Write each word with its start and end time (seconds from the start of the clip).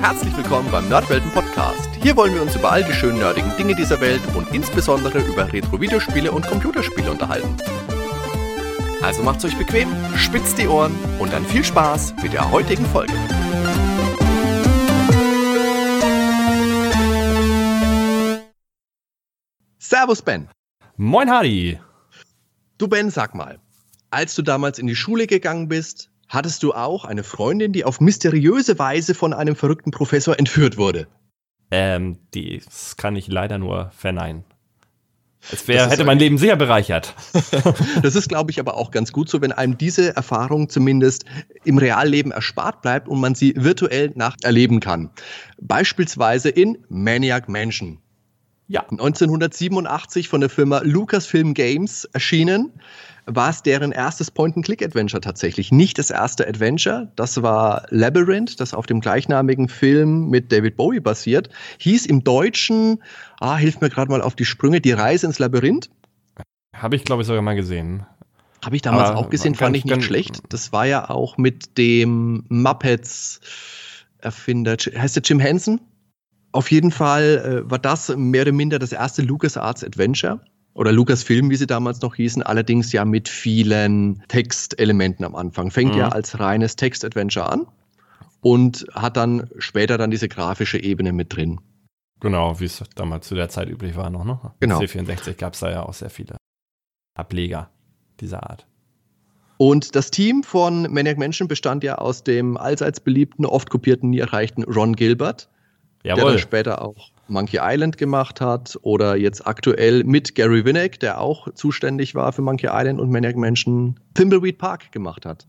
Herzlich 0.00 0.34
willkommen 0.34 0.70
beim 0.70 0.88
Nerdwelten 0.88 1.30
Podcast. 1.30 1.90
Hier 2.02 2.16
wollen 2.16 2.32
wir 2.32 2.40
uns 2.40 2.56
über 2.56 2.72
all 2.72 2.82
die 2.82 2.92
schönen 2.94 3.18
nerdigen 3.18 3.54
Dinge 3.58 3.74
dieser 3.74 4.00
Welt 4.00 4.22
und 4.34 4.48
insbesondere 4.54 5.18
über 5.18 5.52
Retro-Videospiele 5.52 6.32
und 6.32 6.46
Computerspiele 6.46 7.10
unterhalten. 7.10 7.54
Also 9.02 9.22
macht's 9.22 9.44
euch 9.44 9.58
bequem, 9.58 9.94
spitzt 10.16 10.56
die 10.56 10.68
Ohren 10.68 10.94
und 11.18 11.34
dann 11.34 11.44
viel 11.44 11.62
Spaß 11.62 12.14
mit 12.22 12.32
der 12.32 12.50
heutigen 12.50 12.86
Folge. 12.86 13.12
Servus 19.78 20.22
Ben. 20.22 20.48
Moin 20.96 21.30
Hardy. 21.30 21.78
Du 22.78 22.88
Ben, 22.88 23.10
sag 23.10 23.34
mal, 23.34 23.60
als 24.10 24.34
du 24.34 24.40
damals 24.40 24.78
in 24.78 24.86
die 24.86 24.96
Schule 24.96 25.26
gegangen 25.26 25.68
bist, 25.68 26.09
hattest 26.30 26.62
du 26.62 26.72
auch 26.72 27.04
eine 27.04 27.24
Freundin, 27.24 27.72
die 27.72 27.84
auf 27.84 28.00
mysteriöse 28.00 28.78
Weise 28.78 29.14
von 29.14 29.34
einem 29.34 29.56
verrückten 29.56 29.90
Professor 29.90 30.38
entführt 30.38 30.78
wurde? 30.78 31.06
Ähm, 31.70 32.18
das 32.32 32.96
kann 32.96 33.16
ich 33.16 33.28
leider 33.28 33.58
nur 33.58 33.90
verneinen. 33.94 34.44
Es 35.52 35.66
wär, 35.68 35.88
hätte 35.88 36.04
mein 36.04 36.18
Leben 36.18 36.36
sehr 36.36 36.54
bereichert. 36.54 37.14
das 38.02 38.14
ist, 38.14 38.28
glaube 38.28 38.50
ich, 38.50 38.60
aber 38.60 38.74
auch 38.74 38.90
ganz 38.90 39.10
gut 39.10 39.28
so, 39.30 39.40
wenn 39.40 39.52
einem 39.52 39.78
diese 39.78 40.14
Erfahrung 40.14 40.68
zumindest 40.68 41.24
im 41.64 41.78
Realleben 41.78 42.30
erspart 42.30 42.82
bleibt 42.82 43.08
und 43.08 43.20
man 43.20 43.34
sie 43.34 43.54
virtuell 43.56 44.12
nacherleben 44.14 44.80
kann. 44.80 45.10
Beispielsweise 45.60 46.50
in 46.50 46.78
Maniac 46.88 47.48
Mansion. 47.48 47.98
Ja. 48.68 48.82
1987 48.82 50.28
von 50.28 50.42
der 50.42 50.50
Firma 50.50 50.80
Lucasfilm 50.84 51.54
Games 51.54 52.04
erschienen 52.12 52.72
war 53.34 53.50
es 53.50 53.62
deren 53.62 53.92
erstes 53.92 54.30
Point-and-Click-Adventure 54.30 55.20
tatsächlich. 55.20 55.72
Nicht 55.72 55.98
das 55.98 56.10
erste 56.10 56.46
Adventure, 56.46 57.10
das 57.16 57.42
war 57.42 57.86
Labyrinth, 57.90 58.60
das 58.60 58.74
auf 58.74 58.86
dem 58.86 59.00
gleichnamigen 59.00 59.68
Film 59.68 60.28
mit 60.28 60.52
David 60.52 60.76
Bowie 60.76 61.00
basiert. 61.00 61.48
Hieß 61.78 62.06
im 62.06 62.22
Deutschen, 62.24 63.02
ah, 63.40 63.56
hilf 63.56 63.80
mir 63.80 63.90
gerade 63.90 64.10
mal 64.10 64.22
auf 64.22 64.34
die 64.34 64.44
Sprünge, 64.44 64.80
Die 64.80 64.92
Reise 64.92 65.26
ins 65.26 65.38
Labyrinth. 65.38 65.90
Habe 66.74 66.96
ich, 66.96 67.04
glaube 67.04 67.22
ich, 67.22 67.28
sogar 67.28 67.42
mal 67.42 67.54
gesehen. 67.54 68.04
Habe 68.64 68.76
ich 68.76 68.82
damals 68.82 69.10
Aber 69.10 69.20
auch 69.20 69.30
gesehen, 69.30 69.54
fand 69.54 69.76
ich 69.76 69.84
nicht 69.84 70.04
schlecht. 70.04 70.40
Das 70.50 70.72
war 70.72 70.86
ja 70.86 71.08
auch 71.08 71.38
mit 71.38 71.78
dem 71.78 72.44
Muppets-Erfinder, 72.48 74.76
heißt 74.76 75.16
der 75.16 75.22
Jim 75.22 75.40
Henson? 75.40 75.80
Auf 76.52 76.70
jeden 76.70 76.90
Fall 76.90 77.62
äh, 77.64 77.70
war 77.70 77.78
das 77.78 78.14
mehr 78.16 78.42
oder 78.42 78.52
minder 78.52 78.78
das 78.78 78.92
erste 78.92 79.22
LucasArts 79.22 79.82
Adventure 79.84 80.40
oder 80.74 80.92
Lucasfilm, 80.92 81.50
wie 81.50 81.56
sie 81.56 81.66
damals 81.66 82.00
noch 82.00 82.14
hießen, 82.14 82.42
allerdings 82.42 82.92
ja 82.92 83.04
mit 83.04 83.28
vielen 83.28 84.22
Textelementen 84.28 85.24
am 85.24 85.34
Anfang. 85.34 85.70
Fängt 85.70 85.92
mhm. 85.92 85.98
ja 85.98 86.08
als 86.08 86.38
reines 86.38 86.76
Text-Adventure 86.76 87.50
an 87.50 87.66
und 88.40 88.86
hat 88.92 89.16
dann 89.16 89.50
später 89.58 89.98
dann 89.98 90.10
diese 90.10 90.28
grafische 90.28 90.78
Ebene 90.78 91.12
mit 91.12 91.34
drin. 91.34 91.60
Genau, 92.20 92.60
wie 92.60 92.66
es 92.66 92.82
damals 92.94 93.26
zu 93.26 93.34
der 93.34 93.48
Zeit 93.48 93.68
üblich 93.68 93.96
war 93.96 94.10
noch, 94.10 94.24
ne? 94.24 94.38
Genau. 94.60 94.78
C64 94.78 95.34
gab 95.34 95.54
es 95.54 95.60
da 95.60 95.70
ja 95.70 95.82
auch 95.82 95.94
sehr 95.94 96.10
viele 96.10 96.36
Ableger 97.16 97.70
dieser 98.20 98.48
Art. 98.48 98.66
Und 99.56 99.94
das 99.94 100.10
Team 100.10 100.42
von 100.42 100.82
Maniac 100.90 101.18
Mansion 101.18 101.48
bestand 101.48 101.84
ja 101.84 101.96
aus 101.96 102.22
dem 102.24 102.56
allseits 102.56 103.00
beliebten, 103.00 103.44
oft 103.44 103.68
kopierten, 103.68 104.10
nie 104.10 104.18
erreichten 104.18 104.64
Ron 104.64 104.96
Gilbert, 104.96 105.48
Jawohl. 106.02 106.22
der 106.22 106.30
dann 106.30 106.38
später 106.38 106.82
auch 106.82 107.10
Monkey 107.30 107.58
Island 107.60 107.96
gemacht 107.96 108.40
hat 108.40 108.78
oder 108.82 109.16
jetzt 109.16 109.46
aktuell 109.46 110.04
mit 110.04 110.34
Gary 110.34 110.64
Winnick, 110.64 111.00
der 111.00 111.20
auch 111.20 111.52
zuständig 111.54 112.14
war 112.14 112.32
für 112.32 112.42
Monkey 112.42 112.68
Island 112.70 113.00
und 113.00 113.10
Maniac 113.10 113.36
Mansion, 113.36 113.98
Thimbleweed 114.14 114.58
Park 114.58 114.92
gemacht 114.92 115.24
hat. 115.24 115.46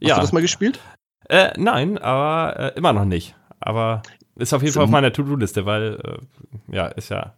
Hast 0.00 0.08
ja. 0.08 0.14
du 0.16 0.20
das 0.20 0.32
mal 0.32 0.42
gespielt? 0.42 0.80
Äh, 1.28 1.52
nein, 1.56 1.98
aber 1.98 2.58
äh, 2.58 2.78
immer 2.78 2.92
noch 2.92 3.04
nicht. 3.04 3.34
Aber 3.60 4.02
ist 4.36 4.52
auf 4.52 4.62
jeden 4.62 4.74
Fall 4.74 4.84
auf 4.84 4.90
meiner 4.90 5.12
To-Do-Liste, 5.12 5.66
weil 5.66 5.98
äh, 6.04 6.74
ja, 6.74 6.86
ist 6.86 7.10
ja 7.10 7.34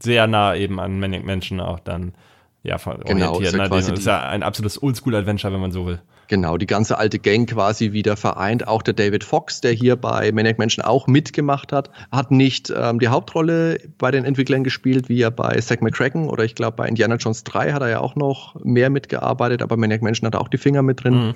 sehr 0.00 0.26
nah 0.26 0.54
eben 0.54 0.80
an 0.80 1.00
Maniac 1.00 1.24
Mansion 1.24 1.60
auch 1.60 1.80
dann 1.80 2.14
ja, 2.62 2.76
genau, 2.76 3.32
orientiert. 3.32 3.72
Ist 3.72 3.86
ja, 3.86 3.92
ne? 3.92 3.98
ist 3.98 4.06
ja 4.06 4.28
ein 4.28 4.42
absolutes 4.42 4.82
Oldschool-Adventure, 4.82 5.52
wenn 5.52 5.60
man 5.60 5.72
so 5.72 5.86
will. 5.86 6.00
Genau, 6.28 6.58
die 6.58 6.66
ganze 6.66 6.98
alte 6.98 7.18
Gang 7.18 7.48
quasi 7.48 7.92
wieder 7.92 8.16
vereint. 8.16 8.68
Auch 8.68 8.82
der 8.82 8.92
David 8.92 9.24
Fox, 9.24 9.62
der 9.62 9.72
hier 9.72 9.96
bei 9.96 10.30
Maniac 10.30 10.58
Mansion 10.58 10.84
auch 10.84 11.06
mitgemacht 11.06 11.72
hat, 11.72 11.90
hat 12.12 12.30
nicht 12.30 12.70
ähm, 12.74 12.98
die 12.98 13.08
Hauptrolle 13.08 13.80
bei 13.96 14.10
den 14.10 14.26
Entwicklern 14.26 14.62
gespielt, 14.62 15.08
wie 15.08 15.22
er 15.22 15.30
bei 15.30 15.58
Zack 15.58 15.80
McCracken 15.80 16.28
oder 16.28 16.44
ich 16.44 16.54
glaube 16.54 16.76
bei 16.76 16.86
Indiana 16.86 17.16
Jones 17.16 17.44
3 17.44 17.72
hat 17.72 17.80
er 17.80 17.88
ja 17.88 18.00
auch 18.00 18.14
noch 18.14 18.62
mehr 18.62 18.90
mitgearbeitet, 18.90 19.62
aber 19.62 19.78
Maniac 19.78 20.02
Mansion 20.02 20.26
hat 20.26 20.36
auch 20.36 20.48
die 20.48 20.58
Finger 20.58 20.82
mit 20.82 21.02
drin. 21.02 21.14
Mhm. 21.14 21.34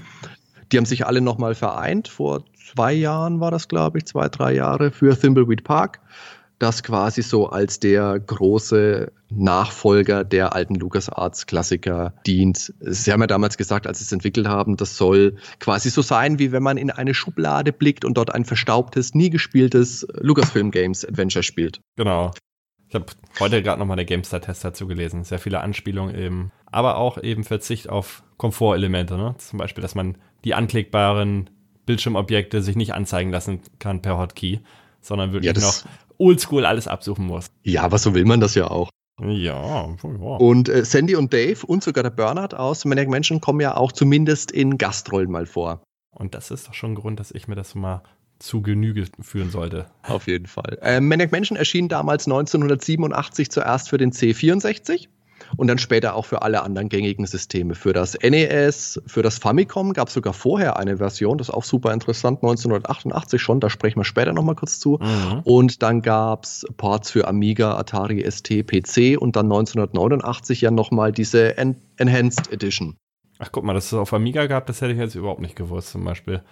Die 0.70 0.76
haben 0.76 0.86
sich 0.86 1.06
alle 1.06 1.22
nochmal 1.22 1.54
vereint. 1.54 2.09
Vor 2.09 2.44
zwei 2.72 2.92
Jahren 2.92 3.41
war 3.41 3.50
das, 3.50 3.69
glaube 3.69 3.98
ich, 3.98 4.06
zwei, 4.06 4.28
drei 4.28 4.53
Jahre 4.53 4.91
für 4.91 5.19
Thimbleweed 5.19 5.64
Park 5.64 6.00
das 6.59 6.83
quasi 6.83 7.23
so 7.23 7.49
als 7.49 7.81
der 7.81 8.19
große 8.21 9.11
Nachfolger 9.31 10.25
der 10.25 10.55
alten 10.55 10.75
LucasArts-Klassiker 10.77 12.15
dient. 12.27 12.73
Sie 12.81 13.13
haben 13.13 13.21
ja 13.21 13.27
damals 13.27 13.57
gesagt, 13.57 13.87
als 13.87 13.99
sie 13.99 14.05
es 14.05 14.13
entwickelt 14.13 14.47
haben, 14.47 14.77
das 14.77 14.97
soll 14.97 15.37
quasi 15.59 15.91
so 15.91 16.03
sein, 16.03 16.39
wie 16.39 16.53
wenn 16.53 16.63
man 16.63 16.77
in 16.77 16.91
eine 16.91 17.15
Schublade 17.15 17.73
blickt 17.73 18.05
und 18.05 18.17
dort 18.17 18.35
ein 18.35 18.45
verstaubtes, 18.45 19.15
nie 19.15 19.31
gespieltes 19.31 20.07
Lucasfilm 20.21 20.71
Games 20.71 21.05
Adventure 21.05 21.43
spielt. 21.43 21.81
Genau. 21.97 22.31
Ich 22.89 22.95
habe 22.95 23.07
heute 23.41 23.63
gerade 23.63 23.79
nochmal 23.79 23.97
den 23.97 24.07
GameStar-Test 24.07 24.65
dazu 24.65 24.87
gelesen. 24.87 25.25
Sehr 25.25 25.39
viele 25.39 25.63
Anspielungen 25.63 26.15
eben. 26.15 26.53
Aber 26.67 26.99
auch 26.99 27.17
eben 27.17 27.43
Verzicht 27.43 27.89
auf 27.89 28.23
Komfortelemente. 28.37 29.17
Ne? 29.17 29.34
Zum 29.39 29.59
Beispiel, 29.59 29.81
dass 29.81 29.95
man 29.95 30.19
die 30.45 30.53
anklickbaren 30.53 31.49
Bildschirmobjekte 31.87 32.61
sich 32.61 32.77
nicht 32.77 32.93
anzeigen 32.93 33.31
lassen 33.31 33.61
kann 33.79 34.03
per 34.03 34.19
Hotkey, 34.19 34.61
sondern 35.01 35.33
wirklich 35.33 35.57
ja, 35.57 35.61
noch 35.61 35.84
oldschool 36.19 36.67
alles 36.67 36.89
absuchen 36.89 37.27
muss. 37.27 37.47
Ja, 37.62 37.83
aber 37.83 37.99
so 37.99 38.15
will 38.15 38.25
man 38.25 38.41
das 38.41 38.55
ja 38.55 38.71
auch. 38.71 38.91
Ja, 39.21 39.62
ja. 39.62 39.97
Und 40.39 40.69
äh, 40.69 40.84
Sandy 40.84 41.17
und 41.17 41.33
Dave 41.33 41.65
und 41.67 41.83
sogar 41.83 42.03
der 42.03 42.11
Bernhard 42.11 42.55
aus 42.55 42.84
Maniac 42.84 43.09
Mansion 43.09 43.41
kommen 43.41 43.61
ja 43.61 43.77
auch 43.77 43.93
zumindest 43.93 44.51
in 44.51 44.78
Gastrollen 44.78 45.31
mal 45.31 45.47
vor. 45.47 45.83
Und 46.11 46.34
das 46.34 46.51
ist 46.51 46.69
doch 46.69 46.75
schon 46.75 46.93
ein 46.93 46.95
Grund, 46.97 47.21
dass 47.21 47.31
ich 47.31 47.47
mir 47.49 47.55
das 47.55 47.75
mal 47.75 48.03
zu 48.39 48.61
Genüge 48.61 49.06
führen 49.21 49.51
sollte. 49.51 49.87
Auf 50.03 50.27
jeden 50.27 50.47
Fall. 50.47 50.78
Äh, 50.83 51.01
Maniac 51.01 51.31
Mansion 51.31 51.56
erschien 51.56 51.89
damals 51.89 52.27
1987 52.27 53.51
zuerst 53.51 53.89
für 53.89 53.99
den 53.99 54.12
C64 54.12 55.09
und 55.57 55.69
dann 55.69 55.79
später 55.79 56.15
auch 56.15 56.25
für 56.25 56.43
alle 56.43 56.63
anderen 56.63 56.89
gängigen 56.89 57.27
Systeme. 57.27 57.75
Für 57.75 57.93
das 57.93 58.19
NES, 58.23 59.01
für 59.07 59.23
das 59.23 59.39
Famicom 59.39 59.93
gab 59.93 60.09
es 60.09 60.15
sogar 60.15 60.33
vorher 60.33 60.77
eine 60.77 60.99
Version, 60.99 61.39
das 61.39 61.49
ist 61.49 61.55
auch 61.55 61.65
super 61.65 61.93
interessant, 61.93 62.39
1988 62.43 63.41
schon, 63.41 63.61
da 63.61 63.71
sprechen 63.71 64.01
wir 64.01 64.05
später 64.05 64.33
nochmal 64.33 64.55
kurz 64.55 64.79
zu. 64.79 64.99
Mhm. 65.01 65.41
Und 65.45 65.83
dann 65.83 66.03
gab 66.03 66.45
es 66.45 66.67
Ports 66.77 67.11
für 67.11 67.27
Amiga, 67.29 67.77
Atari 67.77 68.25
ST, 68.31 68.67
PC 68.67 69.21
und 69.21 69.37
dann 69.37 69.47
1989 69.47 70.61
ja 70.61 70.71
nochmal 70.71 71.13
diese 71.13 71.57
En 71.57 71.77
Enhanced 71.97 72.53
Edition. 72.53 72.97
Ach 73.39 73.51
guck 73.51 73.65
mal, 73.65 73.75
dass 73.75 73.87
es 73.87 73.95
auf 73.95 74.13
Amiga 74.13 74.47
gab, 74.47 74.67
das 74.67 74.81
hätte 74.81 74.93
ich 74.93 74.99
jetzt 74.99 75.15
überhaupt 75.15 75.41
nicht 75.41 75.57
gewusst 75.57 75.91
zum 75.91 76.05
Beispiel. 76.05 76.43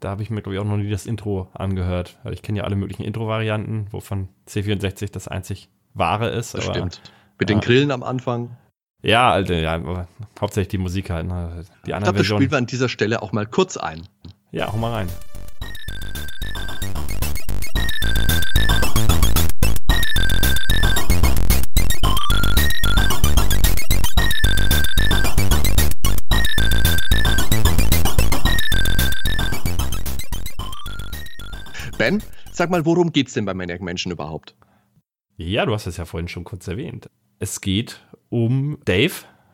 Da 0.00 0.10
habe 0.10 0.22
ich 0.22 0.30
mir, 0.30 0.42
glaube 0.42 0.56
ich, 0.56 0.60
auch 0.60 0.66
noch 0.66 0.76
nie 0.76 0.90
das 0.90 1.06
Intro 1.06 1.48
angehört. 1.54 2.18
Ich 2.30 2.42
kenne 2.42 2.58
ja 2.58 2.64
alle 2.64 2.76
möglichen 2.76 3.04
Intro-Varianten, 3.04 3.86
wovon 3.90 4.28
C64 4.48 5.12
das 5.12 5.28
einzig 5.28 5.68
wahre 5.94 6.28
ist. 6.28 6.54
Das 6.54 6.64
stimmt. 6.64 7.00
Mit 7.38 7.50
ja. 7.50 7.56
den 7.56 7.60
Grillen 7.60 7.90
am 7.90 8.02
Anfang. 8.02 8.56
Ja, 9.02 9.32
Alter, 9.32 9.58
ja, 9.58 10.06
hauptsächlich 10.40 10.68
die 10.68 10.78
Musik 10.78 11.10
halt. 11.10 11.26
Ne? 11.26 11.64
Die 11.84 11.90
ich 11.90 11.96
glaube, 11.96 12.18
das 12.18 12.26
spielen 12.26 12.50
wir 12.50 12.58
an 12.58 12.66
dieser 12.66 12.88
Stelle 12.88 13.22
auch 13.22 13.32
mal 13.32 13.46
kurz 13.46 13.76
ein. 13.76 14.08
Ja, 14.50 14.72
hau 14.72 14.76
mal 14.76 14.92
rein. 14.92 15.08
Ben, 31.98 32.22
sag 32.52 32.70
mal, 32.70 32.84
worum 32.86 33.12
geht's 33.12 33.34
denn 33.34 33.44
bei 33.44 33.54
Maniac 33.54 33.80
Menschen 33.80 34.12
überhaupt? 34.12 34.54
Ja, 35.36 35.66
du 35.66 35.74
hast 35.74 35.86
es 35.86 35.96
ja 35.96 36.04
vorhin 36.04 36.28
schon 36.28 36.44
kurz 36.44 36.68
erwähnt. 36.68 37.10
Es 37.38 37.60
geht 37.60 38.00
um 38.30 38.78
Dave, 38.84 39.12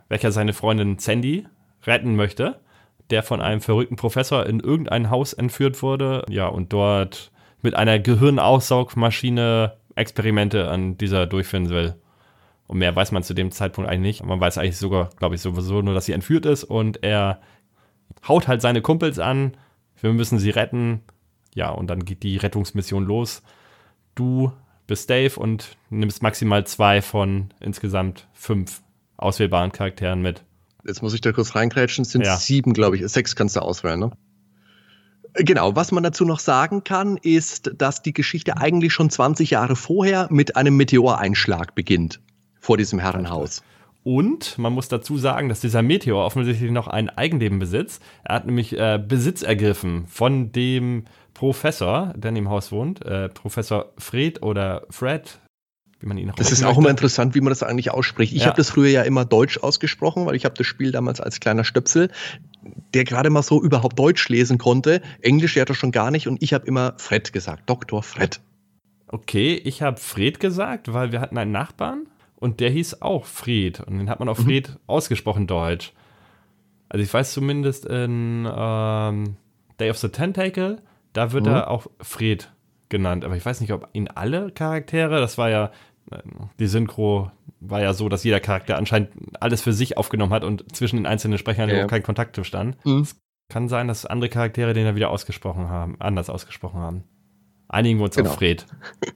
welcher 0.08 0.32
seine 0.32 0.52
Freundin 0.52 0.98
Sandy 0.98 1.46
retten 1.84 2.16
möchte, 2.16 2.60
der 3.10 3.22
von 3.22 3.40
einem 3.40 3.60
verrückten 3.60 3.96
Professor 3.96 4.46
in 4.46 4.60
irgendein 4.60 5.10
Haus 5.10 5.32
entführt 5.32 5.82
wurde, 5.82 6.24
ja, 6.28 6.46
und 6.46 6.72
dort 6.72 7.32
mit 7.62 7.74
einer 7.74 7.98
Gehirnaussaugmaschine 7.98 9.76
Experimente 9.94 10.68
an 10.68 10.96
dieser 10.96 11.26
durchführen 11.26 11.68
will. 11.68 11.94
Und 12.66 12.78
mehr 12.78 12.94
weiß 12.94 13.10
man 13.12 13.22
zu 13.22 13.34
dem 13.34 13.50
Zeitpunkt 13.50 13.90
eigentlich 13.90 14.20
nicht. 14.20 14.24
Man 14.24 14.40
weiß 14.40 14.58
eigentlich 14.58 14.76
sogar, 14.76 15.10
glaube 15.16 15.34
ich, 15.34 15.40
sowieso 15.40 15.82
nur, 15.82 15.92
dass 15.92 16.06
sie 16.06 16.12
entführt 16.12 16.46
ist 16.46 16.64
und 16.64 17.02
er 17.02 17.40
haut 18.28 18.46
halt 18.46 18.62
seine 18.62 18.80
Kumpels 18.80 19.18
an. 19.18 19.56
Wir 20.00 20.12
müssen 20.12 20.38
sie 20.38 20.50
retten. 20.50 21.02
Ja, 21.54 21.70
und 21.70 21.88
dann 21.88 22.04
geht 22.04 22.22
die 22.22 22.36
Rettungsmission 22.36 23.04
los. 23.04 23.42
Du 24.14 24.52
bist 24.90 25.08
Dave 25.08 25.38
und 25.38 25.76
nimmst 25.88 26.20
maximal 26.20 26.66
zwei 26.66 27.00
von 27.00 27.54
insgesamt 27.60 28.26
fünf 28.34 28.82
auswählbaren 29.16 29.70
Charakteren 29.70 30.20
mit. 30.20 30.42
Jetzt 30.84 31.00
muss 31.00 31.14
ich 31.14 31.20
da 31.20 31.30
kurz 31.30 31.54
reingrätschen, 31.54 32.02
es 32.02 32.10
sind 32.10 32.26
ja. 32.26 32.36
sieben, 32.36 32.72
glaube 32.72 32.96
ich. 32.96 33.06
Sechs 33.06 33.36
kannst 33.36 33.54
du 33.54 33.60
auswählen, 33.60 34.00
ne? 34.00 34.10
Genau, 35.34 35.76
was 35.76 35.92
man 35.92 36.02
dazu 36.02 36.24
noch 36.24 36.40
sagen 36.40 36.82
kann, 36.82 37.16
ist, 37.18 37.70
dass 37.76 38.02
die 38.02 38.12
Geschichte 38.12 38.56
eigentlich 38.56 38.92
schon 38.92 39.10
20 39.10 39.50
Jahre 39.50 39.76
vorher 39.76 40.26
mit 40.28 40.56
einem 40.56 40.76
Meteoreinschlag 40.76 41.76
beginnt 41.76 42.20
vor 42.58 42.76
diesem 42.76 42.98
Herrenhaus. 42.98 43.62
Und 44.02 44.56
man 44.58 44.72
muss 44.72 44.88
dazu 44.88 45.18
sagen, 45.18 45.48
dass 45.48 45.60
dieser 45.60 45.82
Meteor 45.82 46.24
offensichtlich 46.24 46.70
noch 46.70 46.88
ein 46.88 47.10
Eigenleben 47.10 47.58
besitzt. 47.58 48.02
Er 48.24 48.36
hat 48.36 48.46
nämlich 48.46 48.76
äh, 48.78 49.02
Besitz 49.04 49.42
ergriffen 49.42 50.06
von 50.06 50.52
dem 50.52 51.04
Professor, 51.34 52.12
der 52.16 52.30
in 52.30 52.34
dem 52.36 52.48
Haus 52.48 52.72
wohnt, 52.72 53.04
äh, 53.04 53.28
Professor 53.28 53.92
Fred 53.98 54.42
oder 54.42 54.86
Fred, 54.88 55.38
wie 56.00 56.06
man 56.06 56.16
ihn 56.16 56.30
auch 56.30 56.34
Das 56.34 56.50
ist 56.50 56.64
auch 56.64 56.78
immer 56.78 56.88
interessant, 56.88 57.34
wie 57.34 57.42
man 57.42 57.50
das 57.50 57.62
eigentlich 57.62 57.90
ausspricht. 57.90 58.32
Ich 58.32 58.40
ja. 58.40 58.46
habe 58.46 58.56
das 58.56 58.70
früher 58.70 58.88
ja 58.88 59.02
immer 59.02 59.26
deutsch 59.26 59.58
ausgesprochen, 59.58 60.24
weil 60.24 60.34
ich 60.34 60.46
habe 60.46 60.54
das 60.54 60.66
Spiel 60.66 60.92
damals 60.92 61.20
als 61.20 61.38
kleiner 61.38 61.64
Stöpsel, 61.64 62.10
der 62.94 63.04
gerade 63.04 63.28
mal 63.28 63.42
so 63.42 63.62
überhaupt 63.62 63.98
Deutsch 63.98 64.26
lesen 64.30 64.56
konnte. 64.56 65.02
Englisch 65.20 65.56
ja 65.56 65.66
doch 65.66 65.74
schon 65.74 65.92
gar 65.92 66.10
nicht 66.10 66.26
und 66.26 66.42
ich 66.42 66.54
habe 66.54 66.66
immer 66.66 66.94
Fred 66.96 67.34
gesagt, 67.34 67.68
Dr. 67.68 68.02
Fred. 68.02 68.40
Okay, 69.08 69.60
ich 69.62 69.82
habe 69.82 69.98
Fred 69.98 70.40
gesagt, 70.40 70.92
weil 70.92 71.12
wir 71.12 71.20
hatten 71.20 71.36
einen 71.36 71.52
Nachbarn 71.52 72.06
und 72.40 72.58
der 72.60 72.70
hieß 72.70 73.02
auch 73.02 73.26
Fred. 73.26 73.80
Und 73.80 73.98
den 73.98 74.10
hat 74.10 74.18
man 74.18 74.28
auch 74.28 74.38
mhm. 74.38 74.44
Fred 74.44 74.78
ausgesprochen 74.86 75.46
deutsch. 75.46 75.92
Also 76.88 77.04
ich 77.04 77.14
weiß 77.14 77.32
zumindest 77.32 77.84
in 77.86 78.48
ähm, 78.52 79.36
Day 79.78 79.90
of 79.90 79.98
the 79.98 80.08
Tentacle, 80.08 80.82
da 81.12 81.32
wird 81.32 81.46
mhm. 81.46 81.52
er 81.52 81.70
auch 81.70 81.86
Fred 82.00 82.50
genannt. 82.88 83.24
Aber 83.24 83.36
ich 83.36 83.46
weiß 83.46 83.60
nicht, 83.60 83.72
ob 83.72 83.88
ihn 83.92 84.08
alle 84.08 84.50
Charaktere, 84.50 85.20
das 85.20 85.38
war 85.38 85.50
ja, 85.50 85.70
die 86.58 86.66
Synchro 86.66 87.30
war 87.60 87.80
ja 87.80 87.92
so, 87.92 88.08
dass 88.08 88.24
jeder 88.24 88.40
Charakter 88.40 88.76
anscheinend 88.76 89.10
alles 89.38 89.62
für 89.62 89.72
sich 89.72 89.96
aufgenommen 89.96 90.32
hat 90.32 90.42
und 90.42 90.74
zwischen 90.74 90.96
den 90.96 91.06
einzelnen 91.06 91.38
Sprechern 91.38 91.68
ja. 91.68 91.86
kein 91.86 92.02
Kontakt 92.02 92.34
bestand. 92.34 92.76
Mhm. 92.84 93.02
Es 93.02 93.20
kann 93.48 93.68
sein, 93.68 93.86
dass 93.86 94.06
andere 94.06 94.30
Charaktere 94.30 94.72
den 94.72 94.86
ja 94.86 94.94
wieder 94.94 95.10
ausgesprochen 95.10 95.68
haben, 95.68 95.96
anders 96.00 96.30
ausgesprochen 96.30 96.80
haben. 96.80 97.04
Einigen 97.72 98.00
wir 98.00 98.06
uns 98.06 98.16
genau. 98.16 98.30
auf 98.30 98.36
Fred. 98.36 98.66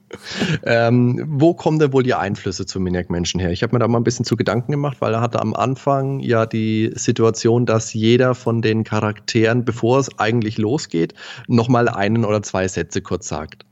ähm, 0.63 1.25
wo 1.27 1.53
kommen 1.53 1.77
denn 1.77 1.91
wohl 1.91 2.03
die 2.03 2.13
Einflüsse 2.13 2.65
zu 2.65 2.79
Maniac 2.79 3.09
Menschen 3.09 3.41
her? 3.41 3.51
Ich 3.51 3.63
habe 3.63 3.75
mir 3.75 3.79
da 3.79 3.87
mal 3.89 3.97
ein 3.97 4.05
bisschen 4.05 4.23
zu 4.23 4.37
Gedanken 4.37 4.71
gemacht, 4.71 4.97
weil 5.01 5.13
er 5.13 5.19
hatte 5.19 5.41
am 5.41 5.53
Anfang 5.53 6.21
ja 6.21 6.45
die 6.45 6.89
Situation, 6.95 7.65
dass 7.65 7.93
jeder 7.93 8.33
von 8.33 8.61
den 8.61 8.85
Charakteren, 8.85 9.65
bevor 9.65 9.99
es 9.99 10.19
eigentlich 10.19 10.57
losgeht, 10.57 11.13
nochmal 11.49 11.89
einen 11.89 12.23
oder 12.23 12.41
zwei 12.43 12.65
Sätze 12.69 13.01
kurz 13.01 13.27
sagt. 13.27 13.65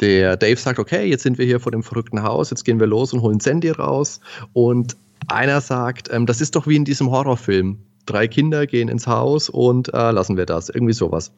Der 0.00 0.36
Dave 0.36 0.56
sagt, 0.56 0.78
okay, 0.78 1.06
jetzt 1.06 1.22
sind 1.22 1.38
wir 1.38 1.46
hier 1.46 1.58
vor 1.58 1.72
dem 1.72 1.82
verrückten 1.82 2.22
Haus, 2.22 2.50
jetzt 2.50 2.64
gehen 2.64 2.80
wir 2.80 2.86
los 2.86 3.14
und 3.14 3.22
holen 3.22 3.40
Sandy 3.40 3.70
raus. 3.70 4.20
Und 4.52 4.94
einer 5.28 5.62
sagt, 5.62 6.10
ähm, 6.12 6.26
das 6.26 6.42
ist 6.42 6.54
doch 6.54 6.66
wie 6.66 6.76
in 6.76 6.84
diesem 6.84 7.10
Horrorfilm. 7.10 7.78
Drei 8.04 8.28
Kinder 8.28 8.66
gehen 8.66 8.88
ins 8.88 9.06
Haus 9.06 9.48
und 9.48 9.94
äh, 9.94 10.10
lassen 10.10 10.36
wir 10.36 10.44
das. 10.44 10.68
Irgendwie 10.68 10.92
sowas. 10.92 11.32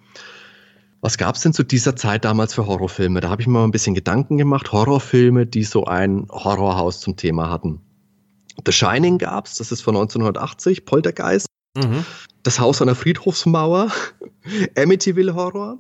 Was 1.05 1.19
gab 1.19 1.35
es 1.35 1.43
denn 1.43 1.53
zu 1.53 1.65
dieser 1.65 1.97
Zeit 1.97 2.25
damals 2.25 2.55
für 2.55 2.67
Horrorfilme? 2.67 3.21
Da 3.21 3.29
habe 3.29 3.43
ich 3.43 3.47
mir 3.47 3.59
mal 3.59 3.65
ein 3.65 3.73
bisschen 3.73 3.95
Gedanken 3.95 4.39
gemacht. 4.39 4.73
Horrorfilme, 4.73 5.45
die 5.45 5.63
so 5.63 5.85
ein 5.85 6.27
Horrorhaus 6.31 7.01
zum 7.01 7.15
Thema 7.15 7.51
hatten. 7.51 7.83
The 8.65 8.73
Shining 8.73 9.19
gab 9.19 9.45
es, 9.45 9.57
das 9.57 9.71
ist 9.71 9.83
von 9.83 9.97
1980, 9.97 10.87
Poltergeist. 10.87 11.47
Mhm. 11.77 12.07
Das 12.43 12.59
Haus 12.59 12.81
an 12.81 12.87
der 12.87 12.97
Friedhofsmauer, 12.97 13.93
Amityville 14.79 15.35
Horror, 15.35 15.77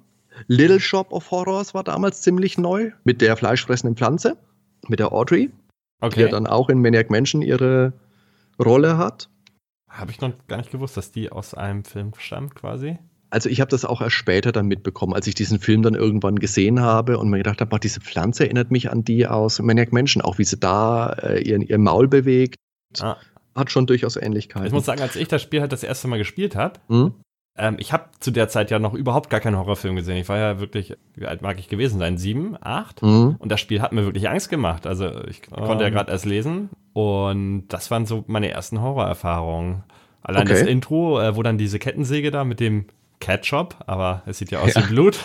Little 0.47 0.79
Shop 0.79 1.11
of 1.11 1.31
Horrors 1.31 1.73
war 1.73 1.85
damals 1.85 2.21
ziemlich 2.21 2.59
neu, 2.59 2.91
mit 3.05 3.23
der 3.23 3.39
fleischfressenden 3.39 3.97
Pflanze, 3.97 4.37
mit 4.89 4.99
der 4.99 5.11
Audrey, 5.11 5.51
okay. 6.03 6.17
die 6.17 6.21
ja 6.21 6.29
dann 6.29 6.47
auch 6.47 6.69
in 6.69 6.83
Maniac 6.83 7.09
Mansion 7.09 7.41
ihre 7.41 7.95
Rolle 8.63 8.99
hat. 8.99 9.31
Habe 9.89 10.11
ich 10.11 10.21
noch 10.21 10.35
gar 10.49 10.59
nicht 10.59 10.71
gewusst, 10.71 10.99
dass 10.99 11.13
die 11.13 11.33
aus 11.33 11.55
einem 11.55 11.83
Film 11.83 12.13
stammt 12.19 12.55
quasi. 12.55 12.99
Also 13.35 13.49
ich 13.49 13.61
habe 13.61 13.69
das 13.69 13.85
auch 13.85 14.01
erst 14.01 14.15
später 14.15 14.53
dann 14.53 14.67
mitbekommen, 14.67 15.13
als 15.13 15.27
ich 15.27 15.35
diesen 15.35 15.59
Film 15.59 15.83
dann 15.83 15.95
irgendwann 15.95 16.39
gesehen 16.39 16.81
habe 16.81 17.19
und 17.19 17.29
mir 17.31 17.39
gedacht 17.39 17.61
habe, 17.61 17.81
diese 17.81 18.01
Pflanze 18.01 18.45
erinnert 18.45 18.71
mich 18.71 18.93
an 18.93 19.03
die 19.03 19.27
aus 19.27 19.61
Maniac 19.61 19.93
Menschen, 19.93 20.23
auch 20.23 20.39
wie 20.39 20.45
sie 20.45 20.57
da 20.57 21.11
äh, 21.15 21.43
ihren, 21.43 21.63
ihr 21.63 21.79
Maul 21.79 22.07
bewegt. 22.07 22.55
Ah. 23.01 23.17
Hat 23.57 23.73
schon 23.73 23.87
durchaus 23.87 24.15
Ähnlichkeiten. 24.15 24.69
Ich 24.69 24.73
muss 24.73 24.85
sagen, 24.85 25.03
als 25.03 25.17
ich 25.17 25.27
das 25.27 25.43
Spiel 25.43 25.61
halt 25.61 25.73
das 25.73 25.83
erste 25.83 26.07
Mal 26.07 26.19
gespielt 26.19 26.55
habe, 26.55 26.79
mhm. 26.87 27.15
ähm, 27.59 27.75
ich 27.81 27.93
habe 27.93 28.05
zu 28.21 28.31
der 28.31 28.49
Zeit 28.49 28.71
ja 28.71 28.79
noch 28.79 28.95
überhaupt 28.95 29.31
gar 29.31 29.41
keinen 29.41 29.59
Horrorfilm 29.59 29.97
gesehen. 29.97 30.17
Ich 30.17 30.29
war 30.29 30.39
ja 30.39 30.61
wirklich, 30.61 30.97
wie 31.17 31.27
alt 31.27 31.43
mag 31.43 31.59
ich 31.59 31.69
gewesen 31.69 31.99
sein? 31.99 32.17
Sieben, 32.19 32.57
acht? 32.61 33.03
Mhm. 33.03 33.35
Und 33.41 33.51
das 33.51 33.61
Spiel 33.61 33.83
hat 33.83 33.93
mir 33.93 34.05
wirklich 34.05 34.29
Angst 34.29 34.49
gemacht. 34.49 34.87
Also 34.87 35.25
ich 35.27 35.43
oh. 35.51 35.61
konnte 35.65 35.83
ja 35.83 35.91
gerade 35.91 36.13
erst 36.13 36.25
lesen 36.25 36.71
und 36.93 37.67
das 37.67 37.91
waren 37.91 38.07
so 38.07 38.23
meine 38.29 38.51
ersten 38.51 38.81
Horrorerfahrungen. 38.81 39.83
Allein 40.23 40.43
okay. 40.43 40.53
das 40.53 40.63
Intro, 40.63 41.21
äh, 41.21 41.35
wo 41.35 41.43
dann 41.43 41.59
diese 41.59 41.81
Kettensäge 41.81 42.31
da 42.31 42.45
mit 42.45 42.61
dem 42.61 42.87
Ketchup, 43.21 43.77
aber 43.87 44.23
es 44.27 44.39
sieht 44.39 44.51
ja 44.51 44.61
aus 44.61 44.75
ja. 44.75 44.83
wie 44.83 44.93
Blut. 44.93 45.19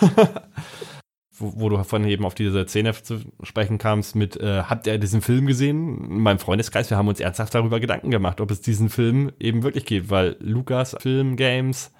wo, 1.40 1.52
wo, 1.56 1.68
du 1.68 1.82
vorhin 1.82 2.08
eben 2.08 2.24
auf 2.24 2.34
diese 2.34 2.66
Szene 2.66 2.92
zu 2.92 3.20
sprechen 3.42 3.78
kamst 3.78 4.14
mit, 4.14 4.36
äh, 4.36 4.62
habt 4.62 4.86
ihr 4.86 4.98
diesen 4.98 5.22
Film 5.22 5.46
gesehen? 5.46 6.04
In 6.04 6.20
meinem 6.20 6.38
Freundeskreis, 6.38 6.90
wir 6.90 6.96
haben 6.96 7.08
uns 7.08 7.20
ernsthaft 7.20 7.54
darüber 7.54 7.80
Gedanken 7.80 8.10
gemacht, 8.10 8.40
ob 8.40 8.50
es 8.50 8.60
diesen 8.60 8.90
Film 8.90 9.32
eben 9.40 9.62
wirklich 9.62 9.86
gibt, 9.86 10.10
weil 10.10 10.36
Lukas 10.40 10.96
Film 11.00 11.36
Games, 11.36 11.92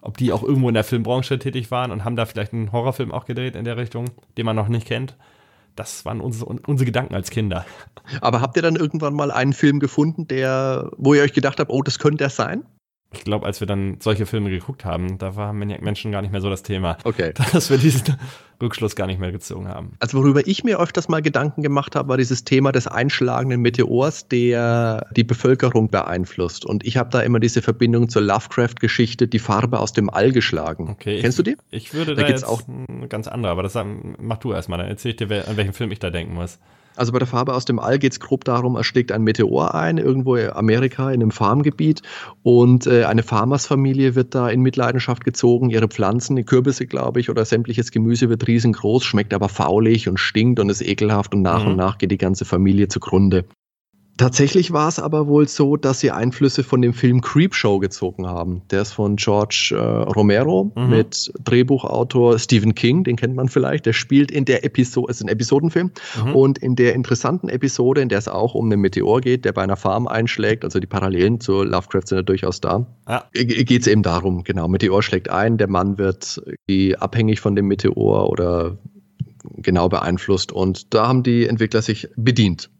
ob 0.00 0.16
die 0.16 0.32
auch 0.32 0.42
irgendwo 0.42 0.68
in 0.68 0.74
der 0.74 0.84
Filmbranche 0.84 1.38
tätig 1.38 1.70
waren 1.70 1.90
und 1.90 2.04
haben 2.04 2.16
da 2.16 2.26
vielleicht 2.26 2.52
einen 2.52 2.72
Horrorfilm 2.72 3.12
auch 3.12 3.24
gedreht 3.24 3.56
in 3.56 3.64
der 3.64 3.76
Richtung, 3.76 4.06
den 4.38 4.46
man 4.46 4.56
noch 4.56 4.68
nicht 4.68 4.86
kennt. 4.86 5.16
Das 5.74 6.06
waren 6.06 6.20
unsere, 6.20 6.46
unsere 6.46 6.86
Gedanken 6.86 7.14
als 7.14 7.28
Kinder. 7.28 7.66
Aber 8.22 8.40
habt 8.40 8.56
ihr 8.56 8.62
dann 8.62 8.76
irgendwann 8.76 9.12
mal 9.12 9.30
einen 9.30 9.52
Film 9.52 9.78
gefunden, 9.78 10.26
der, 10.26 10.90
wo 10.96 11.12
ihr 11.12 11.22
euch 11.22 11.34
gedacht 11.34 11.60
habt, 11.60 11.70
oh, 11.70 11.82
das 11.82 11.98
könnte 11.98 12.18
der 12.18 12.30
sein? 12.30 12.64
Ich 13.12 13.24
glaube, 13.24 13.46
als 13.46 13.60
wir 13.60 13.66
dann 13.66 13.98
solche 14.00 14.26
Filme 14.26 14.50
geguckt 14.50 14.84
haben, 14.84 15.18
da 15.18 15.36
war 15.36 15.52
Maniac 15.52 15.80
Menschen 15.80 16.12
gar 16.12 16.22
nicht 16.22 16.32
mehr 16.32 16.40
so 16.40 16.50
das 16.50 16.62
Thema. 16.62 16.98
Okay. 17.04 17.32
Dass 17.52 17.70
wir 17.70 17.78
diesen 17.78 18.16
Rückschluss 18.60 18.96
gar 18.96 19.06
nicht 19.06 19.20
mehr 19.20 19.32
gezogen 19.32 19.68
haben. 19.68 19.92
Also 20.00 20.18
worüber 20.18 20.46
ich 20.46 20.64
mir 20.64 20.80
öfters 20.80 21.08
mal 21.08 21.22
Gedanken 21.22 21.62
gemacht 21.62 21.94
habe, 21.94 22.08
war 22.08 22.16
dieses 22.16 22.44
Thema 22.44 22.72
des 22.72 22.86
einschlagenden 22.86 23.60
Meteors, 23.60 24.28
der 24.28 25.06
die 25.14 25.24
Bevölkerung 25.24 25.88
beeinflusst. 25.88 26.64
Und 26.64 26.84
ich 26.84 26.96
habe 26.96 27.10
da 27.10 27.20
immer 27.20 27.38
diese 27.38 27.62
Verbindung 27.62 28.08
zur 28.08 28.22
Lovecraft-Geschichte, 28.22 29.28
die 29.28 29.38
Farbe 29.38 29.78
aus 29.78 29.92
dem 29.92 30.10
All 30.10 30.32
geschlagen. 30.32 30.88
Okay. 30.90 31.20
Kennst 31.20 31.38
du 31.38 31.42
die? 31.42 31.56
Ich 31.70 31.94
würde 31.94 32.14
da, 32.14 32.22
da 32.22 32.28
jetzt 32.28 32.44
auch 32.44 32.62
ganz 33.08 33.28
andere, 33.28 33.52
aber 33.52 33.62
das 33.62 33.78
mach 34.18 34.38
du 34.38 34.52
erstmal, 34.52 34.78
dann 34.78 34.88
erzähl 34.88 35.12
ich 35.12 35.16
dir, 35.16 35.48
an 35.48 35.56
welchen 35.56 35.72
Film 35.72 35.92
ich 35.92 35.98
da 35.98 36.10
denken 36.10 36.34
muss. 36.34 36.58
Also 36.96 37.12
bei 37.12 37.18
der 37.18 37.28
Farbe 37.28 37.54
aus 37.54 37.64
dem 37.64 37.78
All 37.78 37.98
geht 37.98 38.12
es 38.12 38.20
grob 38.20 38.44
darum, 38.44 38.76
er 38.76 38.84
schlägt 38.84 39.12
ein 39.12 39.22
Meteor 39.22 39.74
ein, 39.74 39.98
irgendwo 39.98 40.36
in 40.36 40.50
Amerika 40.50 41.10
in 41.10 41.22
einem 41.22 41.30
Farmgebiet 41.30 42.02
und 42.42 42.86
äh, 42.86 43.04
eine 43.04 43.22
Farmersfamilie 43.22 44.14
wird 44.14 44.34
da 44.34 44.48
in 44.48 44.62
Mitleidenschaft 44.62 45.24
gezogen. 45.24 45.70
Ihre 45.70 45.88
Pflanzen, 45.88 46.36
die 46.36 46.44
Kürbisse, 46.44 46.86
glaube 46.86 47.20
ich, 47.20 47.30
oder 47.30 47.44
sämtliches 47.44 47.90
Gemüse 47.90 48.28
wird 48.28 48.46
riesengroß, 48.46 49.04
schmeckt 49.04 49.34
aber 49.34 49.48
faulig 49.48 50.08
und 50.08 50.18
stinkt 50.18 50.58
und 50.60 50.70
ist 50.70 50.82
ekelhaft 50.82 51.34
und 51.34 51.42
nach 51.42 51.62
mhm. 51.62 51.72
und 51.72 51.76
nach 51.76 51.98
geht 51.98 52.10
die 52.10 52.18
ganze 52.18 52.44
Familie 52.44 52.88
zugrunde. 52.88 53.44
Tatsächlich 54.16 54.72
war 54.72 54.88
es 54.88 54.98
aber 54.98 55.26
wohl 55.26 55.46
so, 55.46 55.76
dass 55.76 56.00
sie 56.00 56.10
Einflüsse 56.10 56.64
von 56.64 56.80
dem 56.80 56.94
Film 56.94 57.20
Creepshow 57.20 57.78
gezogen 57.78 58.26
haben. 58.26 58.62
Der 58.70 58.82
ist 58.82 58.92
von 58.92 59.16
George 59.16 59.74
äh, 59.76 59.78
Romero 59.78 60.72
mhm. 60.74 60.88
mit 60.88 61.32
Drehbuchautor 61.44 62.38
Stephen 62.38 62.74
King, 62.74 63.04
den 63.04 63.16
kennt 63.16 63.34
man 63.34 63.48
vielleicht. 63.48 63.84
Der 63.84 63.92
spielt 63.92 64.30
in 64.30 64.46
der 64.46 64.64
Episode, 64.64 65.10
ist 65.10 65.22
ein 65.22 65.28
Episodenfilm, 65.28 65.90
mhm. 66.24 66.34
und 66.34 66.58
in 66.58 66.76
der 66.76 66.94
interessanten 66.94 67.50
Episode, 67.50 68.00
in 68.00 68.08
der 68.08 68.18
es 68.18 68.28
auch 68.28 68.54
um 68.54 68.66
einen 68.66 68.80
Meteor 68.80 69.20
geht, 69.20 69.44
der 69.44 69.52
bei 69.52 69.62
einer 69.62 69.76
Farm 69.76 70.08
einschlägt, 70.08 70.64
also 70.64 70.80
die 70.80 70.86
Parallelen 70.86 71.40
zu 71.40 71.62
Lovecraft 71.62 72.06
sind 72.06 72.18
ja 72.18 72.22
durchaus 72.22 72.60
da, 72.60 72.86
ja. 73.08 73.24
geht 73.32 73.82
es 73.82 73.86
eben 73.86 74.02
darum, 74.02 74.44
genau, 74.44 74.66
Meteor 74.66 75.02
schlägt 75.02 75.28
ein, 75.28 75.58
der 75.58 75.68
Mann 75.68 75.98
wird 75.98 76.42
abhängig 76.98 77.40
von 77.40 77.54
dem 77.54 77.66
Meteor 77.66 78.30
oder 78.30 78.78
genau 79.56 79.88
beeinflusst 79.88 80.52
und 80.52 80.94
da 80.94 81.06
haben 81.06 81.22
die 81.22 81.46
Entwickler 81.46 81.82
sich 81.82 82.08
bedient. 82.16 82.70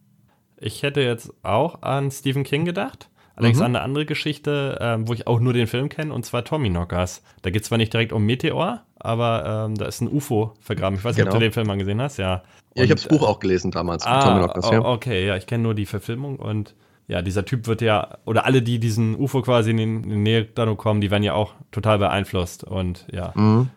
Ich 0.59 0.83
hätte 0.83 1.01
jetzt 1.01 1.33
auch 1.43 1.81
an 1.81 2.11
Stephen 2.11 2.43
King 2.43 2.65
gedacht. 2.65 3.09
Allerdings 3.37 3.59
mhm. 3.59 3.65
an 3.65 3.75
eine 3.75 3.83
andere 3.83 4.05
Geschichte, 4.07 4.79
ähm, 4.81 5.07
wo 5.07 5.13
ich 5.13 5.27
auch 5.27 5.39
nur 5.39 5.53
den 5.53 5.67
Film 5.67 5.89
kenne, 5.89 6.11
und 6.11 6.25
zwar 6.25 6.43
Tommy 6.43 6.69
Knockers. 6.69 7.21
Da 7.43 7.51
geht 7.51 7.61
es 7.61 7.67
zwar 7.67 7.77
nicht 7.77 7.93
direkt 7.93 8.11
um 8.11 8.25
Meteor, 8.25 8.81
aber 8.97 9.67
ähm, 9.67 9.75
da 9.75 9.85
ist 9.85 10.01
ein 10.01 10.07
UFO 10.11 10.55
vergraben. 10.59 10.97
Ich 10.97 11.03
weiß 11.03 11.15
nicht, 11.15 11.23
genau. 11.23 11.29
ob 11.29 11.33
du 11.33 11.39
genau. 11.39 11.49
den 11.49 11.53
Film 11.53 11.67
mal 11.67 11.77
gesehen 11.77 12.01
hast, 12.01 12.17
ja. 12.17 12.41
Und, 12.71 12.77
ja, 12.77 12.83
ich 12.83 12.89
habe 12.89 12.99
das 12.99 13.07
Buch 13.07 13.21
auch 13.21 13.39
gelesen 13.39 13.69
damals 13.69 14.03
ah, 14.05 14.23
Tommy 14.23 14.43
Knockers, 14.43 14.71
ja. 14.71 14.83
Okay, 14.83 15.27
ja, 15.27 15.37
ich 15.37 15.45
kenne 15.45 15.61
nur 15.61 15.75
die 15.75 15.85
Verfilmung 15.85 16.37
und 16.37 16.73
ja, 17.07 17.21
dieser 17.21 17.45
Typ 17.45 17.67
wird 17.67 17.81
ja, 17.81 18.17
oder 18.25 18.45
alle, 18.45 18.63
die 18.63 18.79
diesen 18.79 19.15
UFO 19.15 19.43
quasi 19.43 19.69
in, 19.69 19.77
die 19.77 20.15
Nähe 20.15 20.43
dann 20.43 20.75
kommen, 20.75 20.99
die 20.99 21.11
werden 21.11 21.23
ja 21.23 21.33
auch 21.33 21.53
total 21.71 21.99
beeinflusst 21.99 22.63
und 22.63 23.05
ja. 23.11 23.33
Mhm. 23.35 23.69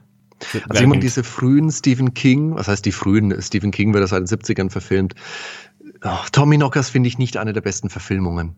Also 0.70 0.80
jemand 0.80 1.02
diese 1.02 1.22
frühen 1.22 1.70
Stephen 1.70 2.14
King, 2.14 2.54
was 2.56 2.66
heißt 2.66 2.86
die 2.86 2.92
frühen, 2.92 3.42
Stephen 3.42 3.72
King 3.72 3.92
wird 3.92 4.02
das 4.02 4.10
seit 4.10 4.20
den 4.20 4.26
70ern 4.26 4.70
verfilmt, 4.70 5.14
Oh, 6.04 6.18
Tommy 6.32 6.56
Knockers 6.56 6.88
finde 6.90 7.08
ich 7.08 7.18
nicht 7.18 7.36
eine 7.36 7.52
der 7.52 7.60
besten 7.60 7.90
Verfilmungen. 7.90 8.56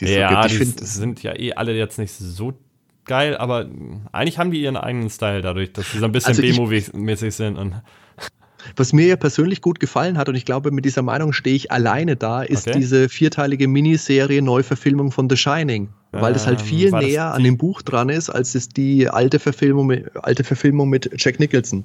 Die 0.00 0.06
ja, 0.06 0.46
die 0.46 0.64
sind 0.64 1.22
ja 1.22 1.38
eh 1.38 1.52
alle 1.52 1.76
jetzt 1.76 1.98
nicht 1.98 2.12
so 2.12 2.54
geil, 3.04 3.36
aber 3.36 3.66
eigentlich 4.12 4.38
haben 4.38 4.50
die 4.50 4.62
ihren 4.62 4.76
eigenen 4.76 5.10
Style 5.10 5.42
dadurch, 5.42 5.72
dass 5.72 5.92
sie 5.92 5.98
so 5.98 6.04
ein 6.06 6.12
bisschen 6.12 6.28
also 6.28 6.42
B-Movie-mäßig 6.42 7.34
sind. 7.34 7.58
Und 7.58 7.82
Was 8.76 8.92
mir 8.92 9.06
ja 9.06 9.16
persönlich 9.16 9.62
gut 9.62 9.80
gefallen 9.80 10.18
hat, 10.18 10.28
und 10.28 10.34
ich 10.34 10.44
glaube, 10.44 10.70
mit 10.70 10.84
dieser 10.84 11.02
Meinung 11.02 11.32
stehe 11.32 11.56
ich 11.56 11.72
alleine 11.72 12.16
da, 12.16 12.42
ist 12.42 12.68
Okay. 12.68 12.78
diese 12.78 13.08
vierteilige 13.08 13.68
Miniserie 13.68 14.42
Neuverfilmung 14.42 15.12
von 15.12 15.28
The 15.28 15.36
Shining. 15.36 15.90
Weil 16.12 16.32
das 16.32 16.46
halt 16.46 16.60
Ähm, 16.60 16.66
viel 16.66 16.90
das 16.90 17.04
näher 17.04 17.32
an 17.32 17.44
dem 17.44 17.56
Buch 17.56 17.82
dran 17.82 18.08
ist, 18.08 18.30
als 18.30 18.54
es 18.54 18.68
die 18.68 19.08
alte 19.08 19.38
Verfilmung, 19.38 19.92
alte 20.14 20.42
Verfilmung 20.44 20.88
mit 20.88 21.10
Jack 21.16 21.38
Nicholson. 21.38 21.84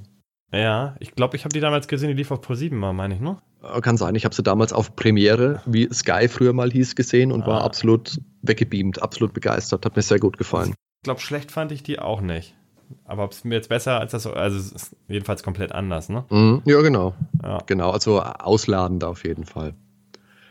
Ja, 0.54 0.96
ich 1.00 1.14
glaube, 1.16 1.36
ich 1.36 1.44
habe 1.44 1.54
die 1.54 1.60
damals 1.60 1.88
gesehen, 1.88 2.08
die 2.10 2.14
lief 2.16 2.32
auf 2.32 2.42
Pro 2.42 2.54
7 2.54 2.78
mal, 2.78 2.94
meine 2.94 3.16
ich, 3.16 3.20
ne? 3.20 3.38
Äh, 3.64 3.82
Kann 3.82 3.98
sein, 3.98 4.16
ich 4.16 4.26
habe 4.26 4.36
sie 4.36 4.44
damals 4.44 4.72
auf 4.74 4.96
Premiere, 4.96 5.62
wie 5.66 5.90
Sky 5.92 6.28
früher 6.30 6.54
mal 6.54 6.72
hieß, 6.72 6.96
gesehen 6.96 7.32
und 7.32 7.46
war 7.48 7.62
Ah. 7.62 7.66
absolut 7.66 8.20
weggebeamt, 8.44 9.02
absolut 9.02 9.34
begeistert. 9.34 9.86
Hat 9.86 9.96
mir 9.96 10.02
sehr 10.02 10.20
gut 10.20 10.38
gefallen. 10.38 10.70
Ich 10.70 11.04
glaube, 11.04 11.20
schlecht 11.20 11.52
fand 11.52 11.72
ich 11.72 11.84
die 11.84 12.00
auch 12.00 12.22
nicht. 12.22 12.56
Aber 13.04 13.24
ob 13.24 13.32
es 13.32 13.44
mir 13.44 13.56
jetzt 13.56 13.70
besser 13.70 14.00
als 14.00 14.12
das, 14.12 14.24
so- 14.24 14.34
also 14.34 14.58
es 14.58 14.72
ist 14.72 14.96
jedenfalls 15.08 15.42
komplett 15.42 15.72
anders, 15.72 16.08
ne? 16.10 16.24
Mhm. 16.30 16.62
Ja, 16.66 16.82
genau. 16.82 17.16
Ja. 17.44 17.58
Genau, 17.66 17.90
also 17.90 18.22
ausladend 18.22 19.04
auf 19.04 19.24
jeden 19.26 19.46
Fall. 19.46 19.74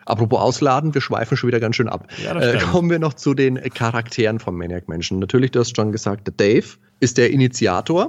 Apropos 0.05 0.41
ausladen, 0.41 0.93
wir 0.93 1.01
schweifen 1.01 1.37
schon 1.37 1.47
wieder 1.49 1.61
ganz 1.61 1.77
schön 1.77 1.89
ab. 1.89 2.09
Ja, 2.23 2.39
äh, 2.39 2.59
kommen 2.59 2.91
wir 2.91 2.99
noch 2.99 3.15
zu 3.15 3.33
den 3.35 3.57
Charakteren 3.73 4.39
von 4.41 4.55
Maniac 4.57 4.89
Mansion. 4.89 5.19
Natürlich, 5.21 5.53
du 5.53 5.61
hast 5.61 5.75
schon 5.77 5.93
gesagt, 5.93 6.27
der 6.27 6.35
Dave 6.37 6.67
ist 7.01 7.17
der 7.17 7.31
Initiator 7.31 8.09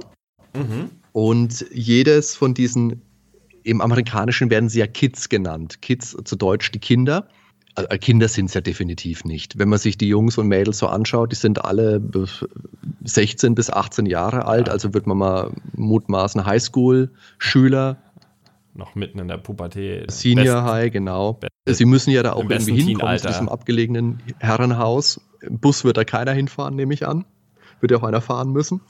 Mhm. 0.54 0.90
Und 1.16 1.64
jedes 1.72 2.36
von 2.36 2.52
diesen, 2.52 3.00
im 3.62 3.80
Amerikanischen 3.80 4.50
werden 4.50 4.68
sie 4.68 4.80
ja 4.80 4.86
Kids 4.86 5.30
genannt. 5.30 5.80
Kids 5.80 6.14
zu 6.24 6.36
Deutsch 6.36 6.70
die 6.72 6.78
Kinder. 6.78 7.26
Äh, 7.74 7.96
Kinder 7.96 8.28
sind 8.28 8.46
es 8.46 8.54
ja 8.54 8.60
definitiv 8.60 9.24
nicht. 9.24 9.58
Wenn 9.58 9.70
man 9.70 9.78
sich 9.78 9.96
die 9.96 10.08
Jungs 10.08 10.36
und 10.36 10.46
Mädels 10.48 10.76
so 10.76 10.88
anschaut, 10.88 11.32
die 11.32 11.36
sind 11.36 11.64
alle 11.64 12.00
be- 12.00 12.26
16 13.04 13.54
bis 13.54 13.70
18 13.70 14.04
Jahre 14.04 14.44
alt, 14.44 14.68
also 14.68 14.92
wird 14.92 15.06
man 15.06 15.16
mal 15.16 15.52
mutmaßen 15.74 16.44
Highschool-Schüler, 16.44 17.96
Noch 18.74 18.94
mitten 18.94 19.18
in 19.18 19.28
der 19.28 19.38
Pubertät. 19.38 20.10
Senior 20.10 20.56
Best- 20.56 20.70
High, 20.70 20.92
genau. 20.92 21.32
Best- 21.64 21.78
Sie 21.78 21.86
müssen 21.86 22.10
ja 22.10 22.22
da 22.22 22.34
auch 22.34 22.44
besten 22.44 22.72
irgendwie 22.72 22.88
hinkommen 22.90 23.18
zu 23.18 23.26
diesem 23.28 23.48
abgelegenen 23.48 24.20
Herrenhaus. 24.38 25.18
Bus 25.48 25.82
wird 25.82 25.96
da 25.96 26.04
keiner 26.04 26.32
hinfahren, 26.32 26.76
nehme 26.76 26.92
ich 26.92 27.06
an. 27.08 27.24
Wird 27.80 27.92
ja 27.92 27.98
auch 27.98 28.02
einer 28.02 28.20
fahren 28.20 28.52
müssen. 28.52 28.80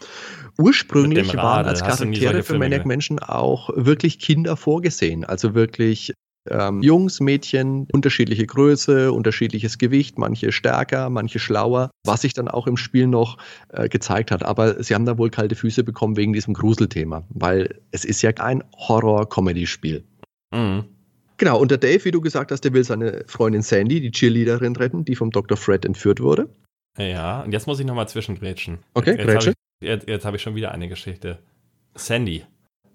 Ursprünglich 0.59 1.35
waren 1.37 1.67
als 1.67 1.81
Charaktere 1.81 2.43
für 2.43 2.59
Maniac? 2.59 2.87
Menschen 2.87 3.19
auch 3.19 3.71
wirklich 3.75 4.19
Kinder 4.19 4.57
vorgesehen. 4.57 5.25
Also 5.25 5.55
wirklich 5.55 6.15
ähm, 6.49 6.83
Jungs, 6.83 7.21
Mädchen, 7.21 7.87
unterschiedliche 7.93 8.47
Größe, 8.47 9.13
unterschiedliches 9.13 9.79
Gewicht, 9.79 10.19
manche 10.19 10.53
stärker, 10.53 11.11
manche 11.11 11.39
schlauer, 11.39 11.91
was 12.05 12.23
sich 12.23 12.35
dann 12.35 12.49
auch 12.49 12.67
im 12.67 12.77
Spiel 12.77 13.07
noch 13.07 13.39
äh, 13.71 13.89
gezeigt 13.89 14.31
hat. 14.31 14.45
Aber 14.45 14.83
sie 14.83 14.95
haben 14.95 15.07
da 15.07 15.19
wohl 15.19 15.31
kalte 15.31 15.55
Füße 15.55 15.85
bekommen 15.85 16.17
wegen 16.17 16.33
diesem 16.33 16.55
Gruselthema, 16.55 17.25
weil 17.31 17.81
es 17.91 18.05
ist 18.05 18.23
ja 18.23 18.31
ein 18.39 18.63
Horror-Comedy-Spiel. 18.77 20.05
Mhm. 20.53 20.85
Genau, 21.39 21.61
und 21.61 21.71
der 21.71 21.79
Dave, 21.79 22.05
wie 22.05 22.11
du 22.13 22.21
gesagt 22.21 22.51
hast, 22.51 22.63
der 22.63 22.73
will 22.73 22.85
seine 22.85 23.25
Freundin 23.27 23.61
Sandy, 23.61 24.01
die 24.01 24.11
Cheerleaderin, 24.11 24.75
retten, 24.75 25.05
die 25.05 25.17
vom 25.17 25.31
Dr. 25.31 25.57
Fred 25.57 25.85
entführt 25.85 26.21
wurde. 26.21 26.49
Ja, 26.99 27.43
und 27.43 27.53
jetzt 27.53 27.67
muss 27.67 27.79
ich 27.81 27.87
nochmal 27.87 28.09
zwischengrätschen. 28.09 28.79
Okay, 28.95 29.17
jetzt, 29.17 29.29
jetzt 29.29 29.47
habe 29.47 29.51
ich, 29.51 29.87
jetzt, 29.87 30.09
jetzt 30.09 30.25
hab 30.25 30.35
ich 30.35 30.43
schon 30.43 30.55
wieder 30.55 30.73
eine 30.73 30.89
Geschichte. 30.89 31.39
Sandy. 31.95 32.45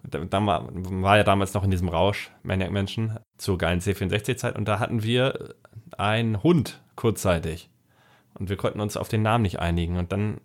Da, 0.04 0.20
da 0.20 0.46
war, 0.46 0.68
war 0.72 1.18
ja 1.18 1.24
damals 1.24 1.54
noch 1.54 1.64
in 1.64 1.70
diesem 1.70 1.90
Rausch, 1.90 2.32
Maniac 2.42 2.72
Menschen, 2.72 3.20
zur 3.38 3.60
geilen 3.60 3.82
C64-Zeit 3.82 4.56
und 4.56 4.68
da 4.68 4.80
hatten 4.80 5.04
wir 5.04 5.54
einen 5.98 6.42
Hund 6.42 6.82
kurzzeitig. 6.96 7.70
Und 8.34 8.50
wir 8.50 8.58
konnten 8.58 8.80
uns 8.80 8.98
auf 8.98 9.10
den 9.10 9.22
Namen 9.22 9.44
nicht 9.44 9.60
einigen. 9.60 9.98
Und 9.98 10.12
dann 10.12 10.40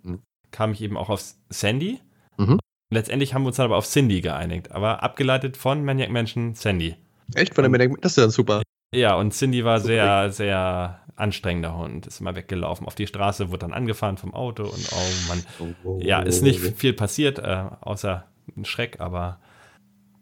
kam 0.51 0.73
ich 0.73 0.83
eben 0.83 0.97
auch 0.97 1.09
auf 1.09 1.23
Sandy. 1.49 2.01
Mhm. 2.37 2.59
Letztendlich 2.91 3.35
haben 3.35 3.43
wir 3.43 3.49
uns 3.49 3.57
dann 3.57 3.67
aber 3.67 3.77
auf 3.77 3.87
Cindy 3.87 4.21
geeinigt, 4.21 4.73
aber 4.73 5.03
abgeleitet 5.03 5.57
von 5.57 5.85
Maniac 5.85 6.11
Menschen 6.11 6.55
Sandy. 6.55 6.97
Echt? 7.35 7.55
Von 7.55 7.63
der 7.63 7.71
Maniac 7.71 8.01
Das 8.01 8.13
ist 8.13 8.19
ja 8.19 8.29
super. 8.29 8.63
Ja, 8.95 9.17
und 9.17 9.33
Cindy 9.33 9.65
war 9.65 9.81
sehr, 9.81 10.31
sehr 10.31 11.01
anstrengender 11.17 11.77
Hund. 11.77 12.07
Ist 12.07 12.21
immer 12.21 12.37
weggelaufen 12.37 12.87
auf 12.87 12.95
die 12.95 13.07
Straße, 13.07 13.49
wurde 13.49 13.61
dann 13.61 13.73
angefahren 13.73 14.17
vom 14.17 14.35
Auto 14.35 14.65
und 14.65 14.89
oh 14.93 15.29
Mann. 15.29 16.01
Ja, 16.01 16.21
ist 16.21 16.43
nicht 16.43 16.61
viel 16.61 16.93
passiert, 16.93 17.39
äh, 17.39 17.65
außer 17.81 18.25
ein 18.57 18.65
Schreck, 18.65 19.01
aber 19.01 19.41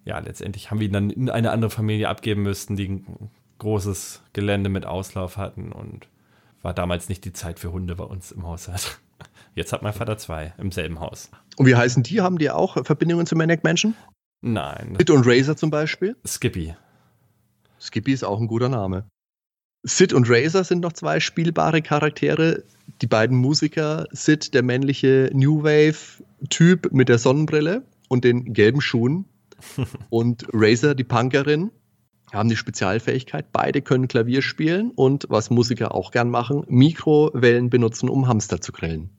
ja, 0.04 0.18
letztendlich 0.18 0.70
haben 0.70 0.80
wir 0.80 0.86
ihn 0.86 0.92
dann 0.92 1.10
in 1.10 1.30
eine 1.30 1.50
andere 1.50 1.70
Familie 1.70 2.08
abgeben 2.08 2.42
müssen, 2.42 2.76
die 2.76 2.88
ein 2.88 3.30
großes 3.58 4.22
Gelände 4.32 4.68
mit 4.68 4.86
Auslauf 4.86 5.36
hatten 5.36 5.72
und 5.72 6.08
war 6.62 6.74
damals 6.74 7.08
nicht 7.08 7.24
die 7.24 7.32
Zeit 7.32 7.58
für 7.58 7.72
Hunde 7.72 7.96
bei 7.96 8.04
uns 8.04 8.32
im 8.32 8.46
Haushalt. 8.46 8.98
Jetzt 9.54 9.72
hat 9.72 9.82
mein 9.82 9.92
Vater 9.92 10.18
zwei 10.18 10.54
im 10.58 10.72
selben 10.72 11.00
Haus. 11.00 11.30
Und 11.56 11.66
wie 11.66 11.76
heißen 11.76 12.02
die? 12.02 12.20
Haben 12.20 12.38
die 12.38 12.50
auch 12.50 12.84
Verbindungen 12.84 13.26
zu 13.26 13.36
Maniac 13.36 13.62
Mansion? 13.62 13.94
Nein, 14.40 14.96
Sid 14.98 15.10
und 15.10 15.26
Razor 15.26 15.56
zum 15.56 15.70
Beispiel? 15.70 16.16
Skippy. 16.26 16.74
Skippy 17.80 18.12
ist 18.12 18.24
auch 18.24 18.40
ein 18.40 18.46
guter 18.46 18.68
Name. 18.68 19.06
Sid 19.86 20.14
und 20.14 20.30
Razor 20.30 20.64
sind 20.64 20.80
noch 20.80 20.94
zwei 20.94 21.20
spielbare 21.20 21.82
Charaktere. 21.82 22.64
Die 23.02 23.06
beiden 23.06 23.36
Musiker, 23.36 24.06
Sid, 24.12 24.54
der 24.54 24.62
männliche 24.62 25.30
New 25.34 25.62
Wave-Typ 25.62 26.90
mit 26.92 27.10
der 27.10 27.18
Sonnenbrille 27.18 27.84
und 28.08 28.24
den 28.24 28.54
gelben 28.54 28.80
Schuhen. 28.80 29.26
und 30.10 30.46
Razor, 30.52 30.94
die 30.94 31.04
Punkerin, 31.04 31.70
haben 32.32 32.48
die 32.48 32.56
Spezialfähigkeit. 32.56 33.52
Beide 33.52 33.82
können 33.82 34.08
Klavier 34.08 34.40
spielen 34.40 34.90
und, 34.90 35.26
was 35.28 35.50
Musiker 35.50 35.94
auch 35.94 36.10
gern 36.10 36.30
machen, 36.30 36.64
Mikrowellen 36.66 37.68
benutzen, 37.68 38.08
um 38.08 38.26
Hamster 38.26 38.62
zu 38.62 38.72
grillen. 38.72 39.10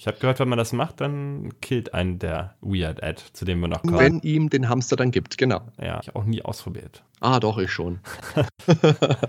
Ich 0.00 0.06
habe 0.06 0.16
gehört, 0.18 0.40
wenn 0.40 0.48
man 0.48 0.56
das 0.56 0.72
macht, 0.72 1.02
dann 1.02 1.50
killt 1.60 1.92
einen 1.92 2.18
der 2.18 2.54
Weird 2.62 3.02
Ad, 3.02 3.20
zu 3.34 3.44
dem 3.44 3.60
wir 3.60 3.68
noch 3.68 3.82
kommen. 3.82 3.98
Wenn 3.98 4.20
ihm 4.20 4.48
den 4.48 4.66
Hamster 4.70 4.96
dann 4.96 5.10
gibt, 5.10 5.36
genau. 5.36 5.60
Ja, 5.78 6.00
ich 6.02 6.16
auch 6.16 6.24
nie 6.24 6.40
ausprobiert. 6.40 7.04
Ah, 7.20 7.38
doch, 7.38 7.58
ich 7.58 7.70
schon. 7.70 7.98
Habe 8.66 9.28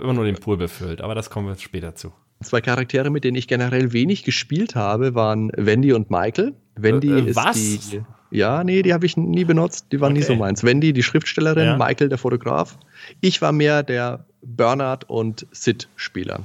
immer 0.00 0.14
nur 0.14 0.24
den 0.24 0.36
Pool 0.36 0.56
befüllt, 0.56 1.02
aber 1.02 1.14
das 1.14 1.28
kommen 1.28 1.48
wir 1.48 1.54
später 1.56 1.94
zu. 1.94 2.14
Zwei 2.42 2.62
Charaktere, 2.62 3.10
mit 3.10 3.24
denen 3.24 3.36
ich 3.36 3.46
generell 3.46 3.92
wenig 3.92 4.24
gespielt 4.24 4.74
habe, 4.74 5.14
waren 5.14 5.52
Wendy 5.54 5.92
und 5.92 6.10
Michael. 6.10 6.54
Wendy 6.76 7.10
Äh, 7.10 7.18
äh, 7.20 7.28
ist 7.30 7.36
was? 7.36 7.54
die. 7.90 8.02
Ja, 8.30 8.64
nee, 8.64 8.80
die 8.80 8.94
habe 8.94 9.04
ich 9.04 9.18
nie 9.18 9.44
benutzt. 9.44 9.88
Die 9.92 10.00
waren 10.00 10.14
nie 10.14 10.20
Okay. 10.20 10.28
so 10.32 10.36
meins. 10.36 10.64
Wendy, 10.64 10.94
die 10.94 11.02
Schriftstellerin, 11.02 11.64
Ja. 11.66 11.76
Michael, 11.76 12.08
der 12.08 12.16
Fotograf. 12.16 12.78
Ich 13.20 13.42
war 13.42 13.52
mehr 13.52 13.82
der 13.82 14.24
Bernhard 14.40 15.04
und 15.10 15.46
Sid-Spieler. 15.52 16.40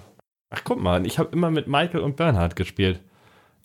Ach, 0.49 0.61
guck 0.65 0.81
mal, 0.81 1.05
ich 1.05 1.19
habe 1.19 1.29
immer 1.31 1.51
mit 1.51 1.67
Michael 1.69 2.01
und 2.01 2.17
Bernhard 2.17 2.57
gespielt. 2.57 2.99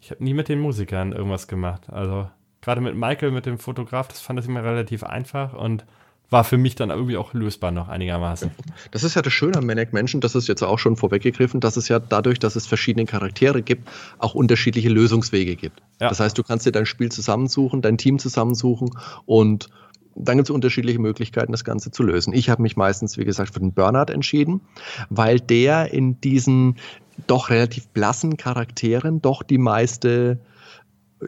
Ich 0.06 0.12
habe 0.12 0.22
nie 0.22 0.34
mit 0.34 0.48
den 0.48 0.60
Musikern 0.60 1.10
irgendwas 1.10 1.48
gemacht. 1.48 1.90
Also, 1.90 2.30
gerade 2.60 2.80
mit 2.80 2.94
Michael, 2.94 3.32
mit 3.32 3.44
dem 3.44 3.58
Fotograf, 3.58 4.06
das 4.06 4.20
fand 4.20 4.38
ich 4.38 4.46
immer 4.46 4.62
relativ 4.62 5.02
einfach 5.02 5.52
und 5.52 5.84
war 6.30 6.44
für 6.44 6.56
mich 6.58 6.76
dann 6.76 6.90
irgendwie 6.90 7.16
auch 7.16 7.34
lösbar 7.34 7.72
noch 7.72 7.88
einigermaßen. 7.88 8.52
Das 8.92 9.02
ist 9.02 9.16
ja 9.16 9.22
das 9.22 9.32
Schöne 9.32 9.58
an 9.58 9.66
Maniac 9.66 9.92
Mansion, 9.92 10.20
das 10.20 10.36
ist 10.36 10.46
jetzt 10.46 10.62
auch 10.62 10.78
schon 10.78 10.96
vorweggegriffen, 10.96 11.58
dass 11.58 11.76
es 11.76 11.88
ja 11.88 11.98
dadurch, 11.98 12.38
dass 12.38 12.54
es 12.54 12.68
verschiedene 12.68 13.04
Charaktere 13.04 13.62
gibt, 13.62 13.88
auch 14.18 14.36
unterschiedliche 14.36 14.88
Lösungswege 14.88 15.56
gibt. 15.56 15.82
Ja. 16.00 16.08
Das 16.08 16.20
heißt, 16.20 16.38
du 16.38 16.44
kannst 16.44 16.66
dir 16.66 16.72
dein 16.72 16.86
Spiel 16.86 17.10
zusammensuchen, 17.10 17.82
dein 17.82 17.98
Team 17.98 18.20
zusammensuchen 18.20 18.90
und 19.24 19.70
dann 20.14 20.36
gibt 20.36 20.48
es 20.48 20.54
unterschiedliche 20.54 21.00
Möglichkeiten, 21.00 21.50
das 21.50 21.64
Ganze 21.64 21.90
zu 21.90 22.04
lösen. 22.04 22.32
Ich 22.32 22.48
habe 22.48 22.62
mich 22.62 22.76
meistens, 22.76 23.18
wie 23.18 23.24
gesagt, 23.24 23.52
für 23.52 23.60
den 23.60 23.72
Bernhard 23.72 24.10
entschieden, 24.10 24.60
weil 25.10 25.40
der 25.40 25.92
in 25.92 26.20
diesen 26.20 26.76
doch 27.26 27.50
relativ 27.50 27.88
blassen 27.88 28.36
Charakteren 28.36 29.22
doch 29.22 29.42
die 29.42 29.58
meiste, 29.58 30.38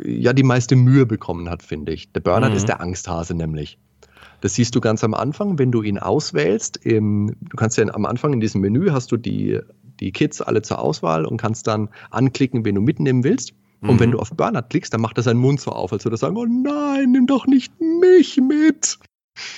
ja, 0.04 0.33
die 0.33 0.42
meiste 0.42 0.76
Mühe 0.76 1.07
bekommen 1.07 1.49
hat, 1.49 1.62
finde 1.62 1.92
ich. 1.92 2.12
Der 2.12 2.21
Bernhard 2.21 2.52
Mhm. 2.52 2.57
ist 2.57 2.68
der 2.68 2.80
Angsthase 2.80 3.35
nämlich. 3.35 3.78
Das 4.40 4.54
siehst 4.54 4.75
du 4.75 4.80
ganz 4.80 5.02
am 5.02 5.14
Anfang, 5.14 5.59
wenn 5.59 5.73
du 5.73 5.83
ihn 5.83 5.99
auswählst. 5.99 6.76
Im, 6.76 7.35
du 7.40 7.57
kannst 7.57 7.76
ja 7.78 7.87
am 7.92 8.07
Anfang 8.07 8.33
in 8.33 8.40
diesem 8.40 8.61
Menü 8.61 8.90
hast 8.90 9.11
du 9.11 9.16
die, 9.16 9.59
die 9.99 10.12
Kids 10.12 10.40
alle 10.40 10.62
zur 10.62 10.78
Auswahl 10.78 11.25
und 11.25 11.38
kannst 11.40 11.66
dann 11.66 11.88
anklicken, 12.11 12.64
wen 12.64 12.76
du 12.76 12.80
mitnehmen 12.80 13.25
willst. 13.25 13.52
Und 13.80 13.97
Mhm. 13.97 14.00
wenn 14.00 14.11
du 14.12 14.18
auf 14.18 14.30
Bernhard 14.30 14.71
klickst, 14.71 14.92
dann 14.92 15.00
macht 15.00 15.16
er 15.18 15.23
seinen 15.23 15.40
Mund 15.40 15.61
so 15.61 15.71
auf, 15.73 15.92
als 15.92 16.04
würde 16.04 16.14
er 16.14 16.18
sagen, 16.18 16.37
oh 16.37 16.47
nein, 16.47 17.12
nimm 17.12 17.26
doch 17.26 17.47
nicht 17.47 17.73
mich 17.80 18.37
mit. 18.37 18.99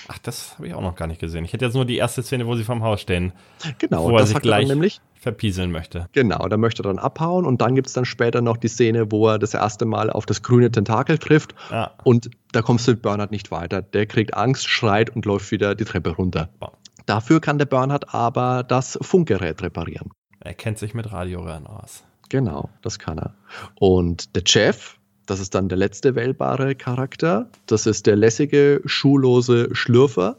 Ach, 0.09 0.19
das 0.19 0.55
habe 0.57 0.69
ich 0.69 0.75
auch 0.75 0.81
noch 0.83 0.95
gar 0.97 1.07
nicht 1.07 1.21
gesehen. 1.21 1.45
Ich 1.45 1.53
hätte 1.53 1.65
jetzt 1.65 1.75
nur 1.75 1.85
die 1.85 1.97
erste 1.97 2.23
Szene, 2.23 2.47
wo 2.47 2.55
sie 2.57 2.65
vorm 2.65 2.83
Haus 2.83 3.01
stehen, 3.01 3.33
Genau, 3.79 4.05
Wo 4.05 4.13
er 4.17 4.21
das 4.21 4.31
sich 4.31 4.41
gleich- 4.41 4.69
nämlich. 4.69 5.01
verpieseln 5.21 5.71
möchte. 5.71 6.09
Genau, 6.13 6.49
da 6.49 6.57
möchte 6.57 6.83
er 6.83 6.85
dann 6.85 6.99
abhauen 6.99 7.45
und 7.45 7.61
dann 7.61 7.75
gibt 7.75 7.89
es 7.89 7.93
dann 7.93 8.05
später 8.07 8.41
noch 8.41 8.57
die 8.57 8.69
Szene, 8.69 9.11
wo 9.13 9.29
er 9.29 9.39
das 9.39 9.53
erste 9.55 9.85
Mal 9.85 10.09
auf 10.11 10.25
das 10.27 10.43
grüne 10.43 10.71
Tentakel 10.71 11.19
trifft 11.19 11.55
Ja, 11.71 11.93
und 12.05 12.31
da 12.53 12.63
kommst 12.63 12.87
du 12.89 12.93
mit 12.93 13.03
Bernhard 13.03 13.31
nicht 13.31 13.51
weiter. 13.51 13.83
Der 13.83 14.07
kriegt 14.07 14.35
Angst, 14.35 14.69
schreit 14.69 15.11
und 15.11 15.27
läuft 15.27 15.51
wieder 15.51 15.75
die 15.75 15.85
Treppe 15.85 16.11
runter. 16.11 16.49
Wow. 16.61 16.73
Dafür 17.07 17.41
kann 17.41 17.59
der 17.59 17.67
Bernhard 17.67 18.15
aber 18.15 18.63
das 18.63 18.99
Funkgerät 19.03 19.63
reparieren. 19.63 20.11
er 20.41 20.55
kennt 20.55 20.79
sich 20.79 20.95
mit 20.95 21.13
Radioröhren 21.13 21.67
aus. 21.67 22.05
Genau, 22.31 22.71
das 22.83 22.99
kann 22.99 23.19
er. 23.19 23.35
Und 23.75 24.35
der 24.37 24.43
Jeff, 24.47 24.97
das 25.27 25.41
ist 25.41 25.55
dann 25.55 25.69
der 25.69 25.79
letzte 25.79 26.15
wählbare 26.15 26.75
Charakter. 26.75 27.49
Das 27.67 27.87
ist 27.87 28.07
der 28.07 28.17
lässige, 28.17 28.81
schuhlose 28.85 29.69
Schlürfer. 29.73 30.37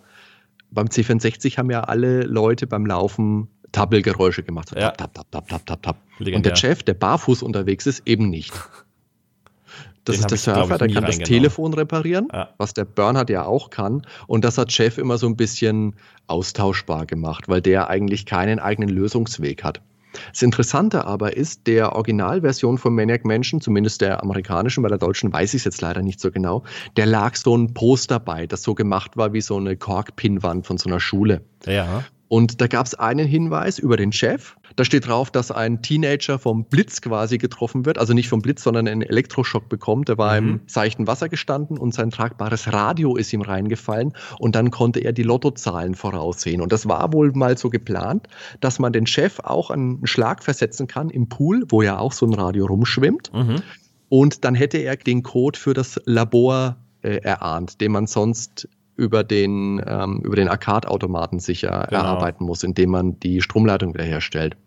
Beim 0.72 0.88
C64 0.88 1.58
haben 1.58 1.70
ja 1.72 1.82
alle 1.82 2.24
Leute 2.24 2.68
beim 2.68 2.86
Laufen 2.86 3.48
Tappelgeräusche 3.72 4.44
gemacht. 4.44 4.70
So 4.70 4.76
Ja. 4.76 4.92
Tap, 4.92 5.14
tap, 5.14 5.32
tap, 5.32 5.48
tap, 5.48 5.66
tap, 5.66 5.82
tap. 5.84 5.98
Und 6.20 6.46
der 6.46 6.56
Chef, 6.56 6.84
der 6.84 6.94
barfuß 6.94 7.42
unterwegs 7.44 7.86
ist, 7.88 8.02
eben 8.06 8.30
nicht. 8.30 8.54
Das 10.04 10.16
Den 10.16 10.22
ist 10.22 10.32
der 10.32 10.36
ich, 10.36 10.42
Surfer, 10.60 10.78
der 10.80 10.88
kann 10.90 11.06
das. 11.06 11.20
Telefon 11.20 11.76
reparieren, 11.76 12.28
Ja. 12.34 12.50
was 12.58 12.74
der 12.74 12.86
Bernhard 12.86 13.30
ja 13.30 13.46
auch 13.46 13.70
kann. 13.70 14.02
Und 14.26 14.44
das 14.44 14.58
hat 14.58 14.76
Jeff 14.76 14.98
immer 14.98 15.20
so 15.20 15.28
ein 15.28 15.36
bisschen 15.36 15.96
austauschbar 16.26 17.06
gemacht, 17.06 17.48
weil 17.48 17.62
der 17.62 17.88
eigentlich 17.88 18.26
keinen 18.26 18.58
eigenen 18.58 18.90
Lösungsweg 18.90 19.64
hat. 19.64 19.80
Das 20.32 20.41
Interessante 20.41 21.06
aber 21.06 21.36
ist, 21.38 21.68
der 21.68 21.94
Originalversion 21.96 22.77
von 22.77 22.94
Maniac 22.96 23.25
Mansion, 23.25 23.62
zumindest 23.62 24.01
der 24.01 24.22
amerikanischen, 24.22 24.84
bei 24.84 24.89
der 24.89 24.98
deutschen 24.98 25.32
weiß 25.32 25.53
ich 25.53 25.62
es 25.62 25.65
jetzt 25.65 25.82
leider 25.82 26.01
nicht 26.01 26.20
so 26.20 26.32
genau, 26.32 26.63
der 26.98 27.06
lag 27.06 27.36
so 27.36 27.56
ein 27.58 27.74
Poster 27.74 28.20
bei, 28.20 28.48
das 28.48 28.63
so 28.63 28.75
gemacht 28.75 29.18
war 29.18 29.34
wie 29.34 29.41
so 29.41 29.58
eine 29.58 29.77
Korkpinwand 29.77 30.65
von 30.65 30.77
so 30.77 30.89
einer 30.89 31.00
Schule. 31.00 31.41
Ja. 31.65 32.03
Und 32.32 32.62
da 32.62 32.68
gab 32.68 32.86
es 32.86 32.96
einen 32.96 33.28
Hinweis 33.28 33.78
über 33.78 33.98
den 33.98 34.14
Chef. 34.14 34.56
Da 34.78 34.86
steht 34.86 35.06
drauf, 35.06 35.32
dass 35.32 35.52
ein 35.52 35.82
Teenager 35.82 36.40
vom 36.40 36.64
Blitz 36.64 37.02
quasi 37.02 37.38
getroffen 37.38 37.86
wird. 37.86 37.98
Also 37.98 38.14
nicht 38.14 38.30
vom 38.30 38.42
Blitz, 38.42 38.64
sondern 38.64 38.88
einen 38.88 39.02
Elektroschock 39.02 39.68
bekommt. 39.68 40.08
Er 40.08 40.18
war 40.18 40.40
Mhm. 40.40 40.48
im 40.48 40.60
seichten 40.66 41.08
Wasser 41.08 41.28
gestanden 41.28 41.78
und 41.78 41.94
sein 41.94 42.10
tragbares 42.10 42.72
Radio 42.72 43.18
ist 43.18 43.34
ihm 43.34 43.42
reingefallen. 43.42 44.14
Und 44.40 44.56
dann 44.56 44.72
konnte 44.72 45.02
er 45.02 45.12
die 45.12 45.24
Lottozahlen 45.24 45.94
voraussehen. 45.94 46.62
Und 46.62 46.72
das 46.72 46.88
war 46.88 47.12
wohl 47.12 47.34
mal 47.34 47.58
so 47.58 47.70
geplant, 47.70 48.28
dass 48.62 48.80
man 48.80 48.94
den 48.94 49.08
Chef 49.08 49.40
auch 49.42 49.70
einen 49.70 50.08
Schlag 50.08 50.42
versetzen 50.42 50.88
kann 50.88 51.10
im 51.10 51.28
Pool, 51.28 51.66
wo 51.68 51.82
ja 51.82 52.00
auch 52.00 52.14
so 52.14 52.26
ein 52.26 52.34
Radio 52.34 52.66
rumschwimmt. 52.66 53.34
Mhm. 53.34 53.62
Und 54.08 54.46
dann 54.46 54.56
hätte 54.56 54.78
er 54.78 54.96
den 54.96 55.24
Code 55.24 55.60
für 55.60 55.74
das 55.74 56.00
Labor 56.06 56.78
äh, 57.02 57.18
erahnt, 57.18 57.82
den 57.82 57.92
man 57.92 58.08
sonst 58.08 58.70
über 58.98 59.24
den, 59.24 59.81
ähm, 59.86 60.21
über 60.24 60.36
den 60.36 60.48
Arcade-Automaten 60.48 61.39
sicher 61.39 61.88
Genau. 61.89 62.01
erarbeiten 62.01 62.43
muss, 62.45 62.63
indem 62.63 62.91
man 62.91 63.19
die 63.19 63.41
Stromleitung 63.41 63.93
wiederherstellt. 63.93 64.57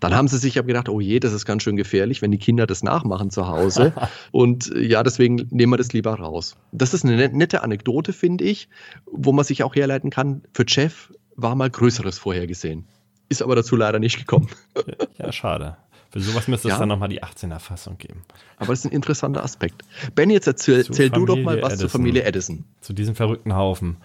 Dann 0.00 0.14
haben 0.14 0.28
sie 0.28 0.38
sich 0.38 0.58
aber 0.58 0.66
gedacht, 0.66 0.88
oh 0.88 0.98
je, 0.98 1.20
das 1.20 1.32
ist 1.34 1.44
ganz 1.44 1.62
schön 1.62 1.76
gefährlich, 1.76 2.22
wenn 2.22 2.30
die 2.30 2.38
Kinder 2.38 2.66
das 2.66 2.82
nachmachen 2.82 3.30
zu 3.30 3.46
Hause. 3.48 3.92
Und 4.32 4.74
äh, 4.74 4.80
ja, 4.80 5.02
deswegen 5.02 5.46
nehmen 5.50 5.72
wir 5.72 5.76
das 5.76 5.92
lieber 5.92 6.14
raus. 6.14 6.56
Das 6.72 6.94
ist 6.94 7.04
eine 7.04 7.16
net- 7.16 7.34
nette 7.34 7.62
Anekdote, 7.62 8.12
finde 8.14 8.44
ich, 8.44 8.68
wo 9.12 9.32
man 9.32 9.44
sich 9.44 9.62
auch 9.62 9.74
herleiten 9.74 10.08
kann, 10.10 10.42
für 10.54 10.64
Jeff 10.66 11.12
war 11.36 11.54
mal 11.54 11.68
Größeres 11.70 12.18
vorhergesehen. 12.18 12.86
Ist 13.28 13.42
aber 13.42 13.54
dazu 13.56 13.76
leider 13.76 13.98
nicht 13.98 14.16
gekommen. 14.18 14.48
Ja, 15.18 15.30
schade. 15.32 15.76
Für 16.10 16.20
sowas 16.20 16.48
müsste 16.48 16.68
es 16.68 16.74
Ja. 16.74 16.78
dann 16.78 16.88
nochmal 16.88 17.08
die 17.10 17.22
18er-Fassung 17.22 17.98
geben. 17.98 18.22
Aber 18.56 18.68
das 18.68 18.80
ist 18.80 18.86
ein 18.86 18.92
interessanter 18.92 19.44
Aspekt. 19.44 19.82
Ben, 20.14 20.30
jetzt 20.30 20.46
erzähl, 20.46 20.78
erzähl 20.78 21.10
du 21.10 21.26
doch 21.26 21.36
mal 21.36 21.60
was 21.60 21.74
zur 21.74 21.80
Edison. 21.84 21.88
Familie 21.90 22.22
Edison. 22.24 22.64
Zu 22.80 22.92
diesem 22.94 23.14
verrückten 23.14 23.54
Haufen. 23.54 23.98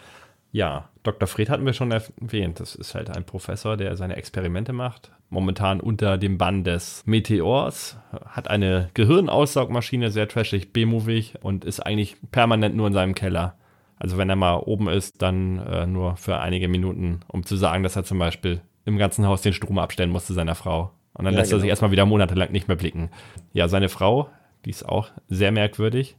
Ja, 0.51 0.89
Dr. 1.01 1.27
Fred 1.27 1.50
hatten 1.50 1.65
wir 1.65 1.74
schon 1.74 1.91
erwähnt. 1.91 2.60
Das 2.60 2.75
ist 2.75 2.93
halt 2.93 3.10
ein 3.10 3.24
Professor, 3.24 3.75
der 3.77 3.95
seine 3.98 4.17
Experimente 4.17 4.72
macht. 4.74 5.12
Momentan 5.29 5.79
unter 5.79 6.17
dem 6.19 6.38
Bann 6.38 6.63
des 6.63 7.01
Meteors. 7.05 7.98
Hat 8.27 8.50
eine 8.50 8.89
Gehirnaussaugmaschine, 8.93 10.12
sehr 10.12 10.27
trashig, 10.27 10.72
B-movig 10.74 11.36
und 11.41 11.65
ist 11.65 11.79
eigentlich 11.79 12.17
permanent 12.31 12.75
nur 12.75 12.88
in 12.88 12.93
seinem 12.93 13.15
Keller. 13.15 13.55
Also 13.98 14.17
wenn 14.17 14.29
er 14.29 14.36
mal 14.36 14.55
oben 14.57 14.89
ist, 14.89 15.22
dann 15.22 15.57
äh, 15.60 15.88
nur 15.88 16.17
für 16.17 16.39
einige 16.39 16.67
Minuten, 16.67 17.22
um 17.27 17.45
zu 17.45 17.55
sagen, 17.55 17.81
dass 17.83 17.95
er 17.95 18.03
zum 18.03 18.19
Beispiel 18.19 18.62
im 18.86 18.98
ganzen 18.98 19.25
Haus 19.25 19.41
den 19.41 19.53
Strom 19.53 19.79
abstellen 19.79 20.10
musste 20.12 20.33
seiner 20.33 20.55
Frau. 20.55 20.91
Und 21.13 21.25
dann 21.25 21.34
Ja, 21.34 21.39
lässt 21.41 21.51
er 21.51 21.55
genau. 21.58 21.62
sich 21.62 21.70
erstmal 21.70 21.91
wieder 21.91 22.05
monatelang 22.05 22.51
nicht 22.51 22.67
mehr 22.67 22.77
blicken. 22.77 23.10
Ja, 23.53 23.67
seine 23.67 23.89
Frau, 23.89 24.29
die 24.65 24.72
ist 24.72 24.88
auch 24.88 25.12
sehr 25.27 25.51
merkwürdig. 25.51 26.17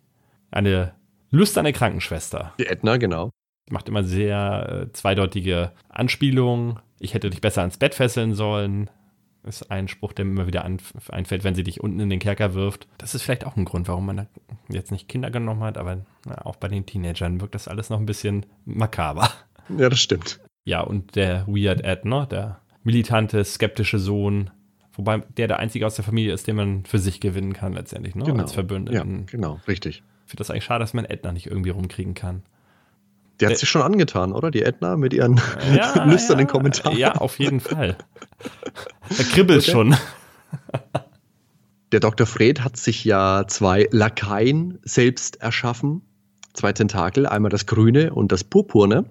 Eine 0.50 0.94
lüsterne 1.30 1.72
Krankenschwester 1.72 2.52
Die 2.58 2.66
Edna, 2.66 2.96
genau. 2.96 3.30
macht 3.70 3.88
immer 3.88 4.04
sehr 4.04 4.86
äh, 4.88 4.92
zweideutige 4.92 5.72
Anspielungen. 5.88 6.78
Ich 7.00 7.14
hätte 7.14 7.30
dich 7.30 7.40
besser 7.40 7.62
ans 7.62 7.78
Bett 7.78 7.94
fesseln 7.94 8.34
sollen. 8.34 8.88
Ist 9.42 9.70
ein 9.70 9.88
Spruch, 9.88 10.12
der 10.14 10.24
mir 10.24 10.30
immer 10.30 10.46
wieder 10.46 10.64
einfällt, 10.64 11.44
wenn 11.44 11.54
sie 11.54 11.64
dich 11.64 11.80
unten 11.82 12.00
in 12.00 12.08
den 12.08 12.18
Kerker 12.20 12.54
wirft. 12.54 12.86
Das 12.96 13.14
ist 13.14 13.22
vielleicht 13.22 13.44
auch 13.44 13.56
ein 13.56 13.66
Grund, 13.66 13.88
warum 13.88 14.06
man 14.06 14.16
da 14.16 14.26
jetzt 14.70 14.90
nicht 14.90 15.06
Kinder 15.08 15.30
genommen 15.30 15.62
hat, 15.62 15.76
aber 15.76 15.98
na, 16.24 16.46
auch 16.46 16.56
bei 16.56 16.68
den 16.68 16.86
Teenagern 16.86 17.40
wirkt 17.42 17.54
das 17.54 17.68
alles 17.68 17.90
noch 17.90 17.98
ein 17.98 18.06
bisschen 18.06 18.46
makaber. 18.64 19.28
Ja, 19.76 19.88
das 19.90 20.00
stimmt. 20.00 20.40
Ja, 20.64 20.80
und 20.80 21.16
der 21.16 21.46
Weird 21.46 21.82
Ed, 21.84 22.04
ne? 22.06 22.26
der 22.30 22.60
militante, 22.84 23.44
skeptische 23.44 23.98
Sohn, 23.98 24.50
wobei 24.94 25.18
der 25.36 25.48
der 25.48 25.58
einzige 25.58 25.86
aus 25.86 25.94
der 25.94 26.04
Familie 26.04 26.32
ist, 26.32 26.46
den 26.46 26.56
man 26.56 26.84
für 26.84 26.98
sich 26.98 27.20
gewinnen 27.20 27.52
kann 27.52 27.72
letztendlich, 27.72 28.14
ne? 28.14 28.24
als 28.38 28.50
Ja, 28.52 28.54
Verbündeten. 28.54 29.26
genau, 29.26 29.60
richtig. 29.68 30.02
Ich 30.26 30.30
finde 30.30 30.38
das 30.40 30.50
eigentlich 30.50 30.64
schade, 30.64 30.80
dass 30.82 30.94
man 30.94 31.04
Edna 31.04 31.32
nicht 31.32 31.46
irgendwie 31.46 31.70
rumkriegen 31.70 32.14
kann. 32.14 32.42
Die 33.40 33.46
hat 33.46 33.58
sich 33.58 33.68
schon 33.68 33.82
angetan, 33.82 34.32
oder? 34.32 34.50
Die 34.52 34.62
Edna 34.62 34.96
mit 34.96 35.12
ihren 35.12 35.34
lüsternen 36.06 36.46
ja, 36.46 36.50
Kommentaren. 36.52 36.96
Ja, 36.96 37.12
auf 37.16 37.38
jeden 37.40 37.60
Fall. 37.60 37.96
Da 39.16 39.24
kribbelt 39.24 39.62
Okay. 39.62 39.70
schon. 39.72 39.96
Der 41.92 42.00
Dr. 42.00 42.26
Fred 42.26 42.62
hat 42.62 42.76
sich 42.76 43.04
ja 43.04 43.44
zwei 43.48 43.88
Lakaien 43.90 44.78
selbst 44.82 45.40
erschaffen. 45.40 46.02
Zwei 46.52 46.72
Tentakel, 46.72 47.26
einmal 47.26 47.50
das 47.50 47.66
grüne 47.66 48.14
und 48.14 48.30
das 48.32 48.44
purpurne. 48.44 49.04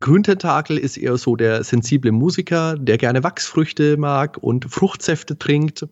Ja. 0.00 0.06
Grüntentakel 0.06 0.78
ist 0.78 0.96
eher 0.96 1.16
so 1.16 1.36
der 1.36 1.62
sensible 1.64 2.12
Musiker, 2.12 2.76
der 2.76 2.98
gerne 2.98 3.22
Wachsfrüchte 3.22 3.96
mag 3.96 4.38
und 4.38 4.64
Fruchtsäfte 4.70 5.38
trinkt 5.38 5.86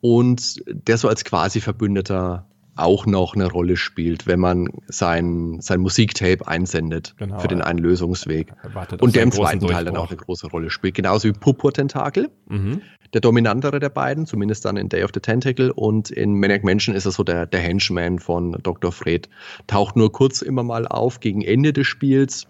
und 0.00 0.62
der 0.66 0.96
so 0.98 1.08
als 1.08 1.24
quasi 1.24 1.60
Verbündeter 1.60 2.46
auch 2.74 3.04
noch 3.04 3.34
eine 3.34 3.50
Rolle 3.50 3.76
spielt, 3.76 4.26
wenn 4.26 4.40
man 4.40 4.66
sein, 4.86 5.58
sein 5.60 5.80
Musiktape 5.80 6.46
einsendet 6.48 7.14
Genau, 7.18 7.38
für 7.38 7.48
den 7.48 7.58
ja. 7.58 7.64
einen 7.66 7.78
Lösungsweg. 7.80 8.54
Wartet 8.72 9.00
auf 9.00 9.06
Und 9.06 9.14
der 9.14 9.24
im 9.24 9.32
zweiten 9.32 9.66
Teil 9.66 9.84
dann 9.84 9.96
auch 9.98 10.08
eine 10.08 10.16
große 10.16 10.46
Rolle 10.46 10.70
spielt. 10.70 10.94
Genauso 10.94 11.28
wie 11.28 11.32
Purpur-Tentakel, 11.32 12.30
Mhm. 12.48 12.80
der 13.12 13.20
dominantere 13.20 13.78
der 13.78 13.90
beiden, 13.90 14.24
zumindest 14.24 14.64
dann 14.64 14.78
in 14.78 14.88
Day 14.88 15.04
of 15.04 15.10
the 15.12 15.20
Tentacle. 15.20 15.70
Und 15.70 16.10
in 16.10 16.40
Maniac 16.40 16.64
Mansion 16.64 16.94
ist 16.94 17.04
er 17.04 17.12
so 17.12 17.24
der, 17.24 17.44
der 17.44 17.60
Henchman 17.60 18.18
von 18.18 18.52
Dr. 18.62 18.90
Fred. 18.90 19.28
Taucht 19.66 19.94
nur 19.96 20.10
kurz 20.10 20.40
immer 20.40 20.62
mal 20.62 20.86
auf 20.88 21.20
gegen 21.20 21.42
Ende 21.42 21.74
des 21.74 21.86
Spiels, 21.86 22.46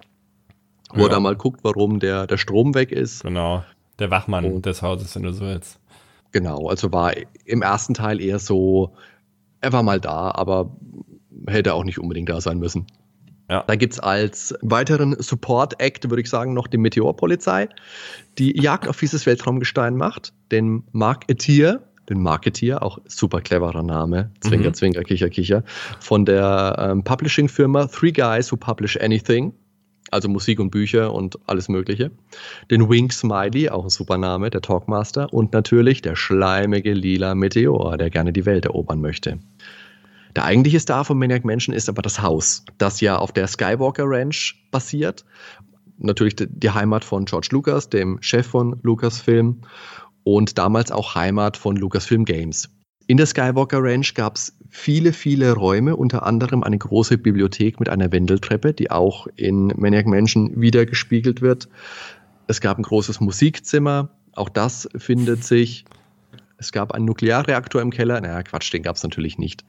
wo 0.95 1.01
Ja. 1.01 1.07
er 1.07 1.11
da 1.11 1.21
mal 1.21 1.37
guckt, 1.37 1.61
warum 1.63 1.99
der, 2.01 2.27
der 2.27 2.37
Strom 2.39 2.75
weg 2.75 2.93
ist. 2.93 3.23
Genau. 3.23 3.65
Der 3.99 4.11
Wachmann 4.11 4.45
Und- 4.45 4.67
des 4.67 4.83
Hauses, 4.83 5.15
wenn 5.15 5.23
du 5.23 5.33
so 5.33 5.45
willst. 5.45 5.79
Genau, 6.33 6.69
also 6.69 6.93
war 6.93 7.13
im 7.45 7.61
ersten 7.63 7.93
Teil 7.95 8.21
eher 8.21 8.39
so, 8.39 8.93
er 9.61 9.73
war 9.73 9.83
mal 9.83 10.01
da, 10.01 10.31
aber 10.31 10.75
hätte 11.47 11.75
auch 11.75 11.85
nicht 11.85 11.99
unbedingt 11.99 12.29
da 12.31 12.41
sein 12.41 12.59
müssen. 12.59 12.87
Ja. 13.51 13.65
Da 13.67 13.77
gibt 13.77 13.93
es 13.93 14.01
als 14.01 14.55
weiteren 14.63 15.15
Support-Act, 15.19 16.09
würde 16.09 16.23
ich 16.23 16.31
sagen, 16.31 16.55
noch 16.55 16.69
die 16.69 16.79
Meteorpolizei, 16.79 17.69
die 18.39 18.59
Jagd 18.59 18.89
auf 18.89 18.99
dieses 18.99 19.27
Weltraumgestein 19.27 19.95
macht, 19.97 20.33
den 20.51 20.85
Marketeer, 20.93 21.83
den 22.09 22.23
Marketeer, 22.23 22.83
auch 22.83 22.99
super 23.07 23.43
cleverer 23.43 23.83
Name, 23.83 24.31
Zwinker, 24.41 24.71
Mhm. 24.71 24.75
Zwinker, 24.75 25.03
Kicher, 25.03 25.29
Kicher, 25.29 25.65
von 26.01 26.25
der 26.25 26.77
ähm, 26.79 27.05
Publishing-Firma 27.05 27.87
Three 27.89 28.13
Guys 28.13 28.51
Who 28.51 28.57
Publish 28.57 28.97
Anything, 29.01 29.53
also 30.13 30.29
Musik 30.29 30.61
und 30.61 30.71
Bücher 30.71 31.13
und 31.13 31.39
alles 31.47 31.69
Mögliche. 31.69 32.11
Den 32.71 32.89
Wink 32.89 33.13
Smiley, 33.13 33.71
auch 33.71 33.85
ein 33.85 33.91
super 33.91 34.19
Name, 34.19 34.51
der 34.51 34.61
Talkmaster. 34.61 35.33
Und 35.33 35.53
natürlich 35.53 36.03
der 36.03 36.17
schleimige 36.17 36.93
lila 36.93 37.35
Meteor, 37.35 37.97
der 37.97 38.11
gerne 38.11 38.33
die 38.33 38.47
Welt 38.47 38.67
erobern 38.67 39.01
möchte. 39.01 39.39
Der 40.37 40.45
eigentliche 40.45 40.81
Star 40.81 41.05
von 41.05 41.19
Maniac 41.19 41.45
Mansion 41.45 41.75
ist 41.75 41.89
aber 41.89 42.03
das 42.03 42.23
Haus, 42.23 42.65
das 42.79 43.01
ja 43.01 43.17
auf 43.19 43.33
der 43.33 43.47
Skywalker 43.47 44.05
Ranch 44.07 44.63
basiert. 44.71 45.25
Natürlich 45.99 46.37
die- 46.37 46.71
Heimat 46.71 47.05
von 47.05 47.27
George 47.27 47.49
Lucas, 47.51 47.89
dem 47.89 48.19
Chef 48.23 48.47
von 48.47 48.79
Lucasfilm 48.83 49.61
und 50.25 50.57
damals 50.57 50.91
auch 50.91 51.15
Heimat 51.15 51.57
von 51.57 51.77
Lucasfilm 51.77 52.25
Games. 52.25 52.69
In 53.09 53.17
der 53.17 53.27
Skywalker 53.27 53.83
Ranch 53.83 54.15
gab 54.15 54.37
es 54.37 54.57
viele, 54.75 55.13
viele 55.13 55.53
Räume, 55.53 55.95
unter 55.97 56.25
anderem 56.27 56.63
eine 56.65 56.79
große 56.79 57.19
Bibliothek 57.19 57.79
mit 57.79 57.91
einer 57.91 58.11
Wendeltreppe, 58.11 58.73
die 58.73 58.91
auch 58.91 59.27
in 59.37 59.67
Maniac 59.77 60.07
Mansion 60.07 60.61
wieder 60.61 60.87
gespiegelt 60.87 61.43
wird. 61.43 61.69
Es 62.47 62.61
gab 62.63 62.79
ein 62.79 62.83
großes 62.83 63.21
Musikzimmer, 63.21 64.09
auch 64.35 64.49
das 64.49 64.89
findet 64.97 65.45
sich. 65.45 65.85
Es 66.57 66.73
gab 66.73 66.93
einen 66.93 67.05
Nuklearreaktor 67.05 67.83
im 67.83 67.91
Keller. 67.91 68.21
Naja, 68.21 68.43
Quatsch, 68.43 68.73
den 68.73 68.83
gab 68.83 68.97
es 68.97 69.03
natürlich 69.03 69.37
nicht. 69.37 69.65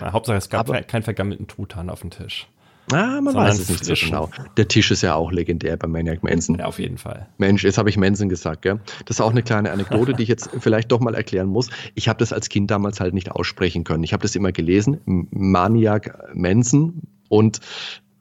Na, 0.00 0.12
Hauptsache, 0.12 0.36
es 0.38 0.50
gab 0.50 0.68
Aber- 0.68 0.82
keinen 0.82 1.02
vergammelten 1.04 1.46
Truthahn 1.46 1.88
auf 1.88 2.00
dem 2.00 2.10
Tisch. 2.10 2.48
Ah, 2.92 3.20
man 3.20 3.34
Sondern 3.34 3.50
weiß 3.50 3.58
es 3.58 3.68
nicht 3.68 3.84
so 3.84 3.94
genau. 3.94 4.30
Der 4.56 4.66
Tisch 4.66 4.90
ist 4.90 5.02
ja 5.02 5.14
auch 5.14 5.30
legendär 5.30 5.76
bei 5.76 5.86
Maniac 5.86 6.22
Manson. 6.22 6.58
Ja, 6.58 6.64
auf 6.64 6.78
jeden 6.78 6.96
Fall. 6.96 7.28
Mensch, 7.36 7.64
jetzt 7.64 7.76
habe 7.76 7.90
ich 7.90 7.96
Manson 7.96 8.28
gesagt, 8.28 8.62
gell? 8.62 8.80
Das 9.04 9.16
ist 9.16 9.20
auch 9.20 9.30
eine 9.30 9.42
kleine 9.42 9.70
Anekdote, 9.70 10.14
die 10.14 10.22
ich 10.22 10.28
jetzt 10.28 10.48
vielleicht 10.60 10.90
doch 10.90 11.00
mal 11.00 11.14
erklären 11.14 11.48
muss. 11.48 11.68
Ich 11.94 12.08
habe 12.08 12.18
das 12.18 12.32
als 12.32 12.48
Kind 12.48 12.70
damals 12.70 13.00
halt 13.00 13.12
nicht 13.12 13.30
aussprechen 13.30 13.84
können. 13.84 14.04
Ich 14.04 14.12
habe 14.12 14.22
das 14.22 14.34
immer 14.34 14.52
gelesen, 14.52 15.00
Maniac 15.04 16.34
Manson 16.34 17.02
und 17.28 17.60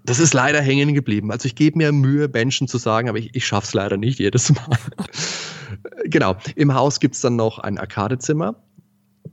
das 0.07 0.19
ist 0.19 0.33
leider 0.33 0.61
hängen 0.61 0.93
geblieben. 0.93 1.31
Also 1.31 1.47
ich 1.47 1.55
gebe 1.55 1.77
mir 1.77 1.91
Mühe, 1.91 2.29
Menschen 2.29 2.67
zu 2.67 2.77
sagen, 2.77 3.09
aber 3.09 3.17
ich, 3.17 3.35
ich 3.35 3.45
schaffe 3.45 3.67
es 3.67 3.73
leider 3.73 3.97
nicht 3.97 4.19
jedes 4.19 4.53
Mal. 4.53 4.77
genau. 6.05 6.37
Im 6.55 6.73
Haus 6.73 6.99
gibt 7.01 7.15
es 7.15 7.21
dann 7.21 7.35
noch 7.35 7.59
ein 7.59 7.77
Arkadezimmer, 7.77 8.55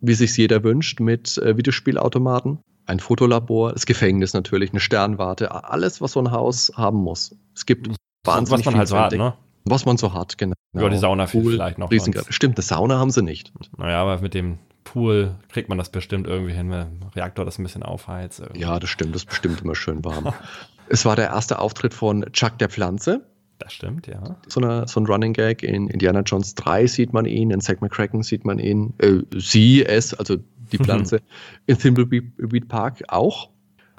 wie 0.00 0.14
sich 0.14 0.36
jeder 0.36 0.64
wünscht, 0.64 0.98
mit 0.98 1.38
äh, 1.38 1.56
Videospielautomaten, 1.56 2.58
ein 2.86 3.00
Fotolabor, 3.00 3.72
das 3.72 3.86
Gefängnis 3.86 4.34
natürlich, 4.34 4.70
eine 4.70 4.80
Sternwarte, 4.80 5.64
alles, 5.64 6.00
was 6.00 6.12
so 6.12 6.20
ein 6.20 6.30
Haus 6.30 6.72
haben 6.76 6.98
muss. 6.98 7.34
Es 7.54 7.66
gibt 7.66 7.88
wahnsinnig 8.24 8.66
Was 8.66 8.72
man 8.72 8.78
halt 8.78 8.88
so 8.88 8.98
hat, 8.98 9.12
ne? 9.12 9.34
Was 9.64 9.86
man 9.86 9.96
so 9.96 10.12
hat, 10.12 10.36
genau. 10.36 10.54
Ja, 10.74 10.88
die 10.88 10.98
Sauna 10.98 11.26
Pool, 11.26 11.52
vielleicht 11.52 11.78
noch. 11.78 11.90
Stimmt, 12.28 12.56
eine 12.56 12.62
Sauna 12.62 12.98
haben 12.98 13.10
sie 13.10 13.22
nicht. 13.22 13.52
Naja, 13.78 14.02
aber 14.02 14.20
mit 14.20 14.34
dem 14.34 14.58
Pool 14.84 15.34
kriegt 15.48 15.68
man 15.68 15.78
das 15.78 15.88
bestimmt 15.88 16.26
irgendwie 16.26 16.52
hin, 16.52 16.70
wenn 16.70 17.00
der 17.00 17.16
Reaktor 17.16 17.44
das 17.44 17.58
ein 17.58 17.62
bisschen 17.62 17.82
aufheizt. 17.82 18.40
Irgendwie. 18.40 18.60
Ja, 18.60 18.78
das 18.78 18.90
stimmt, 18.90 19.14
das 19.14 19.22
ist 19.22 19.28
bestimmt 19.28 19.62
immer 19.62 19.74
schön 19.74 20.04
warm. 20.04 20.34
es 20.88 21.06
war 21.06 21.16
der 21.16 21.28
erste 21.28 21.58
Auftritt 21.58 21.94
von 21.94 22.26
Chuck 22.32 22.58
der 22.58 22.68
Pflanze. 22.68 23.22
Das 23.58 23.72
stimmt, 23.72 24.06
ja. 24.06 24.36
So, 24.48 24.60
eine, 24.60 24.86
so 24.86 25.00
ein 25.00 25.06
Running 25.06 25.32
Gag. 25.32 25.62
In 25.62 25.88
Indiana 25.88 26.20
Jones 26.20 26.54
3 26.56 26.86
sieht 26.86 27.12
man 27.12 27.24
ihn, 27.24 27.50
in 27.50 27.60
Zack 27.60 27.80
McCracken 27.80 28.22
sieht 28.22 28.44
man 28.44 28.58
ihn, 28.58 28.94
äh, 28.98 29.20
sie, 29.36 29.84
es, 29.84 30.12
also 30.12 30.36
die 30.72 30.78
Pflanze, 30.78 31.20
in 31.66 31.78
Thimbleweed 31.78 32.68
Park 32.68 33.02
auch. 33.08 33.50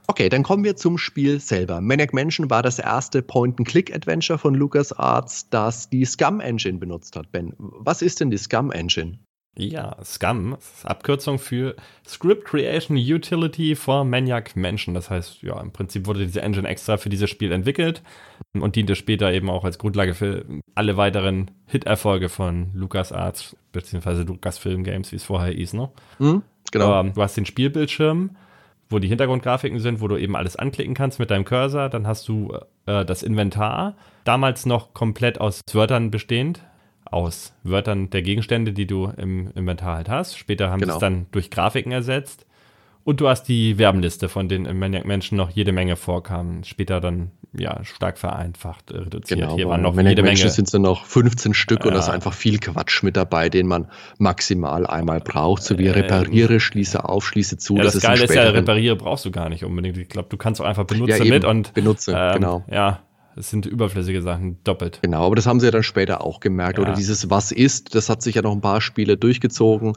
Okay, 0.08 0.30
dann 0.30 0.44
kommen 0.44 0.64
wir 0.64 0.76
zum 0.76 0.98
Spiel 1.00 1.40
selber. 1.40 1.82
Maniac 1.82 2.14
Mansion 2.14 2.50
war 2.50 2.62
das 2.62 2.78
erste 2.78 3.24
Point-and-Click-Adventure 3.24 4.38
von 4.38 4.54
LucasArts, 4.54 5.50
das 5.50 5.90
die 5.90 6.06
Scum 6.06 6.40
Engine 6.40 6.78
benutzt 6.78 7.16
hat. 7.16 7.32
Ben, 7.32 7.54
was 7.58 8.04
ist 8.04 8.20
denn 8.20 8.30
die 8.30 8.38
Scum 8.38 8.72
Engine? 8.72 9.18
Ja, 9.58 9.96
Scum 10.04 10.58
ist 10.60 10.86
Abkürzung 10.86 11.40
für 11.40 11.76
Script 12.06 12.46
Creation 12.46 12.98
Utility 12.98 13.76
for 13.76 14.04
Maniac 14.04 14.56
Mansion. 14.56 14.94
Das 14.94 15.10
heißt, 15.10 15.42
ja, 15.44 15.60
im 15.62 15.72
Prinzip 15.72 16.08
wurde 16.08 16.26
diese 16.26 16.42
Engine 16.42 16.68
extra 16.68 16.98
für 16.98 17.10
dieses 17.10 17.30
Spiel 17.30 17.54
entwickelt 17.54 18.04
und 18.54 18.76
diente 18.76 18.96
später 18.96 19.32
eben 19.32 19.50
auch 19.50 19.64
als 19.64 19.78
Grundlage 19.78 20.14
für 20.14 20.46
alle 20.76 20.98
weiteren 20.98 21.52
Hit-Erfolge 21.68 22.28
von 22.28 22.72
LucasArts, 22.74 23.56
beziehungsweise 23.72 24.24
Lucasfilm 24.24 24.84
Games, 24.84 25.14
wie 25.14 25.16
es 25.16 25.24
vorher 25.24 25.54
hieß, 25.54 25.74
ne? 25.74 25.90
Mhm, 26.20 26.44
genau. 26.72 27.00
Ähm, 27.00 27.14
du 27.14 27.22
hast 27.22 27.36
den 27.38 27.46
Spielbildschirm, 27.46 28.32
wo 28.90 29.00
die 29.00 29.08
Hintergrundgrafiken 29.08 29.80
sind, 29.80 30.02
wo 30.02 30.08
du 30.08 30.18
eben 30.18 30.36
alles 30.36 30.56
anklicken 30.56 30.94
kannst 30.94 31.20
mit 31.20 31.32
deinem 31.32 31.46
Cursor. 31.46 31.90
Dann 31.90 32.08
hast 32.08 32.28
du 32.28 32.54
äh, 32.86 33.06
das 33.06 33.24
Inventar, 33.24 33.96
damals 34.24 34.66
noch 34.66 34.94
komplett 34.94 35.42
aus 35.42 35.62
Wörtern 35.74 36.12
bestehend, 36.12 36.62
aus 37.06 37.54
Wörtern 37.64 38.10
der 38.10 38.22
Gegenstände, 38.22 38.74
die 38.74 38.88
du 38.88 39.12
im 39.18 39.52
Inventar 39.56 39.96
halt 39.96 40.10
hast. 40.10 40.38
Später 40.38 40.70
haben 40.70 40.80
genau. 40.80 40.94
sie 40.94 40.98
es 40.98 41.00
dann 41.00 41.28
durch 41.32 41.50
Grafiken 41.50 41.92
ersetzt. 41.92 42.46
Und 43.06 43.22
du 43.22 43.30
hast 43.30 43.44
die 43.44 43.78
Werbenliste, 43.78 44.30
von 44.30 44.50
denen 44.50 44.80
Maniac 44.80 45.06
Menschen 45.06 45.38
noch 45.38 45.52
jede 45.52 45.72
Menge 45.72 45.96
vorkamen. 45.96 46.64
Später 46.64 47.00
dann 47.00 47.30
ja 47.56 47.86
stark 47.86 48.18
vereinfacht, 48.18 48.90
äh, 48.90 48.98
reduziert. 48.98 49.42
Genau, 49.42 49.56
Hier 49.56 49.70
waren 49.70 49.84
noch 49.84 49.94
Maniac 49.94 50.14
jede 50.14 50.24
Menge. 50.24 50.32
Menschen 50.32 50.50
sind 50.50 50.74
dann 50.74 50.82
noch 50.82 51.06
15 51.06 51.54
Stück 51.54 51.82
ja. 51.82 51.86
und 51.86 51.94
da 51.94 52.00
ist 52.00 52.10
einfach 52.10 52.34
viel 52.34 52.58
Quatsch 52.58 53.04
mit 53.04 53.16
dabei, 53.16 53.50
den 53.50 53.68
man 53.68 53.92
maximal 54.18 54.88
einmal 54.88 55.20
braucht, 55.20 55.62
so 55.62 55.78
wie 55.78 55.86
äh, 55.86 55.92
repariere, 55.92 56.60
schließe 56.60 57.08
auf, 57.08 57.28
schließe 57.28 57.60
zu. 57.60 57.78
Ja, 57.78 57.84
das, 57.84 57.94
das 57.94 58.02
Geile 58.02 58.24
ist, 58.24 58.32
ist 58.32 58.36
ja, 58.36 58.42
repariere 58.50 58.96
brauchst 58.96 59.24
du 59.24 59.30
gar 59.30 59.50
nicht 59.50 59.64
unbedingt. 59.64 59.98
Ich 59.98 60.10
glaube, 60.10 60.30
du 60.30 60.38
kannst 60.38 60.60
auch 60.60 60.66
einfach 60.66 60.86
benutze 60.86 61.24
ja, 61.24 61.32
mit 61.32 61.46
und 61.46 61.76
benutze, 61.76 62.12
ähm, 62.18 62.34
genau. 62.34 62.64
Ja, 62.72 63.02
es 63.36 63.52
sind 63.52 63.68
überflüssige 63.68 64.24
Sachen, 64.24 64.64
doppelt. 64.64 64.98
Genau, 65.04 65.28
aber 65.28 65.36
das 65.36 65.46
haben 65.46 65.60
sie 65.60 65.68
ja 65.68 65.72
dann 65.72 65.84
später 65.84 66.22
auch 66.22 66.40
gemerkt. 66.40 66.80
Ja. 66.80 66.86
Oder 66.86 66.94
dieses 66.94 67.30
Was 67.30 67.52
ist, 67.52 67.94
das 67.94 68.10
hat 68.10 68.24
sich 68.24 68.34
ja 68.34 68.42
noch 68.42 68.54
ein 68.54 68.62
paar 68.62 68.82
Spiele 68.82 69.16
durchgezogen 69.16 69.94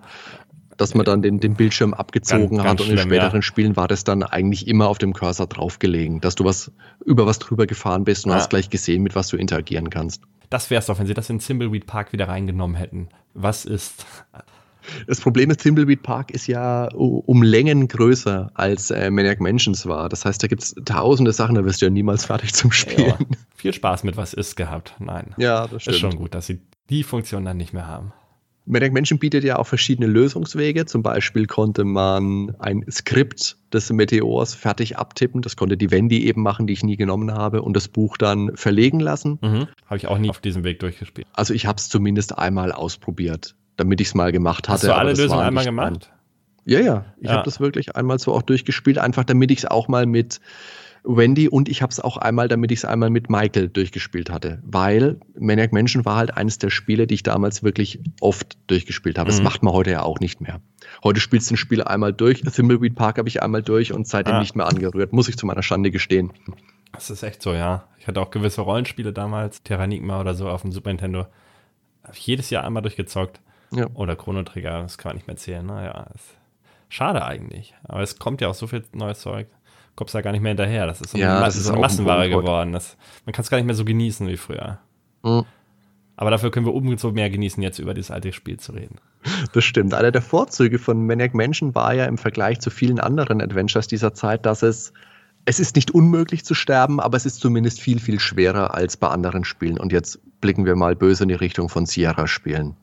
dass 0.78 0.94
man 0.94 1.04
dann 1.04 1.20
den, 1.20 1.40
den 1.40 1.54
Bildschirm 1.54 1.92
abgezogen 1.92 2.56
ganz, 2.56 2.60
hat 2.60 2.66
ganz 2.66 2.80
und 2.80 2.90
in 2.90 2.98
späteren 2.98 3.36
ja. 3.36 3.42
Spielen 3.42 3.76
war 3.76 3.88
das 3.88 4.04
dann 4.04 4.22
eigentlich 4.22 4.66
immer 4.66 4.88
auf 4.88 4.98
dem 4.98 5.12
Cursor 5.12 5.46
draufgelegen, 5.46 6.20
dass 6.20 6.36
du 6.36 6.44
was 6.44 6.72
über 7.04 7.26
was 7.26 7.38
drüber 7.38 7.66
gefahren 7.66 8.04
bist 8.04 8.24
und 8.24 8.30
ja. 8.30 8.38
hast 8.38 8.50
gleich 8.50 8.70
gesehen, 8.70 9.02
mit 9.02 9.14
was 9.14 9.28
du 9.28 9.36
interagieren 9.36 9.90
kannst. 9.90 10.22
Das 10.48 10.70
wäre 10.70 10.78
es 10.78 10.86
doch, 10.86 10.98
wenn 10.98 11.06
sie 11.06 11.14
das 11.14 11.28
in 11.28 11.40
Thimbleweed 11.40 11.86
Park 11.86 12.12
wieder 12.12 12.28
reingenommen 12.28 12.76
hätten. 12.76 13.08
Was 13.34 13.66
ist. 13.66 14.06
Das 15.06 15.20
Problem 15.20 15.50
ist, 15.50 15.60
Thimbleweed 15.60 16.02
Park 16.02 16.30
ist 16.30 16.46
ja 16.46 16.88
um 16.94 17.42
Längen 17.42 17.88
größer 17.88 18.50
als 18.54 18.90
äh, 18.90 19.10
Maniac 19.10 19.38
Mansions 19.38 19.84
war. 19.84 20.08
Das 20.08 20.24
heißt, 20.24 20.42
da 20.42 20.46
gibt 20.46 20.62
es 20.62 20.74
tausende 20.86 21.32
Sachen, 21.32 21.56
da 21.56 21.64
wirst 21.64 21.82
du 21.82 21.86
ja 21.86 21.90
niemals 21.90 22.24
fertig 22.24 22.54
zum 22.54 22.72
Spielen. 22.72 23.08
Ja, 23.08 23.18
viel 23.54 23.74
Spaß 23.74 24.04
mit 24.04 24.16
was 24.16 24.32
ist 24.32 24.56
gehabt. 24.56 24.94
Nein. 24.98 25.34
Ja, 25.36 25.66
das 25.66 25.82
stimmt. 25.82 25.94
Ist 25.94 26.00
schon 26.00 26.16
gut, 26.16 26.34
dass 26.34 26.46
sie 26.46 26.60
die 26.88 27.02
Funktion 27.02 27.44
dann 27.44 27.58
nicht 27.58 27.74
mehr 27.74 27.86
haben. 27.86 28.12
Maniac 28.68 28.92
Mansion 28.92 29.18
bietet 29.18 29.44
ja 29.44 29.58
auch 29.58 29.66
verschiedene 29.66 30.06
Lösungswege. 30.06 30.84
Zum 30.84 31.02
Beispiel 31.02 31.46
konnte 31.46 31.84
man 31.84 32.54
ein 32.58 32.84
Skript 32.90 33.56
des 33.72 33.90
Meteors 33.90 34.54
fertig 34.54 34.98
abtippen. 34.98 35.40
Das 35.40 35.56
konnte 35.56 35.76
die 35.76 35.90
Wendy 35.90 36.26
eben 36.26 36.42
machen, 36.42 36.66
die 36.66 36.74
ich 36.74 36.84
nie 36.84 36.96
genommen 36.96 37.32
habe, 37.32 37.62
und 37.62 37.74
das 37.74 37.88
Buch 37.88 38.18
dann 38.18 38.56
verlegen 38.56 39.00
lassen. 39.00 39.38
Mhm. 39.40 39.68
Habe 39.86 39.96
ich 39.96 40.06
auch 40.06 40.18
nie 40.18 40.28
auf 40.28 40.40
diesem 40.40 40.64
Weg 40.64 40.80
durchgespielt. 40.80 41.26
Also 41.32 41.54
ich 41.54 41.66
habe 41.66 41.78
es 41.78 41.88
zumindest 41.88 42.36
einmal 42.36 42.72
ausprobiert, 42.72 43.54
damit 43.76 44.00
ich 44.00 44.08
es 44.08 44.14
mal 44.14 44.32
gemacht 44.32 44.68
hatte. 44.68 44.74
Hast 44.74 44.84
du 44.84 44.94
alle 44.94 45.14
Lösungen 45.14 45.40
einmal 45.40 45.64
gemacht? 45.64 46.10
Ja, 46.66 46.80
ja. 46.80 47.06
Ich 47.18 47.28
ja. 47.28 47.36
habe 47.36 47.44
das 47.44 47.60
wirklich 47.60 47.96
einmal 47.96 48.18
so 48.18 48.34
auch 48.34 48.42
durchgespielt, 48.42 48.98
einfach 48.98 49.24
damit 49.24 49.50
ich 49.50 49.58
es 49.58 49.64
auch 49.64 49.88
mal 49.88 50.04
mit 50.04 50.40
Wendy 51.04 51.48
und 51.48 51.68
ich 51.68 51.82
habe 51.82 51.90
es 51.90 52.00
auch 52.00 52.16
einmal, 52.16 52.48
damit 52.48 52.70
ich 52.72 52.80
es 52.80 52.84
einmal 52.84 53.10
mit 53.10 53.30
Michael 53.30 53.68
durchgespielt 53.68 54.30
hatte, 54.30 54.62
weil 54.64 55.18
Maniac 55.38 55.72
Mansion 55.72 56.04
war 56.04 56.16
halt 56.16 56.36
eines 56.36 56.58
der 56.58 56.70
Spiele, 56.70 57.06
die 57.06 57.14
ich 57.14 57.22
damals 57.22 57.62
wirklich 57.62 58.00
oft 58.20 58.58
durchgespielt 58.66 59.18
habe. 59.18 59.30
Mhm. 59.30 59.36
Das 59.36 59.42
macht 59.42 59.62
man 59.62 59.72
heute 59.72 59.90
ja 59.90 60.02
auch 60.02 60.20
nicht 60.20 60.40
mehr. 60.40 60.60
Heute 61.02 61.20
spielst 61.20 61.50
du 61.50 61.54
ein 61.54 61.56
Spiel 61.56 61.82
einmal 61.82 62.12
durch, 62.12 62.42
Thimbleweed 62.42 62.94
Park 62.94 63.18
habe 63.18 63.28
ich 63.28 63.42
einmal 63.42 63.62
durch 63.62 63.92
und 63.92 64.06
seitdem 64.06 64.34
ah. 64.34 64.40
nicht 64.40 64.56
mehr 64.56 64.66
angerührt, 64.66 65.12
muss 65.12 65.28
ich 65.28 65.36
zu 65.36 65.46
meiner 65.46 65.62
Schande 65.62 65.90
gestehen. 65.90 66.32
Das 66.92 67.10
ist 67.10 67.22
echt 67.22 67.42
so, 67.42 67.52
ja. 67.52 67.84
Ich 67.98 68.06
hatte 68.06 68.20
auch 68.20 68.30
gewisse 68.30 68.62
Rollenspiele 68.62 69.12
damals, 69.12 69.62
Terranigma 69.62 70.20
oder 70.20 70.34
so 70.34 70.48
auf 70.48 70.62
dem 70.62 70.72
Super 70.72 70.90
Nintendo. 70.90 71.26
Habe 72.02 72.14
ich 72.14 72.26
jedes 72.26 72.50
Jahr 72.50 72.64
einmal 72.64 72.82
durchgezockt. 72.82 73.40
Ja. 73.70 73.86
Oder 73.94 74.16
Chrono 74.16 74.42
Trigger, 74.44 74.82
das 74.82 74.96
kann 74.96 75.10
man 75.10 75.16
nicht 75.16 75.26
mehr 75.26 75.36
zählen. 75.36 75.66
Naja, 75.66 76.06
schade 76.88 77.24
eigentlich. 77.24 77.74
Aber 77.84 78.00
es 78.00 78.18
kommt 78.18 78.40
ja 78.40 78.48
auch 78.48 78.54
so 78.54 78.66
viel 78.66 78.82
neues 78.92 79.20
Zeug 79.20 79.46
kommst 79.98 80.14
da 80.14 80.20
gar 80.20 80.30
nicht 80.30 80.42
mehr 80.42 80.50
hinterher. 80.50 80.86
Das 80.86 81.00
ist 81.00 81.10
so 81.10 81.18
ja, 81.18 81.40
das 81.40 81.56
ist 81.56 81.64
so 81.64 81.72
eine 81.72 81.80
Massenware 81.80 82.30
geworden. 82.30 82.72
Das, 82.72 82.96
man 83.26 83.32
kann 83.32 83.42
es 83.42 83.50
gar 83.50 83.56
nicht 83.56 83.66
mehr 83.66 83.74
so 83.74 83.84
genießen 83.84 84.28
wie 84.28 84.36
früher. 84.36 84.78
Mhm. 85.24 85.44
Aber 86.14 86.30
dafür 86.30 86.52
können 86.52 86.66
wir 86.66 86.74
umso 86.74 87.10
mehr 87.10 87.28
genießen, 87.30 87.60
jetzt 87.64 87.80
über 87.80 87.94
dieses 87.94 88.12
alte 88.12 88.32
Spiel 88.32 88.60
zu 88.60 88.72
reden. 88.72 89.00
Das 89.52 89.64
stimmt. 89.64 89.94
Einer 89.94 90.12
der 90.12 90.22
Vorzüge 90.22 90.78
von 90.78 91.04
Maniac 91.04 91.34
Mansion 91.34 91.74
war 91.74 91.94
ja 91.94 92.04
im 92.04 92.16
Vergleich 92.16 92.60
zu 92.60 92.70
vielen 92.70 93.00
anderen 93.00 93.42
Adventures 93.42 93.88
dieser 93.88 94.14
Zeit, 94.14 94.46
dass 94.46 94.62
es 94.62 94.92
es 95.46 95.58
ist 95.58 95.74
nicht 95.74 95.90
unmöglich 95.90 96.44
zu 96.44 96.54
sterben, 96.54 97.00
aber 97.00 97.16
es 97.16 97.26
ist 97.26 97.40
zumindest 97.40 97.80
viel, 97.80 97.98
viel 97.98 98.20
schwerer 98.20 98.74
als 98.74 98.96
bei 98.96 99.08
anderen 99.08 99.44
Spielen. 99.44 99.80
Und 99.80 99.92
jetzt 99.92 100.20
blicken 100.40 100.64
wir 100.64 100.76
mal 100.76 100.94
böse 100.94 101.24
in 101.24 101.30
die 101.30 101.34
Richtung 101.34 101.68
von 101.68 101.86
Sierra-Spielen. 101.86 102.76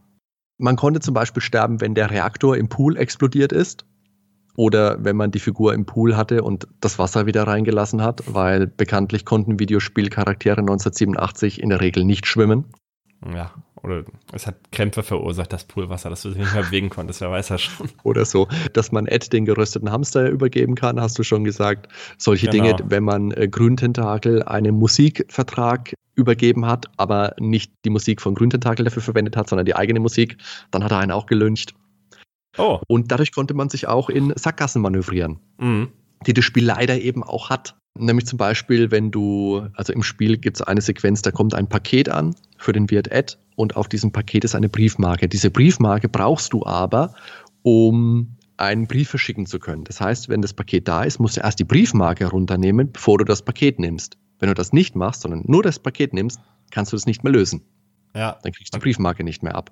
Man 0.58 0.76
konnte 0.76 1.00
zum 1.00 1.14
Beispiel 1.14 1.44
sterben, 1.44 1.80
wenn 1.80 1.96
der 1.96 2.12
Reaktor 2.12 2.58
im 2.58 2.68
Pool 2.68 2.98
explodiert 2.98 3.54
ist 3.54 3.86
oder 4.56 5.04
wenn 5.04 5.16
man 5.16 5.32
die 5.32 5.40
Figur 5.40 5.74
im 5.74 5.86
Pool 5.86 6.16
hatte 6.16 6.44
und 6.44 6.68
das 6.82 7.00
Wasser 7.00 7.26
wieder 7.26 7.44
reingelassen 7.44 8.02
hat, 8.02 8.24
weil 8.28 8.68
bekanntlich 8.68 9.26
konnten 9.26 9.60
Videospielcharaktere 9.60 10.60
1987 10.60 11.62
in 11.62 11.70
der 11.70 11.82
Regel 11.82 12.04
nicht 12.04 12.26
schwimmen. 12.28 12.66
Ja, 13.34 13.52
oder 13.86 14.04
es 14.34 14.48
hat 14.48 14.72
Krämpfe 14.72 15.04
verursacht, 15.04 15.54
das 15.54 15.64
Poolwasser, 15.66 16.10
dass 16.10 16.24
du 16.24 16.30
dich 16.30 16.40
nicht 16.40 16.54
mehr 16.54 16.64
bewegen 16.64 16.90
konntest, 16.90 17.22
wer 17.22 17.32
weiß 17.32 17.50
ja 17.50 17.58
schon. 17.58 17.88
Oder 18.04 18.26
so, 18.26 18.48
dass 18.74 18.92
man 18.92 19.06
Ed 19.06 19.32
den 19.32 19.46
gerösteten 19.46 19.92
Hamster 19.92 20.28
übergeben 20.30 20.74
kann, 20.74 21.00
hast 21.00 21.20
du 21.20 21.24
schon 21.24 21.44
gesagt. 21.44 21.88
Solche 22.18 22.48
genau. 22.48 22.64
Dinge, 22.66 22.90
wenn 22.90 23.04
man 23.04 23.32
äh, 23.32 23.48
Grüntentakel 23.48 24.42
einen 24.44 24.76
Musikvertrag 24.76 25.94
übergeben 26.16 26.66
hat, 26.66 26.88
aber 26.98 27.36
nicht 27.40 27.72
die 27.86 27.90
Musik 27.92 28.22
von 28.22 28.34
Grüntentakel 28.34 28.86
dafür 28.86 29.04
verwendet 29.04 29.38
hat, 29.38 29.50
sondern 29.50 29.66
die 29.66 29.76
eigene 29.76 30.00
Musik, 30.00 30.38
dann 30.72 30.84
hat 30.84 30.92
er 30.92 31.00
einen 31.00 31.12
auch 31.12 31.28
gelüncht. 31.28 31.76
Oh. 32.58 32.80
Und 32.88 33.12
dadurch 33.12 33.32
konnte 33.32 33.54
man 33.54 33.70
sich 33.70 33.88
auch 33.88 34.10
in 34.10 34.34
Sackgassen 34.36 34.82
manövrieren, 34.82 35.40
mhm. 35.58 35.90
die 36.26 36.34
das 36.34 36.46
Spiel 36.46 36.66
leider 36.66 37.00
eben 37.00 37.24
auch 37.24 37.50
hat. 37.50 37.76
Nämlich 37.98 38.26
zum 38.26 38.38
Beispiel, 38.38 38.92
wenn 38.92 39.12
du, 39.12 39.68
also 39.74 39.94
im 39.94 40.04
Spiel 40.04 40.38
gibt 40.38 40.58
es 40.58 40.62
eine 40.62 40.82
Sequenz, 40.82 41.22
da 41.22 41.32
kommt 41.32 41.54
ein 41.54 41.70
Paket 41.70 42.10
an 42.10 42.36
für 42.58 42.74
den 42.74 42.90
Wirt 42.92 43.08
Ed 43.10 43.38
und 43.56 43.78
auf 43.78 43.88
diesem 43.88 44.12
Paket 44.12 44.44
ist 44.44 44.54
eine 44.54 44.68
Briefmarke. 44.68 45.30
Diese 45.30 45.50
Briefmarke 45.50 46.10
brauchst 46.10 46.52
du 46.52 46.66
aber, 46.66 47.14
um 47.62 48.36
einen 48.58 48.88
Brief 48.88 49.10
verschicken 49.10 49.46
zu 49.46 49.60
können. 49.60 49.84
Das 49.86 50.02
heißt, 50.02 50.30
wenn 50.30 50.42
das 50.42 50.54
Paket 50.54 50.88
da 50.88 51.04
ist, 51.04 51.20
musst 51.20 51.38
du 51.38 51.42
erst 51.42 51.60
die 51.60 51.64
Briefmarke 51.64 52.28
runternehmen, 52.28 52.92
bevor 52.92 53.18
du 53.18 53.26
das 53.26 53.42
Paket 53.42 53.80
nimmst. 53.80 54.18
Wenn 54.40 54.50
du 54.50 54.56
das 54.56 54.74
nicht 54.74 54.96
machst, 54.96 55.22
sondern 55.22 55.44
nur 55.46 55.64
das 55.64 55.80
Paket 55.80 56.14
nimmst, 56.14 56.40
kannst 56.72 56.92
du 56.92 56.98
es 56.98 57.06
nicht 57.06 57.24
mehr 57.24 57.32
lösen. 57.32 57.62
Ja. 58.14 58.38
Dann 58.44 58.52
kriegst 58.52 58.74
du 58.74 58.80
die 58.80 58.84
Briefmarke 58.84 59.24
nicht 59.24 59.44
mehr 59.44 59.56
ab. 59.56 59.72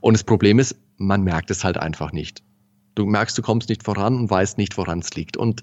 Und 0.00 0.14
das 0.14 0.24
Problem 0.24 0.58
ist, 0.58 0.76
man 0.96 1.22
merkt 1.22 1.50
es 1.50 1.64
halt 1.64 1.78
einfach 1.78 2.12
nicht. 2.12 2.42
Du 2.94 3.06
merkst, 3.06 3.36
du 3.38 3.42
kommst 3.42 3.68
nicht 3.68 3.84
voran 3.84 4.16
und 4.16 4.30
weißt 4.30 4.58
nicht, 4.58 4.76
woran 4.76 4.98
es 4.98 5.14
liegt. 5.14 5.36
Und 5.36 5.62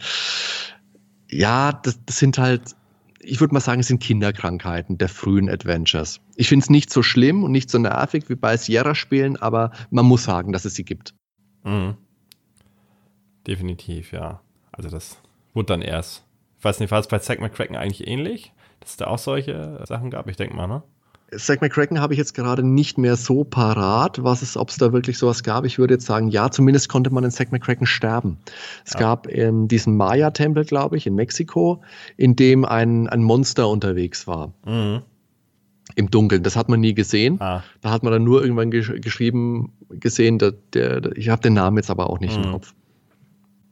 ja, 1.30 1.72
das, 1.72 2.00
das 2.06 2.18
sind 2.18 2.38
halt, 2.38 2.76
ich 3.20 3.40
würde 3.40 3.54
mal 3.54 3.60
sagen, 3.60 3.82
es 3.82 3.88
sind 3.88 4.02
Kinderkrankheiten 4.02 4.98
der 4.98 5.10
frühen 5.10 5.50
Adventures. 5.50 6.22
Ich 6.36 6.50
finde 6.50 6.64
es 6.64 6.70
nicht 6.70 6.92
so 6.92 7.04
schlimm 7.04 7.44
und 7.44 7.52
nicht 7.52 7.70
so 7.70 7.78
nervig 7.78 8.30
wie 8.30 8.36
bei 8.36 8.58
Sierra-Spielen, 8.58 9.38
aber 9.38 9.72
man 9.92 10.06
muss 10.06 10.24
sagen, 10.24 10.52
dass 10.52 10.66
es 10.66 10.76
sie 10.76 10.86
gibt. 10.86 11.14
Mhm. 11.64 11.96
Definitiv, 13.46 14.12
ja. 14.12 14.42
Also 14.72 14.90
das 14.90 15.18
wurde 15.54 15.68
dann 15.68 15.82
erst. 15.82 16.26
Ich 16.58 16.66
weiß 16.66 16.80
nicht, 16.80 16.92
war 16.92 17.00
es 17.00 17.08
bei 17.08 17.20
Zack 17.20 17.40
McCracken 17.40 17.76
eigentlich 17.76 18.08
ähnlich? 18.08 18.54
Dass 18.80 18.92
es 18.92 18.98
da 18.98 19.08
auch 19.08 19.18
solche 19.18 19.84
Sachen 19.86 20.10
gab? 20.10 20.28
Ich 20.28 20.36
denke 20.36 20.56
mal, 20.56 20.68
ne? 20.68 20.84
Zack 21.38 21.62
McCracken 21.62 22.02
habe 22.02 22.14
ich 22.14 22.18
jetzt 22.18 22.34
gerade 22.34 22.64
nicht 22.64 22.98
mehr 22.98 23.16
so 23.16 23.44
parat, 23.44 24.24
was 24.24 24.42
es, 24.42 24.58
ob 24.58 24.70
es 24.70 24.78
da 24.78 24.94
wirklich 24.94 25.18
sowas 25.18 25.44
gab. 25.44 25.66
Ich 25.66 25.78
würde 25.78 25.96
jetzt 25.96 26.06
sagen, 26.06 26.30
ja, 26.30 26.50
zumindest 26.50 26.90
konnte 26.90 27.12
man 27.12 27.24
in 27.24 27.32
Zack 27.32 27.52
McCracken 27.52 27.86
sterben. 27.86 28.38
Es 28.86 28.94
ja. 28.94 29.00
gab 29.00 29.28
in 29.28 29.68
diesen 29.68 29.96
Maya-Tempel, 29.96 30.66
glaube 30.66 30.98
ich, 30.98 31.06
in 31.06 31.16
Mexiko, 31.16 31.82
in 32.18 32.36
dem 32.36 32.66
ein, 32.66 33.08
ein 33.08 33.24
Monster 33.24 33.70
unterwegs 33.70 34.28
war. 34.28 34.54
Mhm. 34.66 35.02
Im 35.96 36.10
Dunkeln, 36.10 36.44
das 36.44 36.56
hat 36.56 36.70
man 36.70 36.80
nie 36.80 36.94
gesehen. 36.94 37.42
Ah. 37.42 37.64
Da 37.82 37.92
hat 37.92 38.04
man 38.04 38.14
dann 38.14 38.24
nur 38.24 38.42
irgendwann 38.42 38.72
gesch 38.72 38.92
geschrieben, 39.02 39.74
gesehen, 39.90 40.40
der, 40.40 40.54
der, 40.74 41.16
ich 41.18 41.30
habe 41.30 41.42
den 41.42 41.54
Namen 41.54 41.78
jetzt 41.78 41.90
aber 41.90 42.10
auch 42.10 42.20
nicht 42.20 42.38
mhm. 42.38 42.44
im 42.44 42.52
Kopf. 42.52 42.74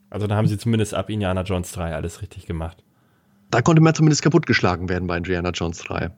Also 0.10 0.28
da 0.28 0.36
haben 0.36 0.48
sie 0.48 0.58
zumindest 0.58 0.94
ab 0.94 1.10
Indiana 1.10 1.42
Jones 1.42 1.72
3 1.74 1.94
alles 1.94 2.22
richtig 2.22 2.46
gemacht. 2.46 2.84
Da 3.52 3.62
konnte 3.62 3.82
man 3.82 3.94
zumindest 3.94 4.22
kaputtgeschlagen 4.22 4.90
werden 4.90 5.08
bei 5.08 5.18
Indiana 5.18 5.52
Jones 5.52 5.80
3. 5.80 6.12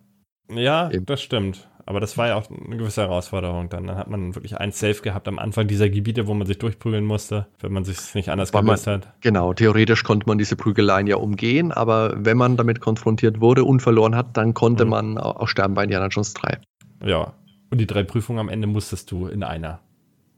Ja, 0.51 0.89
Eben. 0.91 1.05
das 1.05 1.21
stimmt. 1.21 1.67
Aber 1.85 1.99
das 1.99 2.19
war 2.19 2.27
ja 2.27 2.35
auch 2.35 2.47
eine 2.51 2.77
gewisse 2.77 3.01
Herausforderung 3.01 3.69
dann. 3.69 3.87
Dann 3.87 3.97
hat 3.97 4.09
man 4.09 4.35
wirklich 4.35 4.55
ein 4.55 4.71
Safe 4.71 5.01
gehabt 5.01 5.27
am 5.27 5.39
Anfang 5.39 5.67
dieser 5.67 5.89
Gebiete, 5.89 6.27
wo 6.27 6.35
man 6.35 6.45
sich 6.45 6.59
durchprügeln 6.59 7.03
musste, 7.03 7.47
wenn 7.61 7.71
man 7.71 7.83
sich 7.83 8.13
nicht 8.13 8.29
anders 8.29 8.51
gelöst 8.51 8.85
hat. 8.85 9.11
Genau, 9.21 9.53
theoretisch 9.53 10.03
konnte 10.03 10.27
man 10.27 10.37
diese 10.37 10.55
Prügeleien 10.55 11.07
ja 11.07 11.15
umgehen, 11.15 11.71
aber 11.71 12.13
wenn 12.15 12.37
man 12.37 12.57
damit 12.57 12.79
konfrontiert 12.79 13.41
wurde 13.41 13.63
und 13.63 13.79
verloren 13.79 14.15
hat, 14.15 14.37
dann 14.37 14.53
konnte 14.53 14.85
mhm. 14.85 14.91
man 14.91 15.17
auch 15.17 15.47
sterben 15.47 15.73
bei 15.73 15.83
Indiana 15.85 16.09
Jones 16.09 16.35
3. 16.35 16.59
Ja, 17.05 17.33
und 17.71 17.81
die 17.81 17.87
drei 17.87 18.03
Prüfungen 18.03 18.39
am 18.39 18.49
Ende 18.49 18.67
musstest 18.67 19.09
du 19.09 19.25
in 19.25 19.41
einer 19.41 19.79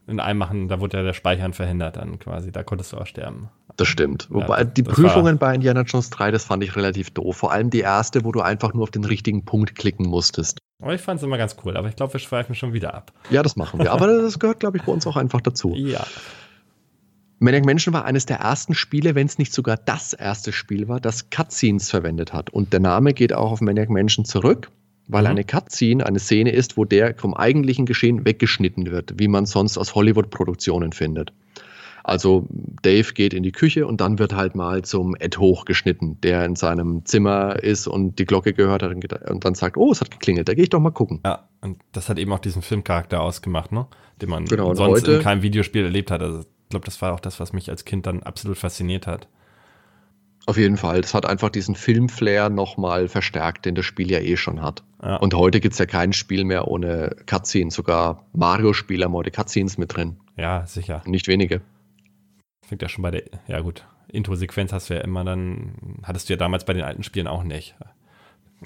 in 0.07 0.19
einem 0.19 0.39
machen, 0.39 0.67
da 0.67 0.79
wurde 0.79 0.97
ja 0.97 1.03
der 1.03 1.13
Speichern 1.13 1.53
verhindert 1.53 1.95
dann 1.97 2.19
quasi, 2.19 2.51
da 2.51 2.63
konntest 2.63 2.93
du 2.93 2.97
auch 2.97 3.05
sterben. 3.05 3.49
Das 3.77 3.87
stimmt. 3.87 4.27
Wobei 4.29 4.59
ja, 4.59 4.63
die 4.63 4.83
Prüfungen 4.83 5.37
bei 5.37 5.55
Indiana 5.55 5.81
Jones 5.81 6.09
3, 6.09 6.31
das 6.31 6.45
fand 6.45 6.63
ich 6.63 6.75
relativ 6.75 7.11
doof. 7.11 7.37
Vor 7.37 7.51
allem 7.51 7.69
die 7.69 7.79
erste, 7.79 8.23
wo 8.23 8.31
du 8.31 8.41
einfach 8.41 8.73
nur 8.73 8.83
auf 8.83 8.91
den 8.91 9.03
richtigen 9.03 9.45
Punkt 9.45 9.75
klicken 9.75 10.07
musstest. 10.07 10.59
Aber 10.81 10.93
ich 10.93 11.01
fand 11.01 11.19
es 11.19 11.23
immer 11.23 11.37
ganz 11.37 11.55
cool, 11.63 11.77
aber 11.77 11.87
ich 11.89 11.95
glaube, 11.95 12.13
wir 12.13 12.19
schweifen 12.19 12.55
schon 12.55 12.73
wieder 12.73 12.93
ab. 12.93 13.11
Ja, 13.29 13.43
das 13.43 13.55
machen 13.55 13.79
wir. 13.79 13.91
Aber 13.91 14.07
das 14.07 14.39
gehört, 14.39 14.59
glaube 14.59 14.77
ich, 14.77 14.83
bei 14.83 14.91
uns 14.91 15.05
auch 15.07 15.17
einfach 15.17 15.41
dazu. 15.41 15.75
Ja. 15.75 16.05
Maniac 17.39 17.65
Mansion 17.65 17.91
war 17.91 18.05
eines 18.05 18.27
der 18.27 18.37
ersten 18.37 18.75
Spiele, 18.75 19.15
wenn 19.15 19.25
es 19.25 19.39
nicht 19.39 19.51
sogar 19.51 19.75
das 19.75 20.13
erste 20.13 20.51
Spiel 20.53 20.87
war, 20.87 20.99
das 20.99 21.31
Cutscenes 21.31 21.89
verwendet 21.89 22.33
hat. 22.33 22.51
Und 22.51 22.71
der 22.71 22.79
Name 22.79 23.15
geht 23.15 23.33
auch 23.33 23.51
auf 23.51 23.61
Maniac 23.61 23.89
Mansion 23.89 24.25
zurück 24.25 24.69
weil 25.11 25.23
mhm. 25.23 25.29
eine 25.29 25.43
Cutscene 25.43 26.05
eine 26.05 26.19
Szene 26.19 26.51
ist, 26.51 26.77
wo 26.77 26.85
der 26.85 27.15
vom 27.15 27.33
eigentlichen 27.33 27.85
Geschehen 27.85 28.25
weggeschnitten 28.25 28.91
wird, 28.91 29.13
wie 29.17 29.27
man 29.27 29.45
sonst 29.45 29.77
aus 29.77 29.93
Hollywood-Produktionen 29.93 30.93
findet. 30.93 31.33
Also 32.03 32.47
Dave 32.81 33.13
geht 33.13 33.33
in 33.33 33.43
die 33.43 33.51
Küche 33.51 33.85
und 33.85 34.01
dann 34.01 34.19
wird 34.19 34.33
halt 34.33 34.55
mal 34.55 34.81
zum 34.83 35.15
Ed 35.15 35.37
hochgeschnitten, 35.37 36.19
der 36.21 36.45
in 36.45 36.55
seinem 36.55 37.05
Zimmer 37.05 37.61
ist 37.61 37.87
und 37.87 38.19
die 38.19 38.25
Glocke 38.25 38.53
gehört 38.53 38.83
hat 38.83 38.91
und 39.29 39.45
dann 39.45 39.55
sagt, 39.55 39.77
oh, 39.77 39.91
es 39.91 40.01
hat 40.01 40.11
geklingelt, 40.11 40.49
da 40.49 40.53
gehe 40.53 40.63
ich 40.63 40.69
doch 40.69 40.79
mal 40.79 40.91
gucken. 40.91 41.21
Ja, 41.25 41.47
und 41.61 41.77
das 41.91 42.09
hat 42.09 42.17
eben 42.17 42.31
auch 42.33 42.39
diesen 42.39 42.61
Filmcharakter 42.61 43.21
ausgemacht, 43.21 43.71
ne? 43.71 43.87
den 44.21 44.29
man 44.29 44.45
genau, 44.45 44.73
sonst 44.73 45.01
heute, 45.01 45.13
in 45.13 45.21
keinem 45.21 45.41
Videospiel 45.41 45.83
erlebt 45.83 46.11
hat. 46.11 46.21
Also 46.21 46.39
ich 46.39 46.69
glaube, 46.69 46.85
das 46.85 47.01
war 47.01 47.13
auch 47.13 47.19
das, 47.19 47.39
was 47.39 47.53
mich 47.53 47.69
als 47.69 47.85
Kind 47.85 48.05
dann 48.05 48.23
absolut 48.23 48.57
fasziniert 48.57 49.07
hat. 49.07 49.27
Auf 50.47 50.57
jeden 50.57 50.77
Fall. 50.77 51.01
Das 51.01 51.13
hat 51.13 51.25
einfach 51.25 51.49
diesen 51.49 51.75
Filmflair 51.75 52.49
nochmal 52.49 53.07
verstärkt, 53.07 53.65
den 53.65 53.75
das 53.75 53.85
Spiel 53.85 54.09
ja 54.09 54.19
eh 54.19 54.37
schon 54.37 54.61
hat. 54.61 54.83
Ja. 55.03 55.17
Und 55.17 55.35
heute 55.35 55.59
gibt 55.59 55.73
es 55.73 55.79
ja 55.79 55.85
kein 55.85 56.13
Spiel 56.13 56.45
mehr 56.45 56.67
ohne 56.67 57.15
Cutscenes. 57.27 57.75
Sogar 57.75 58.25
Mario-Spiele 58.33 59.05
haben 59.05 59.13
heute 59.13 59.29
Cutscenes 59.29 59.77
mit 59.77 59.95
drin. 59.95 60.17
Ja, 60.37 60.65
sicher. 60.65 61.03
Nicht 61.05 61.27
wenige. 61.27 61.61
Fängt 62.71 62.83
ja 62.83 62.87
schon 62.87 63.01
bei 63.01 63.11
der, 63.11 63.23
ja 63.49 63.59
gut, 63.59 63.85
Intro-Sequenz 64.07 64.71
hast 64.71 64.89
du 64.89 64.93
ja 64.93 65.01
immer 65.01 65.25
dann, 65.25 65.73
hattest 66.03 66.29
du 66.29 66.33
ja 66.33 66.37
damals 66.37 66.63
bei 66.63 66.71
den 66.71 66.83
alten 66.83 67.03
Spielen 67.03 67.27
auch 67.27 67.43
nicht. 67.43 67.75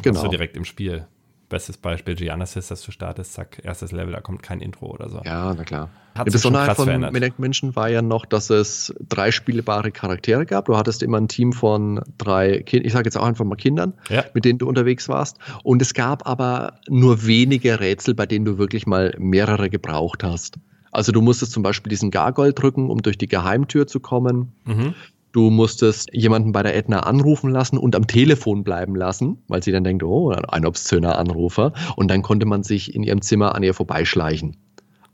Genau. 0.04 0.18
Hast 0.18 0.26
du 0.26 0.30
direkt 0.30 0.56
im 0.56 0.64
Spiel. 0.64 1.08
Bestes 1.50 1.78
Beispiel 1.78 2.14
Genesis, 2.14 2.68
dass 2.68 2.84
du 2.84 2.92
startest, 2.92 3.34
zack, 3.34 3.62
erstes 3.64 3.92
Level, 3.92 4.14
da 4.14 4.22
kommt 4.22 4.44
kein 4.44 4.62
Intro 4.62 4.92
oder 4.92 5.10
so. 5.10 5.24
Ja, 5.26 5.56
na 5.56 5.64
klar. 5.64 5.90
Hat 6.14 6.28
die 6.28 6.32
Besonderheit 6.32 6.76
von 6.76 7.00
Maniac 7.00 7.40
Mansion 7.40 7.76
war 7.76 7.90
ja 7.90 8.04
noch, 8.04 8.28
dass 8.28 8.52
es 8.52 8.94
drei 9.10 9.32
spielbare 9.32 9.90
Charaktere 9.90 10.46
gab. 10.46 10.66
Du 10.66 10.78
hattest 10.78 11.02
immer 11.02 11.20
ein 11.20 11.28
Team 11.28 11.52
von 11.52 12.04
drei, 12.20 12.62
kind 12.62 12.86
ich 12.86 12.94
sage 12.94 13.06
jetzt 13.06 13.18
auch 13.18 13.26
einfach 13.26 13.44
mal 13.44 13.56
Kindern, 13.56 13.96
ja. 14.10 14.24
mit 14.36 14.46
denen 14.46 14.60
du 14.60 14.70
unterwegs 14.70 15.10
warst. 15.10 15.40
Und 15.64 15.82
es 15.82 15.96
gab 15.96 16.28
aber 16.28 16.80
nur 16.88 17.26
wenige 17.26 17.80
Rätsel, 17.80 18.14
bei 18.14 18.28
denen 18.28 18.46
du 18.46 18.60
wirklich 18.60 18.86
mal 18.86 19.16
mehrere 19.18 19.72
gebraucht 19.72 20.24
hast. 20.24 20.60
Also 20.96 21.12
du 21.12 21.22
musstest 21.22 21.52
zum 21.52 21.62
Beispiel 21.62 21.90
diesen 21.90 22.10
Gargoyle 22.10 22.54
drücken, 22.54 22.90
um 22.90 23.02
durch 23.02 23.18
die 23.18 23.28
Geheimtür 23.28 23.86
zu 23.86 24.00
kommen. 24.00 24.54
Mhm. 24.64 24.96
Du 25.34 25.50
musstest 25.50 26.08
jemanden 26.14 26.54
bei 26.54 26.64
der 26.64 26.78
Edna 26.78 27.02
anrufen 27.02 27.50
lassen 27.50 27.78
und 27.78 27.98
am 27.98 28.08
Telefon 28.08 28.64
bleiben 28.64 28.96
lassen, 28.96 29.44
weil 29.50 29.62
sie 29.62 29.74
dann 29.74 29.84
denkt, 29.84 30.04
oh, 30.04 30.30
ein 30.30 30.66
obszöner 30.66 31.20
Anrufer. 31.20 31.74
Und 31.98 32.10
dann 32.10 32.22
konnte 32.22 32.46
man 32.46 32.64
sich 32.64 32.96
in 32.96 33.04
ihrem 33.04 33.22
Zimmer 33.22 33.56
an 33.56 33.64
ihr 33.64 33.74
vorbeischleichen. 33.74 34.56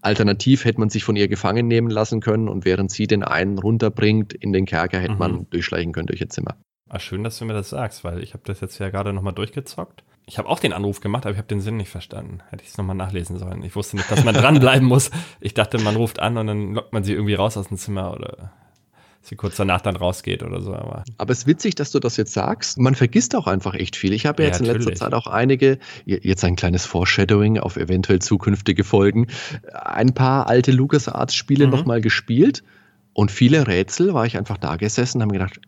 Alternativ 0.01 0.65
hätte 0.65 0.79
man 0.79 0.89
sich 0.89 1.03
von 1.03 1.15
ihr 1.15 1.27
gefangen 1.27 1.67
nehmen 1.67 1.89
lassen 1.89 2.21
können 2.21 2.47
und 2.47 2.63
während 2.63 2.91
sie 2.91 3.07
den 3.07 3.23
einen 3.23 3.57
runterbringt 3.57 4.33
in 4.33 4.53
den 4.53 4.67
Kerker, 4.67 4.99
hätte 4.99 5.13
mhm. 5.13 5.19
man 5.19 5.49
durchschleichen 5.49 5.93
können 5.93 6.07
durch 6.07 6.21
ihr 6.21 6.29
Zimmer. 6.29 6.57
Ah, 6.89 6.99
schön, 6.99 7.23
dass 7.23 7.39
du 7.39 7.45
mir 7.45 7.53
das 7.53 7.71
sagst, 7.71 8.03
weil 8.03 8.21
ich 8.21 8.33
habe 8.33 8.43
das 8.45 8.61
jetzt 8.61 8.77
ja 8.77 8.89
gerade 8.89 9.13
nochmal 9.13 9.33
durchgezockt. 9.33 10.03
Ich 10.25 10.37
habe 10.37 10.47
auch 10.47 10.59
den 10.59 10.73
Anruf 10.73 11.01
gemacht, 11.01 11.25
aber 11.25 11.33
ich 11.33 11.37
habe 11.37 11.47
den 11.47 11.61
Sinn 11.61 11.77
nicht 11.77 11.89
verstanden. 11.89 12.39
Hätte 12.49 12.63
ich 12.63 12.69
es 12.69 12.77
nochmal 12.77 12.95
nachlesen 12.95 13.37
sollen. 13.37 13.63
Ich 13.63 13.75
wusste 13.75 13.97
nicht, 13.97 14.09
dass 14.09 14.23
man 14.23 14.33
dranbleiben 14.35 14.87
muss. 14.87 15.11
Ich 15.39 15.53
dachte, 15.53 15.77
man 15.79 15.95
ruft 15.95 16.19
an 16.19 16.37
und 16.37 16.47
dann 16.47 16.73
lockt 16.73 16.93
man 16.93 17.03
sie 17.03 17.13
irgendwie 17.13 17.33
raus 17.33 17.57
aus 17.57 17.67
dem 17.67 17.77
Zimmer 17.77 18.13
oder 18.13 18.51
sie 19.21 19.35
kurz 19.35 19.55
danach 19.55 19.81
dann 19.81 19.95
rausgeht 19.95 20.43
oder 20.43 20.61
so. 20.61 20.73
Aber, 20.73 21.03
aber 21.17 21.31
es 21.31 21.39
ist 21.39 21.47
witzig, 21.47 21.75
dass 21.75 21.91
du 21.91 21.99
das 21.99 22.17
jetzt 22.17 22.33
sagst. 22.33 22.79
Man 22.79 22.95
vergisst 22.95 23.35
auch 23.35 23.47
einfach 23.47 23.73
echt 23.73 23.95
viel. 23.95 24.13
Ich 24.13 24.25
habe 24.25 24.43
ja, 24.43 24.49
jetzt 24.49 24.61
in 24.61 24.65
letzter 24.67 24.95
Zeit 24.95 25.13
auch 25.13 25.27
einige, 25.27 25.79
jetzt 26.05 26.43
ein 26.43 26.55
kleines 26.55 26.85
Foreshadowing 26.85 27.59
auf 27.59 27.77
eventuell 27.77 28.19
zukünftige 28.19 28.83
Folgen, 28.83 29.27
ein 29.73 30.13
paar 30.13 30.47
alte 30.47 30.71
LucasArts-Spiele 30.71 31.65
mhm. 31.65 31.71
nochmal 31.71 32.01
gespielt. 32.01 32.63
Und 33.13 33.29
viele 33.29 33.67
Rätsel 33.67 34.13
war 34.13 34.25
ich 34.25 34.37
einfach 34.37 34.57
da 34.57 34.77
gesessen 34.77 35.17
und 35.17 35.23
habe 35.23 35.33
gedacht, 35.33 35.59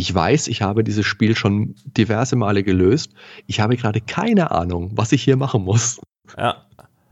ich 0.00 0.14
weiß, 0.14 0.48
ich 0.48 0.62
habe 0.62 0.82
dieses 0.82 1.04
Spiel 1.04 1.36
schon 1.36 1.74
diverse 1.84 2.34
Male 2.34 2.62
gelöst. 2.62 3.12
Ich 3.46 3.60
habe 3.60 3.76
gerade 3.76 4.00
keine 4.00 4.50
Ahnung, 4.50 4.92
was 4.94 5.12
ich 5.12 5.22
hier 5.22 5.36
machen 5.36 5.62
muss. 5.62 6.00
Ja, 6.38 6.64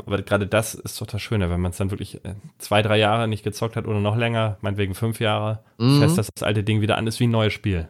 aber 0.06 0.22
gerade 0.22 0.46
das 0.46 0.74
ist 0.74 0.98
doch 0.98 1.06
das 1.06 1.20
Schöne, 1.20 1.50
wenn 1.50 1.60
man 1.60 1.72
es 1.72 1.76
dann 1.76 1.90
wirklich 1.90 2.24
äh, 2.24 2.34
zwei, 2.56 2.80
drei 2.80 2.96
Jahre 2.96 3.28
nicht 3.28 3.44
gezockt 3.44 3.76
hat 3.76 3.86
oder 3.86 4.00
noch 4.00 4.16
länger, 4.16 4.56
meinetwegen 4.62 4.94
fünf 4.94 5.20
Jahre, 5.20 5.60
mhm. 5.76 6.00
das 6.00 6.08
heißt, 6.08 6.18
dass 6.18 6.30
das 6.34 6.42
alte 6.42 6.64
Ding 6.64 6.80
wieder 6.80 6.96
an 6.96 7.06
ist 7.06 7.20
wie 7.20 7.26
ein 7.26 7.30
neues 7.30 7.52
Spiel. 7.52 7.88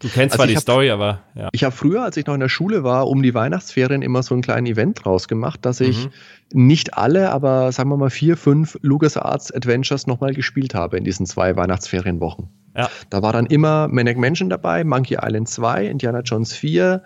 Du 0.00 0.08
kennst 0.08 0.34
also 0.34 0.36
zwar 0.36 0.46
die 0.46 0.56
hab, 0.56 0.62
Story, 0.62 0.90
aber 0.90 1.20
ja. 1.34 1.48
Ich 1.52 1.64
habe 1.64 1.74
früher, 1.74 2.02
als 2.02 2.18
ich 2.18 2.26
noch 2.26 2.34
in 2.34 2.40
der 2.40 2.50
Schule 2.50 2.84
war, 2.84 3.08
um 3.08 3.22
die 3.22 3.32
Weihnachtsferien 3.32 4.02
immer 4.02 4.22
so 4.22 4.34
ein 4.34 4.42
kleines 4.42 4.72
Event 4.72 5.02
draus 5.02 5.26
gemacht, 5.26 5.64
dass 5.64 5.80
ich 5.80 6.04
mhm. 6.04 6.10
nicht 6.52 6.98
alle, 6.98 7.30
aber 7.30 7.72
sagen 7.72 7.88
wir 7.88 7.96
mal 7.96 8.10
vier, 8.10 8.36
fünf 8.36 8.76
LucasArts 8.82 9.52
Adventures 9.52 10.06
nochmal 10.06 10.34
gespielt 10.34 10.74
habe 10.74 10.98
in 10.98 11.04
diesen 11.04 11.24
zwei 11.24 11.56
Weihnachtsferienwochen. 11.56 12.50
Ja. 12.76 12.90
Da 13.10 13.22
war 13.22 13.32
dann 13.32 13.46
immer 13.46 13.88
Maniac 13.88 14.16
Mansion 14.16 14.50
dabei, 14.50 14.84
Monkey 14.84 15.18
Island 15.20 15.48
2, 15.48 15.86
Indiana 15.86 16.20
Jones 16.20 16.52
4, 16.54 17.02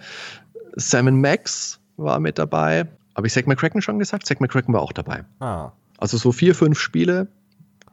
Sam 0.76 1.20
Max 1.20 1.80
war 1.96 2.20
mit 2.20 2.38
dabei 2.38 2.86
habe 3.18 3.26
ich 3.26 3.32
Zack 3.32 3.48
McCracken 3.48 3.82
schon 3.82 3.98
gesagt? 3.98 4.26
Zack 4.26 4.40
McCracken 4.40 4.72
war 4.72 4.80
auch 4.80 4.92
dabei. 4.92 5.24
Ah. 5.40 5.72
Also 5.98 6.16
so 6.16 6.30
vier, 6.30 6.54
fünf 6.54 6.78
Spiele, 6.78 7.26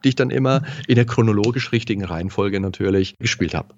die 0.03 0.09
ich 0.09 0.15
dann 0.15 0.29
immer 0.29 0.61
in 0.87 0.93
der 0.93 1.05
chronologisch 1.05 1.71
richtigen 1.71 2.05
Reihenfolge 2.05 2.59
natürlich 2.59 3.17
gespielt 3.17 3.55
habe. 3.55 3.73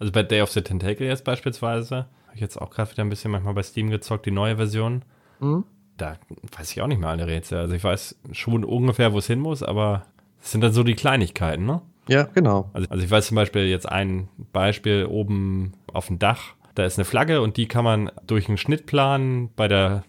Also 0.00 0.10
bei 0.10 0.24
Day 0.24 0.42
of 0.42 0.50
the 0.50 0.62
Tentacle 0.62 1.06
jetzt 1.06 1.22
beispielsweise, 1.22 2.06
habe 2.26 2.34
ich 2.34 2.40
jetzt 2.40 2.60
auch 2.60 2.70
gerade 2.70 2.90
wieder 2.90 3.04
ein 3.04 3.08
bisschen 3.08 3.30
manchmal 3.30 3.54
bei 3.54 3.62
Steam 3.62 3.88
gezockt, 3.88 4.26
die 4.26 4.32
neue 4.32 4.56
Version. 4.56 5.04
Mhm. 5.38 5.62
Da 5.96 6.16
weiß 6.58 6.72
ich 6.72 6.82
auch 6.82 6.88
nicht 6.88 6.98
mehr 6.98 7.10
alle 7.10 7.28
Rätsel. 7.28 7.58
Also 7.58 7.74
ich 7.76 7.84
weiß 7.84 8.16
schon 8.32 8.64
ungefähr, 8.64 9.12
wo 9.12 9.18
es 9.18 9.28
hin 9.28 9.38
muss, 9.38 9.62
aber 9.62 10.06
es 10.42 10.50
sind 10.50 10.60
dann 10.60 10.72
so 10.72 10.82
die 10.82 10.94
Kleinigkeiten, 10.94 11.66
ne? 11.66 11.82
Ja, 12.08 12.24
genau. 12.24 12.70
Also, 12.72 12.88
also 12.90 13.04
ich 13.04 13.10
weiß 13.10 13.28
zum 13.28 13.36
Beispiel 13.36 13.66
jetzt 13.66 13.88
ein 13.88 14.28
Beispiel 14.52 15.06
oben 15.06 15.72
auf 15.92 16.08
dem 16.08 16.18
Dach. 16.18 16.54
Da 16.74 16.84
ist 16.84 16.98
eine 16.98 17.04
Flagge 17.04 17.42
und 17.42 17.56
die 17.56 17.66
kann 17.66 17.84
man 17.84 18.10
durch 18.26 18.48
einen 18.48 18.56
Schnittplan 18.56 19.50
bei 19.54 19.68
der 19.68 20.04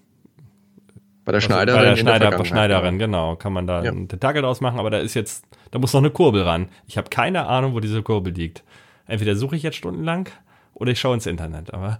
bei 1.24 1.32
der 1.32 1.42
Schneiderin. 1.42 1.80
Bei 1.80 1.86
der 1.86 1.96
Schneider, 1.98 2.46
Schneiderin, 2.46 2.98
genau. 2.98 3.36
Kann 3.36 3.54
man 3.54 3.68
da 3.68 3.84
ja. 3.84 3.92
einen 3.92 4.08
Tentakel 4.08 4.42
draus 4.42 4.62
machen, 4.62 4.80
aber 4.80 4.90
da 4.90 4.98
ist 4.98 5.14
jetzt, 5.14 5.46
da 5.70 5.80
muss 5.80 5.94
noch 5.94 6.02
eine 6.02 6.10
Kurbel 6.10 6.42
ran. 6.42 6.70
Ich 6.88 6.98
habe 6.98 7.10
keine 7.10 7.46
Ahnung, 7.46 7.74
wo 7.74 7.80
diese 7.80 8.02
Kurbel 8.02 8.34
liegt. 8.34 8.64
Entweder 9.06 9.36
suche 9.36 9.56
ich 9.56 9.64
jetzt 9.64 9.78
stundenlang 9.78 10.30
oder 10.74 10.92
ich 10.92 11.00
schaue 11.00 11.14
ins 11.14 11.28
Internet. 11.28 11.74
Aber 11.74 12.00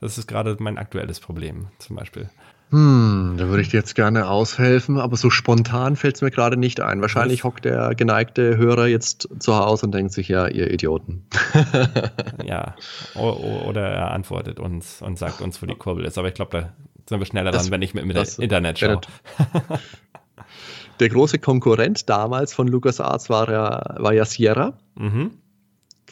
das 0.00 0.16
ist 0.16 0.26
gerade 0.26 0.56
mein 0.58 0.78
aktuelles 0.78 1.20
Problem, 1.20 1.66
zum 1.78 1.96
Beispiel. 1.96 2.30
Hm, 2.72 3.34
da 3.36 3.48
würde 3.48 3.60
ich 3.60 3.68
dir 3.68 3.76
jetzt 3.76 3.94
gerne 3.94 4.28
aushelfen, 4.28 4.98
aber 4.98 5.18
so 5.18 5.28
spontan 5.28 5.94
fällt 5.94 6.16
es 6.16 6.22
mir 6.22 6.30
gerade 6.30 6.56
nicht 6.56 6.80
ein. 6.80 7.02
Wahrscheinlich 7.02 7.44
hockt 7.44 7.66
der 7.66 7.94
geneigte 7.94 8.56
Hörer 8.56 8.86
jetzt 8.86 9.28
zu 9.40 9.54
Hause 9.54 9.84
und 9.84 9.92
denkt 9.92 10.14
sich, 10.14 10.28
ja, 10.28 10.48
ihr 10.48 10.70
Idioten. 10.70 11.26
ja, 12.46 12.74
oder 13.14 13.82
er 13.82 14.10
antwortet 14.12 14.58
uns 14.58 15.02
und 15.02 15.18
sagt 15.18 15.42
uns, 15.42 15.60
wo 15.60 15.66
die 15.66 15.74
Kurbel 15.74 16.06
ist. 16.06 16.16
Aber 16.16 16.28
ich 16.28 16.34
glaube, 16.34 16.50
da 16.50 16.72
sind 17.06 17.18
wir 17.18 17.26
schneller 17.26 17.50
das, 17.50 17.64
dran, 17.64 17.72
wenn 17.72 17.82
ich 17.82 17.92
mit, 17.92 18.06
mit 18.06 18.16
das, 18.16 18.38
Internet 18.38 18.78
schaue. 18.78 19.02
Der 21.00 21.08
große 21.10 21.40
Konkurrent 21.40 22.08
damals 22.08 22.54
von 22.54 22.68
LucasArts 22.68 23.28
war 23.28 23.50
ja, 23.50 23.96
war 23.98 24.14
ja 24.14 24.24
Sierra. 24.24 24.78
Mhm. 24.94 25.41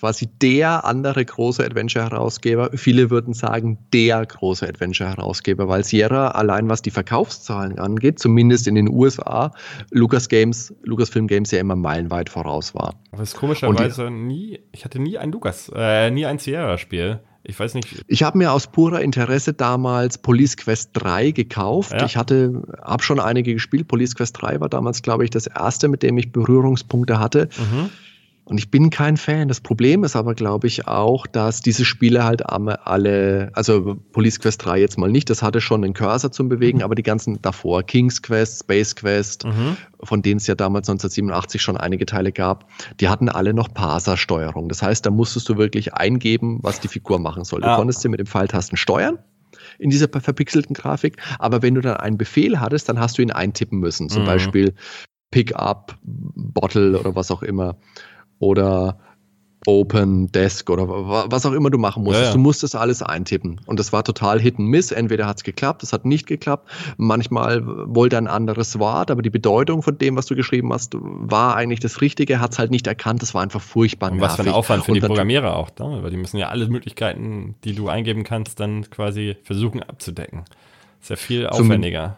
Quasi 0.01 0.29
der 0.41 0.87
andere 0.87 1.23
große 1.23 1.63
Adventure-Herausgeber. 1.63 2.71
Viele 2.75 3.11
würden 3.11 3.35
sagen, 3.35 3.77
der 3.93 4.25
große 4.25 4.67
Adventure-Herausgeber, 4.67 5.69
weil 5.69 5.85
Sierra 5.85 6.29
allein 6.29 6.71
was 6.71 6.81
die 6.81 6.91
Verkaufszahlen 6.91 7.79
angeht, 7.79 8.19
zumindest 8.19 8.67
in 8.67 8.77
den 8.77 8.89
USA, 8.89 9.53
Lucas 9.91 10.31
Games, 10.31 10.75
Lucasfilm 10.85 11.27
Games 11.27 11.51
ja 11.51 11.61
immer 11.61 11.77
meilenweit 11.77 12.31
voraus 12.31 12.75
war. 12.75 12.95
Aber 13.13 13.23
es 13.23 13.35
ist 13.35 13.39
komischerweise 13.39 14.11
nie, 14.11 14.61
ich 14.73 14.87
hatte 14.87 14.99
nie 15.01 15.19
ein 15.19 15.33
Lucas, 15.33 15.71
äh, 15.75 16.11
nie 16.11 16.25
ein 16.25 16.39
Sierra-Spiel. 16.39 17.21
Ich 17.43 17.61
weiß 17.61 17.75
nicht. 17.75 18.03
Ich 18.07 18.23
habe 18.23 18.39
mir 18.39 18.53
aus 18.53 18.69
purer 18.69 19.03
Interesse 19.03 19.53
damals 19.53 20.17
Police 20.17 20.57
Quest 20.57 20.91
3 20.95 21.33
gekauft. 21.33 21.93
Ja. 21.93 22.07
Ich 22.07 22.17
hatte, 22.17 22.63
habe 22.83 23.03
schon 23.03 23.21
einige 23.21 23.53
gespielt. 23.53 23.87
Police 23.87 24.15
Quest 24.15 24.41
3 24.41 24.61
war 24.61 24.71
damals, 24.71 25.03
glaube 25.03 25.25
ich, 25.25 25.31
das 25.31 25.47
erste, 25.47 25.89
mit 25.89 26.03
dem 26.03 26.17
ich 26.17 26.33
Berührungspunkte 26.33 27.19
hatte. 27.19 27.51
Mhm. 27.59 27.91
Und 28.51 28.59
ich 28.59 28.69
bin 28.69 28.91
kein 28.91 29.17
Fan. 29.17 29.47
Das 29.47 29.61
Problem 29.61 30.03
ist 30.03 30.17
aber, 30.17 30.35
glaube 30.35 30.67
ich, 30.67 30.89
auch, 30.89 31.29
dass 31.29 31.61
diese 31.61 31.85
Spiele 31.85 32.25
halt 32.25 32.45
alle, 32.45 33.53
also 33.55 33.97
Police 34.11 34.41
Quest 34.41 34.65
3 34.65 34.81
jetzt 34.81 34.99
mal 34.99 35.09
nicht, 35.09 35.31
das 35.31 35.41
hatte 35.41 35.61
schon 35.61 35.85
einen 35.85 35.95
Cursor 35.95 36.33
zum 36.33 36.49
Bewegen, 36.49 36.79
mhm. 36.79 36.85
aber 36.85 36.97
die 36.97 37.05
ganzen 37.05 37.41
davor, 37.43 37.85
King's 37.85 38.23
Quest, 38.23 38.65
Space 38.65 38.97
Quest, 38.97 39.45
mhm. 39.45 39.77
von 40.03 40.21
denen 40.23 40.39
es 40.39 40.49
ja 40.49 40.57
damals 40.57 40.89
1987 40.89 41.63
schon 41.63 41.77
einige 41.77 42.07
Teile 42.07 42.33
gab, 42.33 42.67
die 42.99 43.09
hatten 43.09 43.29
alle 43.29 43.55
noch 43.55 43.73
Parser-Steuerung. 43.73 44.69
Das 44.69 44.83
heißt, 44.83 45.07
da 45.07 45.11
musstest 45.11 45.49
du 45.49 45.57
wirklich 45.57 45.95
eingeben, 45.95 46.59
was 46.63 46.81
die 46.81 46.89
Figur 46.89 47.21
machen 47.21 47.45
soll. 47.45 47.61
Du 47.61 47.69
ja. 47.69 47.77
konntest 47.77 48.01
sie 48.01 48.09
mit 48.09 48.19
dem 48.19 48.27
Pfeiltasten 48.27 48.77
steuern 48.77 49.21
in 49.79 49.91
dieser 49.91 50.09
verpixelten 50.09 50.75
Grafik. 50.75 51.19
Aber 51.39 51.63
wenn 51.63 51.77
du 51.77 51.83
dann 51.83 51.99
einen 51.99 52.19
Befehl 52.19 52.59
hattest, 52.59 52.89
dann 52.89 52.99
hast 52.99 53.17
du 53.17 53.23
ihn 53.23 53.31
eintippen 53.31 53.79
müssen. 53.79 54.09
Zum 54.09 54.23
mhm. 54.23 54.27
Beispiel 54.27 54.75
Pick 55.31 55.55
up, 55.55 55.97
Bottle 56.03 56.99
oder 56.99 57.15
was 57.15 57.31
auch 57.31 57.45
immer 57.45 57.77
oder 58.41 58.99
Open 59.67 60.33
Desk 60.33 60.71
oder 60.71 60.89
was 60.89 61.45
auch 61.45 61.53
immer 61.53 61.69
du 61.69 61.77
machen 61.77 62.03
musstest. 62.03 62.23
Ja, 62.23 62.29
ja. 62.31 62.35
Du 62.35 62.41
musstest 62.41 62.75
alles 62.75 63.03
eintippen. 63.03 63.61
Und 63.67 63.79
das 63.79 63.93
war 63.93 64.03
total 64.03 64.41
Hit 64.41 64.59
and 64.59 64.69
Miss. 64.69 64.91
Entweder 64.91 65.27
hat 65.27 65.37
es 65.37 65.45
geklappt, 65.45 65.83
es 65.83 65.93
hat 65.93 66.07
nicht 66.07 66.27
geklappt. 66.27 66.71
Manchmal 66.97 67.63
wollte 67.67 68.17
ein 68.17 68.27
anderes 68.27 68.79
Wort, 68.79 69.11
aber 69.11 69.21
die 69.21 69.31
Bedeutung 69.31 69.83
von 69.83 69.99
dem, 69.99 70.17
was 70.17 70.25
du 70.27 70.35
geschrieben 70.35 70.73
hast, 70.73 70.97
war 70.99 71.57
eigentlich 71.57 71.81
das 71.81 72.01
Richtige, 72.01 72.41
hat 72.41 72.53
es 72.53 72.59
halt 72.59 72.71
nicht 72.71 72.87
erkannt. 72.87 73.21
Das 73.21 73.35
war 73.35 73.43
einfach 73.43 73.61
furchtbar. 73.61 74.11
Und 74.11 74.21
was 74.23 74.37
für 74.37 74.43
ein 74.43 74.49
Aufwand 74.49 74.85
für 74.85 74.93
Und 74.93 74.95
die 74.97 75.07
Programmierer 75.07 75.55
auch, 75.55 75.69
ne? 75.79 76.03
weil 76.03 76.11
die 76.11 76.17
müssen 76.17 76.39
ja 76.39 76.49
alle 76.49 76.67
Möglichkeiten, 76.69 77.55
die 77.65 77.75
du 77.75 77.89
eingeben 77.89 78.25
kannst, 78.25 78.61
dann 78.61 78.89
quasi 78.89 79.37
versuchen 79.43 79.83
abzudecken. 79.83 80.45
Ist 81.03 81.11
ja 81.11 81.17
viel 81.17 81.47
aufwendiger. 81.47 82.17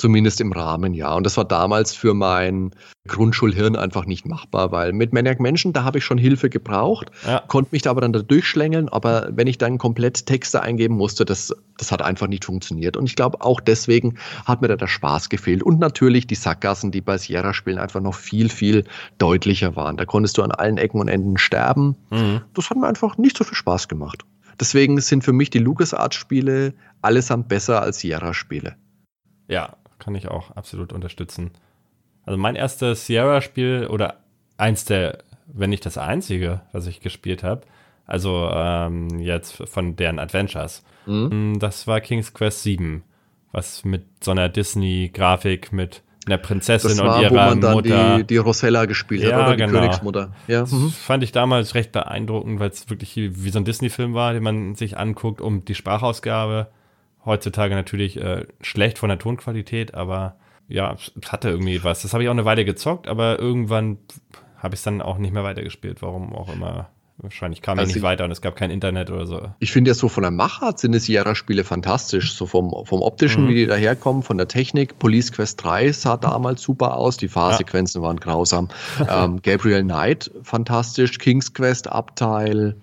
Zumindest 0.00 0.40
im 0.40 0.52
Rahmen, 0.52 0.94
ja. 0.94 1.12
Und 1.12 1.26
das 1.26 1.36
war 1.36 1.44
damals 1.44 1.94
für 1.94 2.14
mein 2.14 2.70
Grundschulhirn 3.06 3.76
einfach 3.76 4.06
nicht 4.06 4.26
machbar, 4.26 4.72
weil 4.72 4.94
mit 4.94 5.12
Maniac 5.12 5.40
Menschen, 5.40 5.74
da 5.74 5.84
habe 5.84 5.98
ich 5.98 6.06
schon 6.06 6.16
Hilfe 6.16 6.48
gebraucht, 6.48 7.10
ja. 7.26 7.42
konnte 7.48 7.68
mich 7.72 7.82
da 7.82 7.90
aber 7.90 8.00
dann 8.00 8.14
da 8.14 8.22
durchschlängeln, 8.22 8.88
aber 8.88 9.28
wenn 9.32 9.46
ich 9.46 9.58
dann 9.58 9.76
komplett 9.76 10.24
Texte 10.24 10.62
eingeben 10.62 10.94
musste, 10.94 11.26
das, 11.26 11.54
das 11.76 11.92
hat 11.92 12.00
einfach 12.00 12.28
nicht 12.28 12.46
funktioniert. 12.46 12.96
Und 12.96 13.04
ich 13.04 13.14
glaube, 13.14 13.42
auch 13.42 13.60
deswegen 13.60 14.16
hat 14.46 14.62
mir 14.62 14.68
da 14.68 14.76
der 14.76 14.86
Spaß 14.86 15.28
gefehlt. 15.28 15.62
Und 15.62 15.80
natürlich 15.80 16.26
die 16.26 16.34
Sackgassen, 16.34 16.92
die 16.92 17.02
bei 17.02 17.18
Sierra-Spielen 17.18 17.78
einfach 17.78 18.00
noch 18.00 18.14
viel, 18.14 18.48
viel 18.48 18.84
deutlicher 19.18 19.76
waren. 19.76 19.98
Da 19.98 20.06
konntest 20.06 20.38
du 20.38 20.42
an 20.42 20.50
allen 20.50 20.78
Ecken 20.78 20.98
und 20.98 21.08
Enden 21.08 21.36
sterben. 21.36 21.96
Mhm. 22.08 22.40
Das 22.54 22.70
hat 22.70 22.78
mir 22.78 22.86
einfach 22.86 23.18
nicht 23.18 23.36
so 23.36 23.44
viel 23.44 23.54
Spaß 23.54 23.88
gemacht. 23.88 24.24
Deswegen 24.58 24.98
sind 24.98 25.24
für 25.24 25.34
mich 25.34 25.50
die 25.50 25.58
LucasArts-Spiele 25.58 26.72
allesamt 27.02 27.48
besser 27.48 27.82
als 27.82 27.98
Sierra-Spiele. 27.98 28.76
Ja, 29.46 29.76
kann 30.00 30.14
ich 30.14 30.28
auch 30.28 30.50
absolut 30.56 30.92
unterstützen. 30.92 31.52
Also 32.24 32.38
mein 32.38 32.56
erstes 32.56 33.06
Sierra-Spiel 33.06 33.86
oder 33.88 34.16
eins 34.56 34.84
der, 34.84 35.18
wenn 35.46 35.70
nicht 35.70 35.86
das 35.86 35.98
einzige, 35.98 36.62
was 36.72 36.86
ich 36.86 37.00
gespielt 37.00 37.42
habe, 37.42 37.62
also 38.06 38.50
ähm, 38.52 39.20
jetzt 39.20 39.56
von 39.68 39.96
deren 39.96 40.18
Adventures, 40.18 40.82
mhm. 41.06 41.52
Mm, 41.52 41.58
das 41.58 41.86
war 41.86 42.00
King's 42.00 42.34
Quest 42.34 42.62
7, 42.64 43.04
was 43.52 43.84
mit 43.84 44.04
so 44.22 44.32
einer 44.32 44.48
Disney-Grafik 44.48 45.72
mit 45.72 46.02
einer 46.26 46.38
Prinzessin 46.38 46.98
war, 46.98 47.16
und 47.16 47.22
ihrer 47.22 47.30
wo 47.30 47.36
man 47.36 47.60
dann 47.60 47.72
Mutter. 47.74 48.18
Die, 48.18 48.24
die 48.24 48.36
Rosella 48.36 48.84
gespielt 48.84 49.22
ja, 49.22 49.36
hat, 49.36 49.46
oder 49.46 49.56
die 49.56 49.64
genau. 49.64 49.80
Königsmutter. 49.80 50.32
Ja. 50.48 50.60
Das 50.60 50.72
mhm. 50.72 50.90
fand 50.90 51.22
ich 51.22 51.32
damals 51.32 51.74
recht 51.74 51.92
beeindruckend, 51.92 52.60
weil 52.60 52.70
es 52.70 52.88
wirklich 52.90 53.16
wie 53.16 53.50
so 53.50 53.58
ein 53.58 53.64
Disney-Film 53.64 54.14
war, 54.14 54.32
den 54.32 54.42
man 54.42 54.74
sich 54.74 54.98
anguckt, 54.98 55.40
um 55.40 55.64
die 55.64 55.74
Sprachausgabe 55.74 56.68
Heutzutage 57.24 57.74
natürlich 57.74 58.16
äh, 58.16 58.46
schlecht 58.60 58.98
von 58.98 59.08
der 59.08 59.18
Tonqualität, 59.18 59.94
aber 59.94 60.36
ja, 60.68 60.94
es 60.94 61.12
hatte 61.30 61.50
irgendwie 61.50 61.82
was. 61.84 62.02
Das 62.02 62.14
habe 62.14 62.22
ich 62.22 62.28
auch 62.28 62.34
eine 62.34 62.44
Weile 62.44 62.64
gezockt, 62.64 63.08
aber 63.08 63.38
irgendwann 63.38 63.98
habe 64.56 64.74
ich 64.74 64.80
es 64.80 64.84
dann 64.84 65.02
auch 65.02 65.18
nicht 65.18 65.32
mehr 65.32 65.44
weitergespielt, 65.44 66.00
warum 66.00 66.34
auch 66.34 66.52
immer. 66.52 66.88
Wahrscheinlich 67.22 67.60
kam 67.60 67.78
also 67.78 67.90
ich 67.90 67.96
nicht 67.96 68.02
weiter 68.02 68.24
und 68.24 68.30
es 68.30 68.40
gab 68.40 68.56
kein 68.56 68.70
Internet 68.70 69.10
oder 69.10 69.26
so. 69.26 69.50
Ich 69.58 69.72
finde 69.72 69.90
ja 69.90 69.94
so 69.94 70.08
von 70.08 70.22
der 70.22 70.30
Machart 70.30 70.78
sind 70.78 70.92
die 70.92 70.98
Sierra-Spiele 70.98 71.64
fantastisch. 71.64 72.34
So 72.34 72.46
vom, 72.46 72.72
vom 72.86 73.02
optischen, 73.02 73.44
mhm. 73.44 73.48
wie 73.48 73.54
die 73.56 73.66
daherkommen, 73.66 74.22
von 74.22 74.38
der 74.38 74.48
Technik. 74.48 74.98
Police 74.98 75.30
Quest 75.30 75.62
3 75.62 75.92
sah 75.92 76.16
damals 76.16 76.62
super 76.62 76.96
aus. 76.96 77.18
Die 77.18 77.28
Fahrsequenzen 77.28 78.00
ja. 78.00 78.08
waren 78.08 78.18
grausam. 78.18 78.68
ähm, 79.08 79.42
Gabriel 79.42 79.82
Knight, 79.82 80.30
fantastisch. 80.42 81.18
King's 81.18 81.52
Quest 81.52 81.88
Abteil, 81.92 82.76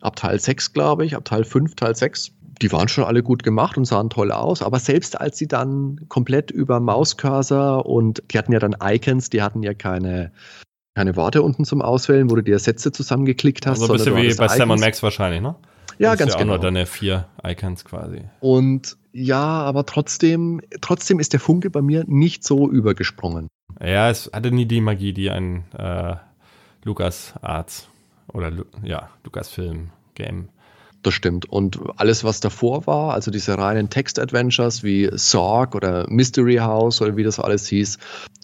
Abteil 0.00 0.40
6, 0.40 0.72
glaube 0.72 1.04
ich. 1.04 1.14
Abteil 1.14 1.44
5, 1.44 1.76
Teil 1.76 1.94
6 1.94 2.32
die 2.62 2.72
waren 2.72 2.88
schon 2.88 3.04
alle 3.04 3.22
gut 3.22 3.42
gemacht 3.42 3.76
und 3.76 3.84
sahen 3.84 4.10
toll 4.10 4.32
aus, 4.32 4.62
aber 4.62 4.78
selbst 4.78 5.20
als 5.20 5.38
sie 5.38 5.48
dann 5.48 6.00
komplett 6.08 6.50
über 6.50 6.80
Mauscursor 6.80 7.86
und 7.86 8.22
die 8.30 8.38
hatten 8.38 8.52
ja 8.52 8.58
dann 8.58 8.76
Icons, 8.82 9.30
die 9.30 9.42
hatten 9.42 9.62
ja 9.62 9.74
keine, 9.74 10.32
keine 10.94 11.16
Worte 11.16 11.42
unten 11.42 11.64
zum 11.64 11.82
Auswählen, 11.82 12.30
wo 12.30 12.36
du 12.36 12.42
dir 12.42 12.58
Sätze 12.58 12.92
zusammengeklickt 12.92 13.66
hast. 13.66 13.80
Also 13.80 13.92
ein 13.92 13.98
bisschen 13.98 14.16
wie 14.16 14.34
bei 14.34 14.48
Sam 14.48 14.68
Max 14.68 15.02
wahrscheinlich, 15.02 15.40
ne? 15.40 15.54
Ja, 15.98 16.14
ganz 16.14 16.34
ja 16.34 16.38
genau. 16.38 16.52
Nur 16.52 16.60
deine 16.60 16.86
vier 16.86 17.26
Icons 17.44 17.84
quasi. 17.84 18.22
Und 18.40 18.96
ja, 19.12 19.42
aber 19.42 19.84
trotzdem, 19.84 20.60
trotzdem 20.80 21.18
ist 21.18 21.32
der 21.32 21.40
Funke 21.40 21.70
bei 21.70 21.82
mir 21.82 22.04
nicht 22.06 22.44
so 22.44 22.70
übergesprungen. 22.70 23.48
Ja, 23.80 24.08
es 24.08 24.30
hatte 24.32 24.50
nie 24.50 24.66
die 24.66 24.80
Magie, 24.80 25.12
die 25.12 25.30
ein 25.30 25.64
äh, 25.76 26.14
Lukas 26.84 27.34
Arts 27.42 27.88
oder 28.32 28.52
ja, 28.82 29.10
Lukas 29.24 29.48
Film 29.48 29.90
Game 30.14 30.48
das 31.08 31.14
stimmt. 31.14 31.46
Und 31.46 31.80
alles, 31.96 32.22
was 32.22 32.40
davor 32.40 32.86
war, 32.86 33.14
also 33.14 33.30
diese 33.30 33.56
reinen 33.56 33.90
Text-Adventures 33.90 34.82
wie 34.82 35.08
Sorg 35.12 35.74
oder 35.74 36.06
Mystery 36.08 36.56
House 36.56 37.00
oder 37.00 37.16
wie 37.16 37.24
das 37.24 37.40
alles 37.40 37.66
hieß, 37.68 37.98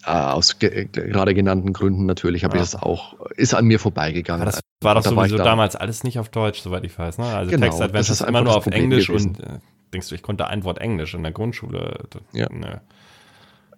äh, 0.06 0.10
aus 0.10 0.58
ge 0.58 0.88
gerade 0.90 1.34
genannten 1.34 1.72
Gründen 1.72 2.06
natürlich 2.06 2.42
habe 2.42 2.56
ja. 2.56 2.62
ich 2.62 2.70
das 2.70 2.80
auch, 2.80 3.14
ist 3.36 3.54
an 3.54 3.66
mir 3.66 3.78
vorbeigegangen. 3.78 4.46
Das 4.46 4.60
war 4.82 4.94
doch 4.94 5.02
da 5.02 5.10
sowieso 5.10 5.38
war 5.38 5.44
damals 5.44 5.76
alles 5.76 6.04
nicht 6.04 6.18
auf 6.18 6.30
Deutsch, 6.30 6.60
soweit 6.60 6.84
ich 6.84 6.98
weiß. 6.98 7.18
Ne? 7.18 7.26
Also 7.26 7.50
genau, 7.50 7.66
Text-Adventures 7.66 8.20
immer 8.22 8.42
nur 8.42 8.56
auf 8.56 8.66
Englisch 8.66 9.08
gewesen. 9.08 9.36
und 9.36 9.40
äh, 9.40 9.58
denkst 9.92 10.08
du, 10.08 10.14
ich 10.14 10.22
konnte 10.22 10.46
ein 10.46 10.64
Wort 10.64 10.78
Englisch 10.78 11.14
in 11.14 11.22
der 11.22 11.32
Grundschule. 11.32 12.00
Ja. 12.32 12.48
Ne. 12.50 12.80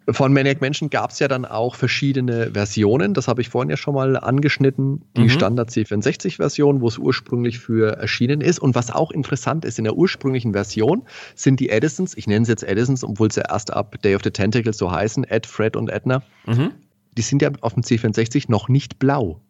Von 0.08 0.32
Maniac 0.32 0.60
Mansion 0.60 0.88
gab 0.88 1.10
es 1.10 1.18
ja 1.18 1.26
dann 1.26 1.44
auch 1.44 1.74
verschiedene 1.74 2.52
Versionen. 2.52 3.12
Das 3.12 3.26
habe 3.26 3.40
ich 3.40 3.48
vorhin 3.48 3.70
ja 3.70 3.76
schon 3.76 3.94
mal 3.94 4.16
angeschnitten. 4.16 5.02
Die 5.16 5.22
mhm. 5.22 5.30
Standard 5.30 5.70
C64-Version, 5.70 6.80
wo 6.80 6.86
es 6.86 6.96
ursprünglich 6.96 7.58
für 7.58 7.96
erschienen 7.96 8.40
ist. 8.40 8.60
Und 8.60 8.76
was 8.76 8.92
auch 8.92 9.10
interessant 9.10 9.64
ist, 9.64 9.78
in 9.78 9.84
der 9.84 9.96
ursprünglichen 9.96 10.52
Version 10.52 11.02
sind 11.34 11.58
die 11.58 11.70
Edisons, 11.70 12.16
ich 12.16 12.28
nenne 12.28 12.44
sie 12.44 12.52
jetzt 12.52 12.62
Edisons, 12.62 13.02
obwohl 13.02 13.32
sie 13.32 13.42
erst 13.48 13.72
ab 13.72 14.00
Day 14.02 14.14
of 14.14 14.22
the 14.22 14.30
Tentacle 14.30 14.72
so 14.72 14.92
heißen, 14.92 15.24
Ed, 15.24 15.44
Fred 15.44 15.76
und 15.76 15.90
Edna, 15.90 16.22
mhm. 16.46 16.70
die 17.16 17.22
sind 17.22 17.42
ja 17.42 17.50
auf 17.60 17.74
dem 17.74 17.82
C64 17.82 18.44
noch 18.48 18.68
nicht 18.68 19.00
blau. 19.00 19.40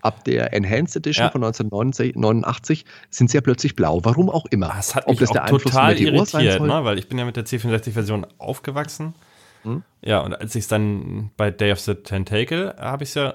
Ab 0.00 0.24
der 0.24 0.54
Enhanced 0.54 0.96
Edition 0.96 1.26
ja. 1.26 1.30
von 1.30 1.44
1989 1.44 2.86
sind 3.10 3.30
sie 3.30 3.36
ja 3.36 3.40
plötzlich 3.42 3.76
blau. 3.76 4.00
Warum 4.04 4.30
auch 4.30 4.46
immer. 4.46 4.68
Das 4.68 4.94
hat 4.94 5.06
mich 5.06 5.16
Ob 5.16 5.20
das 5.20 5.30
der 5.32 5.42
Einfluss 5.42 5.64
total 5.64 5.98
irritiert, 5.98 6.62
ne? 6.62 6.84
weil 6.84 6.98
ich 6.98 7.08
bin 7.08 7.18
ja 7.18 7.26
mit 7.26 7.36
der 7.36 7.44
C64-Version 7.44 8.26
aufgewachsen 8.38 9.12
hm? 9.62 9.82
Ja, 10.02 10.20
und 10.20 10.34
als 10.34 10.54
ich 10.54 10.62
es 10.62 10.68
dann 10.68 11.30
bei 11.36 11.50
Day 11.50 11.72
of 11.72 11.80
the 11.80 11.94
Tentacle 11.94 12.74
habe 12.78 13.04
ich 13.04 13.10
es 13.10 13.14
ja, 13.14 13.34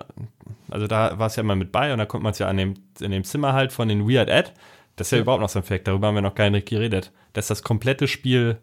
also 0.70 0.88
da 0.88 1.20
war 1.20 1.28
es 1.28 1.36
ja 1.36 1.42
immer 1.42 1.56
mit 1.56 1.72
bei 1.72 1.92
und 1.92 2.00
da 2.00 2.06
konnte 2.06 2.24
man 2.24 2.32
es 2.32 2.40
ja 2.40 2.48
an 2.48 2.58
dem, 2.58 2.76
in 3.00 3.12
dem 3.12 3.24
Zimmer 3.24 3.54
halt 3.54 3.74
von 3.74 3.88
den 3.88 4.08
Weird 4.08 4.30
Ed, 4.30 4.54
das 4.96 5.08
ist 5.08 5.12
ja, 5.12 5.18
ja. 5.18 5.22
überhaupt 5.24 5.42
noch 5.42 5.50
so 5.50 5.60
ein 5.60 5.64
Fact, 5.64 5.88
darüber 5.88 6.08
haben 6.08 6.16
wir 6.16 6.22
noch 6.22 6.36
gar 6.36 6.50
nicht 6.50 6.68
geredet, 6.68 7.12
dass 7.34 7.48
das 7.48 7.64
komplette 7.64 8.08
Spiel 8.08 8.60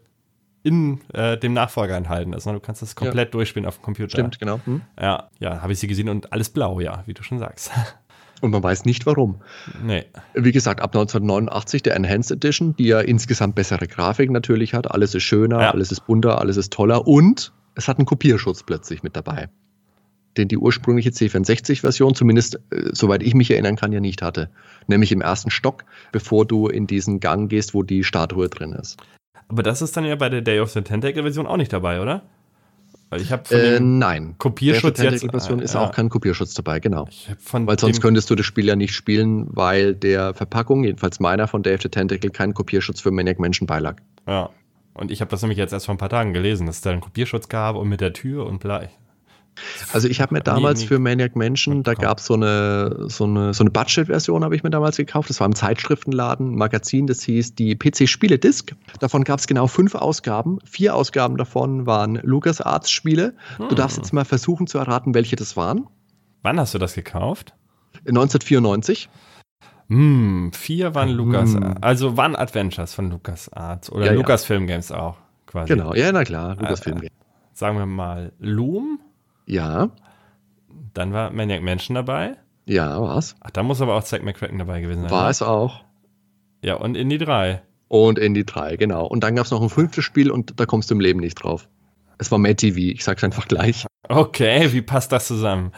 in 0.63 1.01
äh, 1.15 1.39
dem 1.39 1.55
Nachfolger 1.55 1.97
enthalten 1.97 2.33
ist. 2.33 2.47
Ne? 2.47 2.53
Du 2.53 2.61
kannst 2.61 2.83
das 2.83 2.95
komplett 2.95 3.29
ja. 3.29 3.33
durchspielen 3.33 3.67
auf 3.67 3.79
dem 3.79 3.83
Computer. 3.83 4.11
Stimmt, 4.11 4.39
genau. 4.39 4.61
Hm. 4.65 4.83
Ja, 5.01 5.31
ja, 5.39 5.63
habe 5.63 5.73
ich 5.73 5.79
sie 5.79 5.87
gesehen 5.87 6.09
und 6.09 6.33
alles 6.33 6.51
blau, 6.51 6.81
ja, 6.81 7.03
wie 7.07 7.15
du 7.15 7.23
schon 7.23 7.39
sagst. 7.39 7.71
Und 8.41 8.51
man 8.51 8.63
weiß 8.63 8.85
nicht 8.85 9.07
warum. 9.07 9.43
Nee. 9.85 10.05
Wie 10.35 10.53
gesagt, 10.53 10.81
ab 10.81 10.95
1989 10.95 11.83
der 11.83 11.95
Enhanced 11.95 12.31
Edition, 12.31 12.75
die 12.77 12.87
ja 12.87 13.01
insgesamt 13.01 13.55
bessere 13.55 13.87
Grafik 13.87 14.31
natürlich 14.31 14.75
hat. 14.75 14.91
Alles 14.91 15.15
ist 15.15 15.25
schöner, 15.25 15.61
ja. 15.61 15.71
alles 15.71 15.93
ist 15.93 16.07
bunter, 16.07 16.39
alles 16.39 16.57
ist 16.57 16.73
toller 16.73 17.07
und 17.07 17.53
es 17.75 17.89
hat 17.89 17.99
einen 17.99 18.07
Kopierschutz 18.07 18.63
plötzlich 18.63 19.03
mit 19.03 19.17
dabei. 19.17 19.49
Den 20.37 20.49
die 20.49 20.59
ursprüngliche 20.59 21.11
C64-Version, 21.11 22.15
zumindest 22.15 22.57
äh, 22.71 22.91
soweit 22.93 23.23
ich 23.23 23.35
mich 23.35 23.51
erinnern 23.51 23.77
kann, 23.77 23.93
ja 23.93 24.01
nicht 24.01 24.23
hatte. 24.23 24.49
Nämlich 24.87 25.13
im 25.13 25.21
ersten 25.21 25.51
Stock, 25.51 25.85
bevor 26.13 26.47
du 26.47 26.69
in 26.69 26.87
diesen 26.87 27.21
Gang 27.21 27.51
gehst, 27.51 27.75
wo 27.75 27.83
die 27.83 28.05
Statue 28.05 28.49
drin 28.49 28.73
ist. 28.73 28.99
Aber 29.49 29.63
das 29.63 29.83
ist 29.83 29.97
dann 29.97 30.05
ja 30.05 30.15
bei 30.15 30.29
der 30.29 30.43
Day 30.43 30.61
of 30.61 30.71
the 30.71 30.83
Tentacle-Version 30.83 31.47
auch 31.47 31.57
nicht 31.57 31.73
dabei, 31.73 32.01
oder? 32.01 32.23
Weil 33.11 33.21
ich 33.21 33.33
habe 33.33 33.55
äh, 33.55 33.81
nein. 33.81 34.37
Kopierschutz 34.39 34.99
der 35.01 35.11
jetzt 35.11 35.29
Version 35.29 35.59
ist 35.59 35.75
ja. 35.75 35.81
auch 35.81 35.91
kein 35.91 36.09
Kopierschutz 36.09 36.55
dabei, 36.55 36.79
genau. 36.79 37.09
weil 37.53 37.79
sonst 37.79 38.01
könntest 38.01 38.31
du 38.31 38.37
das 38.37 38.47
Spiel 38.47 38.67
ja 38.67 38.77
nicht 38.77 38.95
spielen, 38.95 39.47
weil 39.51 39.95
der 39.95 40.33
Verpackung, 40.33 40.85
jedenfalls 40.85 41.19
meiner 41.19 41.49
von 41.49 41.61
of 41.61 41.83
the 41.83 41.89
Tentacle, 41.89 42.31
kein 42.31 42.55
Kopierschutz 42.55 43.01
für 43.01 43.11
Maniac 43.11 43.41
Menschen 43.41 43.67
beilag. 43.67 43.97
Ja. 44.29 44.51
Und 44.95 45.11
ich 45.11 45.21
habe 45.21 45.31
das 45.31 45.43
nämlich 45.43 45.59
jetzt 45.59 45.73
erst 45.73 45.87
vor 45.87 45.95
ein 45.95 45.99
paar 45.99 46.09
Tagen 46.09 46.33
gelesen, 46.33 46.67
dass 46.67 46.77
es 46.77 46.83
da 46.83 46.91
einen 46.91 47.01
Kopierschutz 47.01 47.49
gab 47.49 47.77
und 47.77 47.89
mit 47.89 48.01
der 48.01 48.13
Tür 48.13 48.47
und 48.47 48.61
bla. 48.61 48.83
Also 49.93 50.09
ich 50.09 50.21
habe 50.21 50.35
mir 50.35 50.41
damals 50.41 50.85
für 50.85 50.99
Maniac 50.99 51.37
Mansion, 51.37 51.83
da 51.83 51.95
gab 51.95 52.21
so 52.21 52.35
eine, 52.35 53.09
so 53.09 53.25
eine, 53.25 53.55
so 53.55 53.63
eine 53.63 53.71
Budget-Version, 53.71 54.45
habe 54.45 54.57
ich 54.57 54.63
mir 54.63 54.71
damals 54.71 54.97
gekauft. 54.97 55.31
Das 55.31 55.41
war 55.41 55.47
im 55.47 55.55
Zeitschriftenladen, 55.55 56.53
ein 56.53 56.57
Magazin, 56.57 57.07
das 57.07 57.23
hieß 57.23 57.55
die 57.55 57.77
PC-Spiele-Disc. 57.77 58.75
Davon 59.01 59.25
gab 59.25 59.39
es 59.39 59.47
genau 59.47 59.67
fünf 59.67 59.95
Ausgaben. 59.95 60.59
Vier 60.65 60.95
Ausgaben 60.95 61.37
davon 61.37 61.87
waren 61.87 62.21
LucasArts-Spiele. 62.23 63.35
Hm. 63.57 63.69
Du 63.69 63.75
darfst 63.75 63.97
jetzt 63.97 64.13
mal 64.13 64.25
versuchen 64.25 64.67
zu 64.67 64.79
erraten, 64.79 65.15
welche 65.15 65.37
das 65.37 65.57
waren. 65.57 65.87
Wann 66.43 66.59
hast 66.59 66.75
du 66.75 66.79
das 66.79 66.95
gekauft? 66.95 67.55
1994. 68.07 69.09
Hm, 69.89 70.53
vier 70.53 70.95
waren 70.95 71.09
Lukas, 71.09 71.55
hm. 71.55 71.75
also 71.81 72.17
waren 72.17 72.37
Adventures 72.37 72.95
von 72.95 73.11
LucasArts 73.11 73.91
oder 73.91 74.07
ja, 74.07 74.13
Lucasfilm 74.13 74.69
Games 74.69 74.93
auch 74.93 75.17
quasi. 75.47 75.75
Genau, 75.75 75.95
ja, 75.95 76.13
na 76.13 76.23
klar, 76.23 76.55
Lucasfilm 76.55 76.99
äh, 76.99 77.01
Games. 77.01 77.15
Sagen 77.53 77.77
wir 77.77 77.87
mal 77.87 78.33
Loom. 78.39 79.01
Ja. 79.47 79.91
Dann 80.95 81.13
war 81.13 81.31
Maniac 81.31 81.63
Mansion 81.63 81.95
dabei. 81.95 82.37
Ja, 82.67 83.01
war's. 83.01 83.37
Ach, 83.41 83.51
da 83.51 83.63
muss 83.63 83.81
aber 83.81 83.97
auch 83.97 84.05
Zack 84.05 84.23
McCracken 84.23 84.59
dabei 84.59 84.81
gewesen 84.81 85.03
sein. 85.03 85.11
War 85.11 85.23
oder? 85.23 85.31
es 85.31 85.43
auch. 85.43 85.85
Ja, 86.63 86.75
und 86.75 86.97
Indie 86.97 87.19
3. 87.19 87.63
Und 87.89 88.19
Indie 88.19 88.45
3, 88.45 88.77
genau. 88.77 89.07
Und 89.07 89.25
dann 89.25 89.35
gab 89.35 89.47
es 89.47 89.51
noch 89.51 89.63
ein 89.63 89.69
fünftes 89.69 90.05
Spiel 90.05 90.31
und 90.31 90.61
da 90.61 90.67
kommst 90.67 90.91
du 90.91 90.95
im 90.95 91.01
Leben 91.01 91.21
nicht 91.21 91.35
drauf. 91.35 91.69
Es 92.21 92.31
war 92.31 92.39
Mad 92.39 92.57
TV, 92.57 92.79
ich 92.95 93.03
sag's 93.03 93.25
einfach 93.25 93.49
gleich. 93.49 93.87
Okay, 94.07 94.71
wie 94.73 94.83
passt 94.83 95.11
das 95.11 95.27
zusammen? 95.27 95.73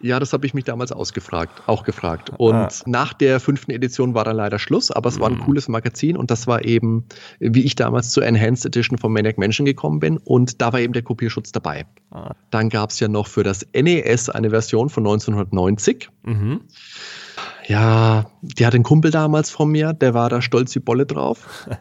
Ja, 0.00 0.18
das 0.18 0.32
habe 0.32 0.46
ich 0.46 0.54
mich 0.54 0.64
damals 0.64 0.92
ausgefragt, 0.92 1.62
auch 1.66 1.82
gefragt. 1.82 2.30
Und 2.38 2.54
ah. 2.54 2.70
nach 2.86 3.12
der 3.12 3.38
fünften 3.38 3.70
Edition 3.70 4.14
war 4.14 4.24
dann 4.24 4.36
leider 4.36 4.58
Schluss, 4.58 4.90
aber 4.90 5.10
es 5.10 5.20
war 5.20 5.28
ein 5.28 5.38
mm. 5.38 5.40
cooles 5.40 5.68
Magazin 5.68 6.16
und 6.16 6.30
das 6.30 6.46
war 6.46 6.64
eben, 6.64 7.04
wie 7.38 7.64
ich 7.64 7.74
damals 7.74 8.10
zur 8.12 8.24
Enhanced 8.24 8.64
Edition 8.64 8.96
von 8.96 9.12
Maniac 9.12 9.36
Mansion 9.36 9.66
gekommen 9.66 10.00
bin 10.00 10.16
und 10.16 10.62
da 10.62 10.72
war 10.72 10.80
eben 10.80 10.94
der 10.94 11.02
Kopierschutz 11.02 11.52
dabei. 11.52 11.84
Ah. 12.12 12.34
Dann 12.50 12.70
gab 12.70 12.88
es 12.88 13.00
ja 13.00 13.08
noch 13.08 13.26
für 13.26 13.42
das 13.42 13.66
NES 13.74 14.30
eine 14.30 14.48
Version 14.50 14.88
von 14.88 15.02
1990. 15.02 16.08
Mhm. 16.22 16.62
Ja, 17.66 18.30
die 18.40 18.64
hat 18.64 18.74
ein 18.74 18.84
Kumpel 18.84 19.10
damals 19.10 19.50
von 19.50 19.70
mir, 19.70 19.92
der 19.92 20.14
war 20.14 20.30
da 20.30 20.40
stolz 20.40 20.74
wie 20.74 20.80
Bolle 20.80 21.04
drauf. 21.04 21.68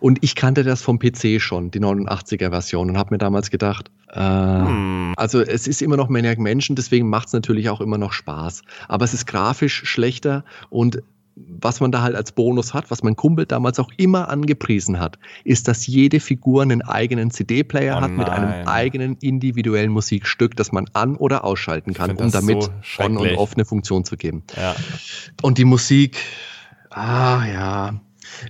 Und 0.00 0.18
ich 0.22 0.34
kannte 0.34 0.64
das 0.64 0.82
vom 0.82 0.98
PC 0.98 1.40
schon, 1.40 1.70
die 1.70 1.80
89er-Version, 1.80 2.90
und 2.90 2.98
habe 2.98 3.14
mir 3.14 3.18
damals 3.18 3.50
gedacht, 3.50 3.90
äh, 4.08 4.20
hm. 4.20 5.14
also 5.16 5.40
es 5.40 5.66
ist 5.66 5.82
immer 5.82 5.96
noch 5.96 6.08
Maniac 6.08 6.38
Menschen, 6.38 6.76
deswegen 6.76 7.08
macht 7.08 7.28
es 7.28 7.32
natürlich 7.32 7.68
auch 7.68 7.80
immer 7.80 7.98
noch 7.98 8.12
Spaß. 8.12 8.62
Aber 8.88 9.04
es 9.04 9.14
ist 9.14 9.26
grafisch 9.26 9.84
schlechter 9.84 10.44
und 10.70 11.02
was 11.36 11.80
man 11.80 11.92
da 11.92 12.02
halt 12.02 12.16
als 12.16 12.32
Bonus 12.32 12.74
hat, 12.74 12.90
was 12.90 13.02
mein 13.02 13.16
Kumpel 13.16 13.46
damals 13.46 13.78
auch 13.78 13.90
immer 13.96 14.28
angepriesen 14.28 14.98
hat, 14.98 15.18
ist, 15.44 15.68
dass 15.68 15.86
jede 15.86 16.20
Figur 16.20 16.62
einen 16.62 16.82
eigenen 16.82 17.30
CD-Player 17.30 17.96
oh 17.98 18.00
hat 18.02 18.10
mit 18.10 18.28
einem 18.28 18.66
eigenen 18.66 19.16
individuellen 19.20 19.90
Musikstück, 19.90 20.56
das 20.56 20.72
man 20.72 20.86
an- 20.92 21.16
oder 21.16 21.44
ausschalten 21.44 21.94
kann, 21.94 22.16
um 22.16 22.30
damit 22.30 22.62
so 22.62 23.02
on 23.02 23.16
und 23.16 23.36
off 23.36 23.54
eine 23.54 23.64
Funktion 23.64 24.04
zu 24.04 24.16
geben. 24.16 24.42
Ja. 24.56 24.74
Und 25.42 25.58
die 25.58 25.64
Musik, 25.64 26.18
ah 26.90 27.44
ja, 27.46 28.00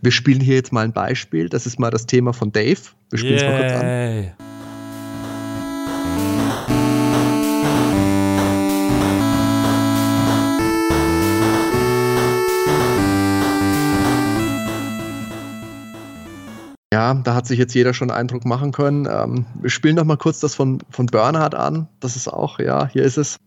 wir 0.02 0.12
spielen 0.12 0.40
hier 0.40 0.56
jetzt 0.56 0.72
mal 0.72 0.84
ein 0.84 0.92
Beispiel. 0.92 1.48
Das 1.48 1.66
ist 1.66 1.78
mal 1.78 1.90
das 1.90 2.06
Thema 2.06 2.32
von 2.32 2.52
Dave. 2.52 2.80
Wir 3.10 3.18
spielen 3.18 3.36
es 3.36 3.42
mal 3.42 3.58
kurz 3.58 3.72
an. 3.72 4.50
Ja, 16.92 17.14
da 17.14 17.34
hat 17.34 17.46
sich 17.46 17.58
jetzt 17.58 17.72
jeder 17.74 17.94
schon 17.94 18.10
einen 18.10 18.18
Eindruck 18.18 18.44
machen 18.44 18.72
können. 18.72 19.06
Ähm, 19.10 19.46
wir 19.60 19.70
spielen 19.70 19.94
noch 19.94 20.04
mal 20.04 20.16
kurz 20.16 20.40
das 20.40 20.56
von, 20.56 20.80
von 20.90 21.06
Bernhard 21.06 21.54
an. 21.54 21.88
Das 22.00 22.16
ist 22.16 22.26
auch, 22.26 22.58
ja, 22.58 22.88
hier 22.88 23.04
ist 23.04 23.16
es. 23.16 23.38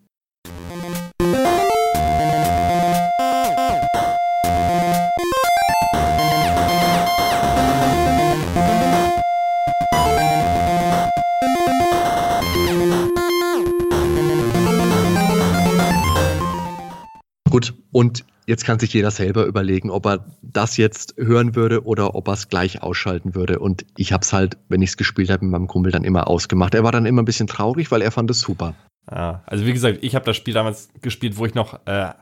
Gut, 17.53 17.75
und 17.91 18.25
jetzt 18.47 18.65
kann 18.65 18.79
sich 18.79 18.91
jeder 18.95 19.11
selber 19.11 19.45
überlegen, 19.45 19.91
ob 19.91 20.07
er 20.07 20.25
das 20.41 20.75
jetzt 20.77 21.13
hören 21.17 21.53
würde 21.53 21.85
oder 21.85 22.15
ob 22.15 22.27
er 22.27 22.33
es 22.33 22.49
gleich 22.49 22.81
ausschalten 22.81 23.35
würde. 23.35 23.59
Und 23.59 23.85
ich 23.95 24.11
habe 24.11 24.23
es 24.23 24.33
halt, 24.33 24.57
wenn 24.69 24.81
ich 24.81 24.89
es 24.89 24.97
gespielt 24.97 25.29
habe, 25.29 25.45
mit 25.45 25.51
meinem 25.51 25.67
Kumpel 25.67 25.91
dann 25.91 26.03
immer 26.03 26.27
ausgemacht. 26.27 26.73
Er 26.73 26.83
war 26.83 26.91
dann 26.91 27.05
immer 27.05 27.21
ein 27.21 27.25
bisschen 27.25 27.45
traurig, 27.45 27.91
weil 27.91 28.01
er 28.01 28.09
fand 28.09 28.31
es 28.31 28.39
super. 28.39 28.73
Ja, 29.07 29.43
also 29.45 29.67
wie 29.67 29.73
gesagt, 29.73 29.99
ich 30.01 30.15
habe 30.15 30.25
das 30.25 30.35
Spiel 30.35 30.55
damals 30.55 30.89
gespielt, 31.03 31.37
wo 31.37 31.45
ich 31.45 31.53
noch 31.53 31.75
äh, 31.85 32.13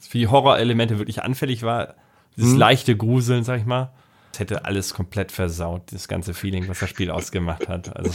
für 0.00 0.18
die 0.18 0.26
Horrorelemente 0.26 0.98
wirklich 0.98 1.22
anfällig 1.22 1.62
war. 1.62 1.94
Dieses 2.36 2.50
hm. 2.50 2.58
leichte 2.58 2.96
Gruseln, 2.96 3.44
sag 3.44 3.60
ich 3.60 3.66
mal. 3.66 3.92
Das 4.32 4.40
hätte 4.40 4.64
alles 4.64 4.92
komplett 4.92 5.30
versaut, 5.30 5.92
das 5.92 6.08
ganze 6.08 6.34
Feeling, 6.34 6.66
was 6.66 6.80
das 6.80 6.90
Spiel 6.90 7.12
ausgemacht 7.12 7.68
hat. 7.68 7.94
Also 7.94 8.10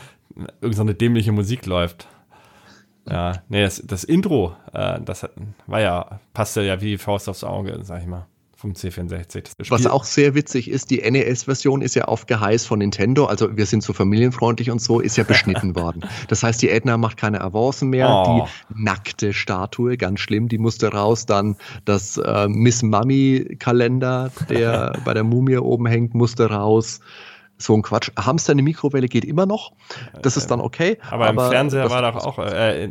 irgendeine 0.60 0.90
so 0.90 0.98
dämliche 0.98 1.30
Musik 1.30 1.66
läuft. 1.66 2.08
Ja, 3.08 3.42
nee, 3.48 3.62
das, 3.62 3.82
das 3.84 4.04
Intro, 4.04 4.56
äh, 4.72 5.00
das 5.00 5.22
hat, 5.22 5.32
war 5.66 5.80
ja, 5.80 6.20
passte 6.34 6.62
ja 6.62 6.80
wie 6.80 6.98
Faust 6.98 7.28
aufs 7.28 7.44
Auge, 7.44 7.78
sag 7.82 8.00
ich 8.00 8.06
mal 8.06 8.26
vom 8.56 8.72
C64. 8.72 9.50
Was 9.68 9.86
auch 9.86 10.04
sehr 10.04 10.34
witzig 10.34 10.70
ist, 10.70 10.90
die 10.90 10.98
NES-Version 11.08 11.82
ist 11.82 11.94
ja 11.94 12.06
auf 12.06 12.26
Geheiß 12.26 12.64
von 12.64 12.78
Nintendo, 12.78 13.26
also 13.26 13.54
wir 13.54 13.66
sind 13.66 13.82
so 13.82 13.92
familienfreundlich 13.92 14.70
und 14.70 14.80
so, 14.80 15.00
ist 15.00 15.16
ja 15.16 15.24
beschnitten 15.24 15.76
worden. 15.76 16.04
Das 16.28 16.42
heißt, 16.42 16.62
die 16.62 16.70
Edna 16.70 16.96
macht 16.96 17.18
keine 17.18 17.42
Avancen 17.42 17.90
mehr, 17.90 18.08
oh. 18.08 18.48
die 18.74 18.82
nackte 18.82 19.34
Statue, 19.34 19.98
ganz 19.98 20.20
schlimm, 20.20 20.48
die 20.48 20.56
musste 20.56 20.88
raus, 20.88 21.26
dann 21.26 21.56
das 21.84 22.16
äh, 22.16 22.48
Miss 22.48 22.82
Mummy-Kalender, 22.82 24.32
der 24.48 24.94
bei 25.04 25.12
der 25.12 25.24
Mumie 25.24 25.58
oben 25.58 25.86
hängt, 25.86 26.14
musste 26.14 26.48
raus 26.48 27.00
so 27.58 27.74
ein 27.74 27.82
Quatsch. 27.82 28.10
Hamster 28.16 28.52
in 28.52 28.58
die 28.58 28.64
Mikrowelle 28.64 29.08
geht 29.08 29.24
immer 29.24 29.46
noch. 29.46 29.72
Das 30.22 30.36
ist 30.36 30.50
dann 30.50 30.60
okay. 30.60 30.98
Aber, 31.10 31.28
aber 31.28 31.44
im 31.46 31.50
Fernseher 31.50 31.90
war 31.90 32.12
doch 32.12 32.24
auch. 32.24 32.38
Äh, 32.38 32.90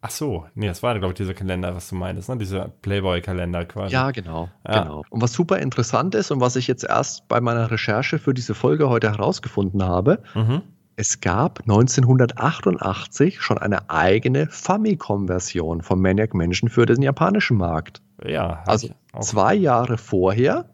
ach 0.00 0.10
so, 0.10 0.46
nee, 0.54 0.66
das 0.66 0.82
war, 0.82 0.98
glaube 0.98 1.12
ich, 1.12 1.16
dieser 1.16 1.34
Kalender, 1.34 1.74
was 1.74 1.88
du 1.88 1.94
meinst, 1.94 2.28
ne? 2.28 2.36
Dieser 2.36 2.68
Playboy-Kalender 2.82 3.64
quasi. 3.64 3.92
Ja, 3.92 4.10
genau, 4.10 4.48
ja. 4.66 4.82
genau. 4.82 5.02
Und 5.10 5.22
was 5.22 5.32
super 5.32 5.58
interessant 5.58 6.14
ist 6.14 6.30
und 6.30 6.40
was 6.40 6.56
ich 6.56 6.66
jetzt 6.66 6.84
erst 6.84 7.28
bei 7.28 7.40
meiner 7.40 7.70
Recherche 7.70 8.18
für 8.18 8.34
diese 8.34 8.54
Folge 8.54 8.88
heute 8.88 9.10
herausgefunden 9.10 9.82
habe, 9.82 10.22
mhm. 10.34 10.62
es 10.96 11.20
gab 11.20 11.60
1988 11.60 13.40
schon 13.40 13.58
eine 13.58 13.90
eigene 13.90 14.46
Famicom-Version 14.48 15.82
von 15.82 16.00
Maniac 16.00 16.34
Mansion 16.34 16.68
für 16.68 16.86
den 16.86 17.00
japanischen 17.00 17.56
Markt. 17.56 18.02
Ja. 18.24 18.62
Also 18.66 18.88
zwei 19.20 19.54
Jahre 19.54 19.98
vorher, 19.98 20.66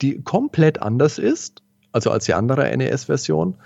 die 0.00 0.22
komplett 0.22 0.80
anders 0.80 1.18
ist 1.18 1.62
also 1.92 2.10
als 2.10 2.24
die 2.24 2.34
andere 2.34 2.76
NES-Version. 2.76 3.56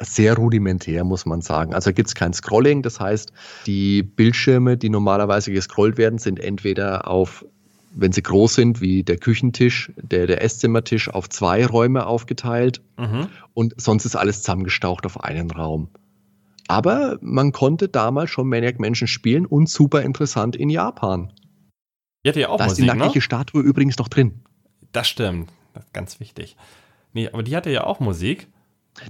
Sehr 0.00 0.36
rudimentär, 0.36 1.04
muss 1.04 1.24
man 1.24 1.40
sagen. 1.40 1.74
Also 1.74 1.92
gibt 1.92 2.08
es 2.08 2.14
kein 2.14 2.32
Scrolling, 2.32 2.82
das 2.82 2.98
heißt, 2.98 3.32
die 3.66 4.02
Bildschirme, 4.02 4.76
die 4.76 4.88
normalerweise 4.88 5.52
gescrollt 5.52 5.98
werden, 5.98 6.18
sind 6.18 6.40
entweder 6.40 7.06
auf, 7.06 7.44
wenn 7.94 8.10
sie 8.10 8.22
groß 8.22 8.54
sind, 8.54 8.80
wie 8.80 9.04
der 9.04 9.18
Küchentisch, 9.18 9.92
der, 9.96 10.26
der 10.26 10.42
Esszimmertisch, 10.42 11.08
auf 11.08 11.28
zwei 11.28 11.64
Räume 11.64 12.06
aufgeteilt 12.06 12.82
mhm. 12.96 13.28
und 13.54 13.74
sonst 13.80 14.04
ist 14.04 14.16
alles 14.16 14.42
zusammengestaucht 14.42 15.06
auf 15.06 15.22
einen 15.22 15.50
Raum. 15.50 15.88
Aber 16.66 17.18
man 17.20 17.52
konnte 17.52 17.88
damals 17.88 18.30
schon 18.30 18.48
Maniac 18.48 18.80
Mansion 18.80 19.06
spielen 19.06 19.46
und 19.46 19.68
super 19.68 20.02
interessant 20.02 20.56
in 20.56 20.70
Japan. 20.70 21.32
Die 22.24 22.30
ja 22.30 22.48
auch 22.48 22.56
da 22.56 22.64
Musik, 22.64 22.84
ist 22.84 22.92
die 22.92 22.98
nackige 22.98 23.18
ne? 23.18 23.22
Statue 23.22 23.62
übrigens 23.62 23.98
noch 23.98 24.08
drin. 24.08 24.40
Das 24.92 25.08
stimmt, 25.08 25.50
das 25.74 25.84
ist 25.84 25.92
ganz 25.92 26.20
wichtig. 26.20 26.56
Nee, 27.14 27.30
aber 27.32 27.44
die 27.44 27.56
hatte 27.56 27.70
ja 27.70 27.84
auch 27.84 28.00
Musik. 28.00 28.48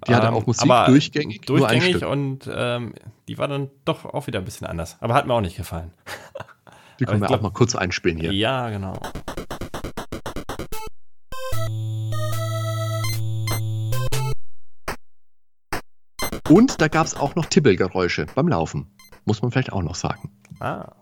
Die 0.06 0.14
hatte 0.14 0.28
ähm, 0.28 0.34
auch 0.34 0.46
Musik 0.46 0.70
durchgängig. 0.86 1.40
Durchgängig 1.42 2.04
und 2.04 2.48
ähm, 2.54 2.94
die 3.28 3.38
war 3.38 3.48
dann 3.48 3.70
doch 3.84 4.04
auch 4.04 4.26
wieder 4.26 4.38
ein 4.38 4.44
bisschen 4.44 4.66
anders. 4.66 4.98
Aber 5.00 5.14
hat 5.14 5.26
mir 5.26 5.34
auch 5.34 5.40
nicht 5.40 5.56
gefallen. 5.56 5.90
Die 7.00 7.06
können 7.06 7.20
wir 7.20 7.26
glaub, 7.26 7.40
auch 7.40 7.42
mal 7.42 7.52
kurz 7.52 7.74
einspielen 7.74 8.18
hier. 8.20 8.32
Ja, 8.32 8.70
genau. 8.70 8.96
Und 16.48 16.80
da 16.80 16.86
gab 16.86 17.04
es 17.04 17.16
auch 17.16 17.34
noch 17.34 17.46
Tippelgeräusche 17.46 18.26
beim 18.36 18.46
Laufen. 18.46 18.94
Muss 19.24 19.42
man 19.42 19.50
vielleicht 19.50 19.72
auch 19.72 19.82
noch 19.82 19.96
sagen. 19.96 20.30
Ah. 20.60 20.92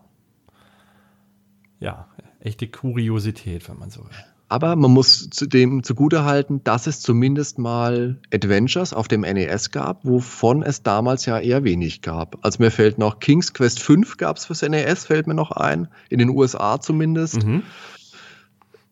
Ja, 1.79 2.09
echte 2.41 2.69
Kuriosität, 2.69 3.69
wenn 3.69 3.79
man 3.79 3.91
so 3.91 4.01
will. 4.05 4.32
Aber 4.53 4.77
man 4.77 4.91
muss 4.91 5.31
dem 5.41 5.83
zugutehalten, 5.83 6.63
dass 6.63 6.87
es 6.87 7.01
zumindest 7.01 7.59
mal 7.59 8.19
Adventures 8.35 8.93
auf 8.93 9.09
dem 9.09 9.23
NES 9.23 9.71
gab, 9.71 10.05
wovon 10.05 10.63
es 10.63 10.83
damals 10.83 11.25
ja 11.25 11.39
eher 11.39 11.65
wenig 11.65 12.03
gab. 12.03 12.37
Also 12.43 12.63
mir 12.63 12.71
fällt 12.71 12.99
noch 12.99 13.19
King's 13.19 13.55
Quest 13.55 13.81
5 13.81 14.19
gab 14.19 14.37
es 14.37 14.45
fürs 14.45 14.61
NES, 14.61 15.07
fällt 15.07 15.27
mir 15.27 15.33
noch 15.33 15.53
ein, 15.53 15.89
in 16.11 16.19
den 16.19 16.29
USA 16.29 16.79
zumindest. 16.79 17.43
Mhm. 17.43 17.63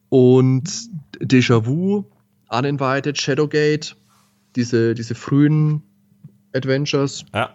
Und 0.09 0.89
Déjà-vu, 1.19 2.05
Uninvited, 2.49 3.21
Shadowgate, 3.21 3.97
diese, 4.57 4.95
diese 4.95 5.15
frühen 5.15 5.83
Adventures. 6.55 7.27
Ja. 7.35 7.55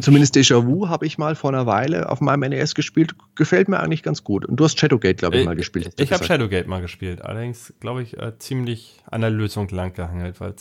Zumindest 0.00 0.36
Déjà-vu 0.36 0.88
habe 0.88 1.06
ich 1.06 1.18
mal 1.18 1.34
vor 1.34 1.50
einer 1.50 1.66
Weile 1.66 2.08
auf 2.08 2.20
meinem 2.20 2.50
NES 2.50 2.74
gespielt. 2.74 3.14
Gefällt 3.34 3.68
mir 3.68 3.80
eigentlich 3.80 4.02
ganz 4.02 4.24
gut. 4.24 4.44
Und 4.44 4.56
du 4.56 4.64
hast 4.64 4.78
Shadowgate, 4.78 5.16
glaube 5.16 5.38
ich, 5.38 5.46
mal 5.46 5.56
gespielt. 5.56 5.92
Ich 5.98 6.12
habe 6.12 6.24
Shadowgate 6.24 6.68
mal 6.68 6.80
gespielt. 6.80 7.22
Allerdings, 7.22 7.72
glaube 7.80 8.02
ich, 8.02 8.18
äh, 8.18 8.38
ziemlich 8.38 9.02
an 9.10 9.20
der 9.20 9.30
Lösung 9.30 9.68
lang 9.68 9.92
gehangelt, 9.94 10.40
weil 10.40 10.54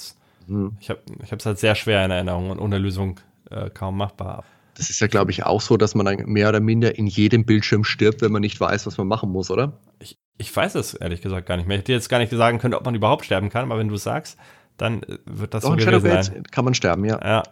hm. 0.47 0.77
ich 0.79 0.89
habe 0.89 1.01
es 1.38 1.45
halt 1.45 1.59
sehr 1.59 1.75
schwer 1.75 2.03
in 2.05 2.11
Erinnerung 2.11 2.49
und 2.49 2.59
ohne 2.59 2.77
Lösung 2.77 3.19
äh, 3.49 3.69
kaum 3.69 3.97
machbar. 3.97 4.43
Das 4.75 4.89
ist 4.89 4.99
ja, 4.99 5.07
glaube 5.07 5.31
ich, 5.31 5.43
auch 5.43 5.61
so, 5.61 5.75
dass 5.75 5.95
man 5.95 6.05
dann 6.05 6.25
mehr 6.25 6.49
oder 6.49 6.59
minder 6.59 6.97
in 6.97 7.07
jedem 7.07 7.45
Bildschirm 7.45 7.83
stirbt, 7.83 8.21
wenn 8.21 8.31
man 8.31 8.41
nicht 8.41 8.59
weiß, 8.59 8.85
was 8.85 8.97
man 8.97 9.07
machen 9.07 9.31
muss, 9.31 9.49
oder? 9.49 9.73
Ich, 9.99 10.17
ich 10.38 10.55
weiß 10.55 10.75
es 10.75 10.93
ehrlich 10.93 11.21
gesagt 11.21 11.47
gar 11.47 11.57
nicht 11.57 11.67
mehr. 11.67 11.77
Ich 11.77 11.81
hätte 11.81 11.93
jetzt 11.93 12.09
gar 12.09 12.19
nicht 12.19 12.31
sagen 12.31 12.59
können, 12.59 12.75
ob 12.75 12.85
man 12.85 12.93
überhaupt 12.93 13.25
sterben 13.25 13.49
kann, 13.49 13.63
aber 13.63 13.79
wenn 13.79 13.88
du 13.88 13.95
es 13.95 14.03
sagst, 14.03 14.38
dann 14.77 15.01
äh, 15.03 15.17
wird 15.25 15.55
das 15.55 15.63
Doch, 15.63 15.71
so 15.71 15.75
gewesen 15.75 16.23
sein. 16.23 16.43
kann 16.51 16.63
man 16.63 16.75
sterben, 16.75 17.05
ja. 17.05 17.19
ja 17.23 17.43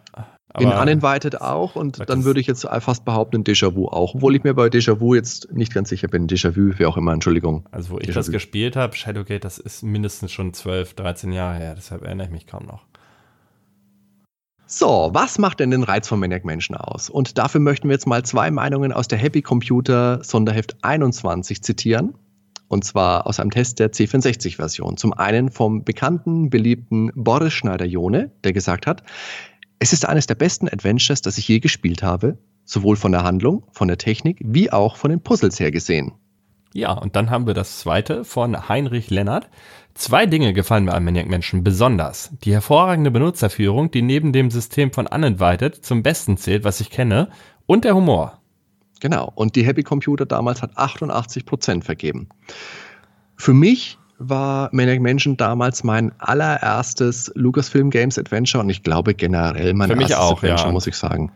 in 0.58 0.68
Uninvited 0.68 1.40
auch 1.40 1.76
und 1.76 2.08
dann 2.08 2.24
würde 2.24 2.40
ich 2.40 2.46
jetzt 2.46 2.66
fast 2.80 3.04
behaupten, 3.04 3.44
Déjà-vu 3.44 3.88
auch, 3.88 4.14
obwohl 4.14 4.36
ich 4.36 4.44
mir 4.44 4.54
bei 4.54 4.66
Déjà-vu 4.66 5.14
jetzt 5.14 5.52
nicht 5.52 5.72
ganz 5.72 5.88
sicher 5.88 6.08
bin. 6.08 6.26
Déjà-vu, 6.26 6.78
wie 6.78 6.86
auch 6.86 6.96
immer, 6.96 7.12
Entschuldigung. 7.12 7.66
Also, 7.70 7.90
wo 7.90 7.98
ich 7.98 8.12
das 8.12 8.30
gespielt 8.30 8.76
habe, 8.76 8.96
Shadowgate, 8.96 9.40
das 9.40 9.58
ist 9.58 9.82
mindestens 9.82 10.32
schon 10.32 10.52
12, 10.52 10.94
13 10.94 11.32
Jahre 11.32 11.58
her, 11.58 11.74
deshalb 11.74 12.02
erinnere 12.02 12.26
ich 12.26 12.32
mich 12.32 12.46
kaum 12.46 12.66
noch. 12.66 12.84
So, 14.68 15.10
was 15.12 15.38
macht 15.38 15.60
denn 15.60 15.70
den 15.70 15.84
Reiz 15.84 16.08
von 16.08 16.18
Maniac 16.18 16.44
Menschen 16.44 16.76
aus? 16.76 17.08
Und 17.08 17.38
dafür 17.38 17.60
möchten 17.60 17.88
wir 17.88 17.94
jetzt 17.94 18.06
mal 18.06 18.24
zwei 18.24 18.50
Meinungen 18.50 18.92
aus 18.92 19.06
der 19.06 19.16
Happy 19.16 19.40
Computer 19.40 20.24
Sonderheft 20.24 20.76
21 20.82 21.62
zitieren. 21.62 22.14
Und 22.68 22.84
zwar 22.84 23.28
aus 23.28 23.38
einem 23.38 23.52
Test 23.52 23.78
der 23.78 23.92
C64-Version. 23.92 24.96
Zum 24.96 25.12
einen 25.12 25.52
vom 25.52 25.84
bekannten, 25.84 26.50
beliebten 26.50 27.12
Boris 27.14 27.52
Schneider-Jone, 27.52 28.32
der 28.42 28.52
gesagt 28.52 28.88
hat, 28.88 29.04
es 29.78 29.92
ist 29.92 30.06
eines 30.06 30.26
der 30.26 30.34
besten 30.34 30.68
Adventures, 30.68 31.22
das 31.22 31.38
ich 31.38 31.48
je 31.48 31.60
gespielt 31.60 32.02
habe, 32.02 32.38
sowohl 32.64 32.96
von 32.96 33.12
der 33.12 33.24
Handlung, 33.24 33.64
von 33.72 33.88
der 33.88 33.98
Technik, 33.98 34.40
wie 34.42 34.72
auch 34.72 34.96
von 34.96 35.10
den 35.10 35.20
Puzzles 35.20 35.60
her 35.60 35.70
gesehen. 35.70 36.12
Ja, 36.72 36.92
und 36.92 37.16
dann 37.16 37.30
haben 37.30 37.46
wir 37.46 37.54
das 37.54 37.78
zweite 37.78 38.24
von 38.24 38.68
Heinrich 38.68 39.08
Lennart. 39.10 39.48
Zwei 39.94 40.26
Dinge 40.26 40.52
gefallen 40.52 40.84
mir 40.84 40.92
an 40.92 41.04
Maniac 41.04 41.26
Menschen 41.26 41.64
besonders. 41.64 42.32
Die 42.44 42.52
hervorragende 42.52 43.10
Benutzerführung, 43.10 43.90
die 43.90 44.02
neben 44.02 44.32
dem 44.32 44.50
System 44.50 44.92
von 44.92 45.06
Uninvited 45.06 45.74
zum 45.74 46.02
Besten 46.02 46.36
zählt, 46.36 46.64
was 46.64 46.80
ich 46.80 46.90
kenne, 46.90 47.30
und 47.64 47.84
der 47.84 47.94
Humor. 47.94 48.42
Genau, 49.00 49.32
und 49.34 49.56
die 49.56 49.64
Happy 49.64 49.82
Computer 49.82 50.26
damals 50.26 50.60
hat 50.62 50.76
88% 50.76 51.82
vergeben. 51.82 52.28
Für 53.36 53.54
mich 53.54 53.98
war 54.18 54.68
Maniac 54.72 55.00
Mansion 55.00 55.36
damals 55.36 55.84
mein 55.84 56.12
allererstes 56.18 57.30
Lucasfilm 57.34 57.90
Games 57.90 58.18
Adventure 58.18 58.62
und 58.62 58.70
ich 58.70 58.82
glaube 58.82 59.14
generell 59.14 59.74
mein 59.74 59.88
Für 59.88 59.96
mich 59.96 60.10
erstes 60.10 60.18
auch, 60.18 60.36
Adventure, 60.38 60.68
ja. 60.68 60.72
muss 60.72 60.86
ich 60.86 60.96
sagen. 60.96 61.32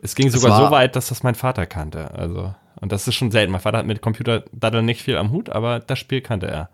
Es 0.00 0.14
ging 0.14 0.28
sogar 0.28 0.58
so 0.58 0.70
weit, 0.70 0.96
dass 0.96 1.08
das 1.08 1.22
mein 1.22 1.34
Vater 1.34 1.64
kannte. 1.64 2.10
Also, 2.12 2.54
und 2.80 2.92
das 2.92 3.08
ist 3.08 3.14
schon 3.14 3.30
selten. 3.30 3.52
Mein 3.52 3.62
Vater 3.62 3.78
hat 3.78 3.86
mit 3.86 4.02
Computer 4.02 4.44
Daddel 4.52 4.82
nicht 4.82 5.00
viel 5.00 5.16
am 5.16 5.30
Hut, 5.30 5.48
aber 5.48 5.80
das 5.80 5.98
Spiel 5.98 6.20
kannte 6.20 6.46
er. 6.46 6.68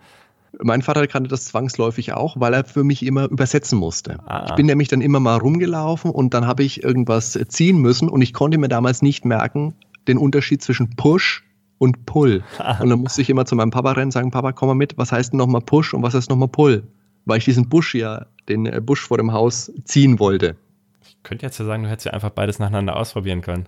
Mein 0.61 0.83
Vater 0.83 1.07
kannte 1.07 1.29
das 1.29 1.45
zwangsläufig 1.45 2.13
auch, 2.13 2.35
weil 2.41 2.55
er 2.55 2.65
für 2.65 2.83
mich 2.83 3.07
immer 3.07 3.31
übersetzen 3.31 3.79
musste. 3.79 4.19
Ah. 4.27 4.47
Ich 4.49 4.57
bin 4.57 4.67
nämlich 4.67 4.89
dann 4.89 5.01
immer 5.01 5.21
mal 5.21 5.37
rumgelaufen 5.37 6.11
und 6.11 6.35
dann 6.35 6.45
habe 6.45 6.65
ich 6.65 6.83
irgendwas 6.83 7.39
ziehen 7.49 7.79
müssen 7.79 8.09
und 8.09 8.21
ich 8.21 8.33
konnte 8.33 8.59
mir 8.59 8.69
damals 8.69 9.01
nicht 9.01 9.25
merken, 9.25 9.75
den 10.09 10.19
Unterschied 10.19 10.61
zwischen 10.61 10.97
Push 10.97 11.45
und 11.81 12.05
Pull. 12.05 12.45
Und 12.81 12.91
dann 12.91 13.01
musste 13.01 13.23
ich 13.23 13.31
immer 13.31 13.47
zu 13.47 13.57
meinem 13.57 13.71
Papa 13.71 13.93
rennen 13.93 14.09
und 14.09 14.13
sagen, 14.13 14.31
Papa, 14.31 14.53
komm 14.53 14.69
mal 14.69 14.75
mit, 14.75 14.99
was 14.99 15.13
heißt 15.13 15.33
denn 15.33 15.39
nochmal 15.39 15.63
Push 15.63 15.95
und 15.95 16.03
was 16.03 16.13
heißt 16.15 16.29
nochmal 16.29 16.49
Pull? 16.49 16.87
Weil 17.25 17.39
ich 17.39 17.47
diesen 17.47 17.69
Busch 17.71 17.95
ja, 17.95 18.27
den 18.49 18.67
äh, 18.67 18.81
Busch 18.83 19.01
vor 19.01 19.17
dem 19.17 19.33
Haus 19.33 19.73
ziehen 19.85 20.19
wollte. 20.19 20.57
Ich 21.03 21.17
könnte 21.23 21.47
jetzt 21.47 21.59
ja 21.59 21.65
sagen, 21.65 21.83
du 21.83 21.89
hättest 21.89 22.05
ja 22.07 22.13
einfach 22.13 22.31
beides 22.31 22.59
nacheinander 22.59 22.97
ausprobieren 22.97 23.41
können. 23.41 23.67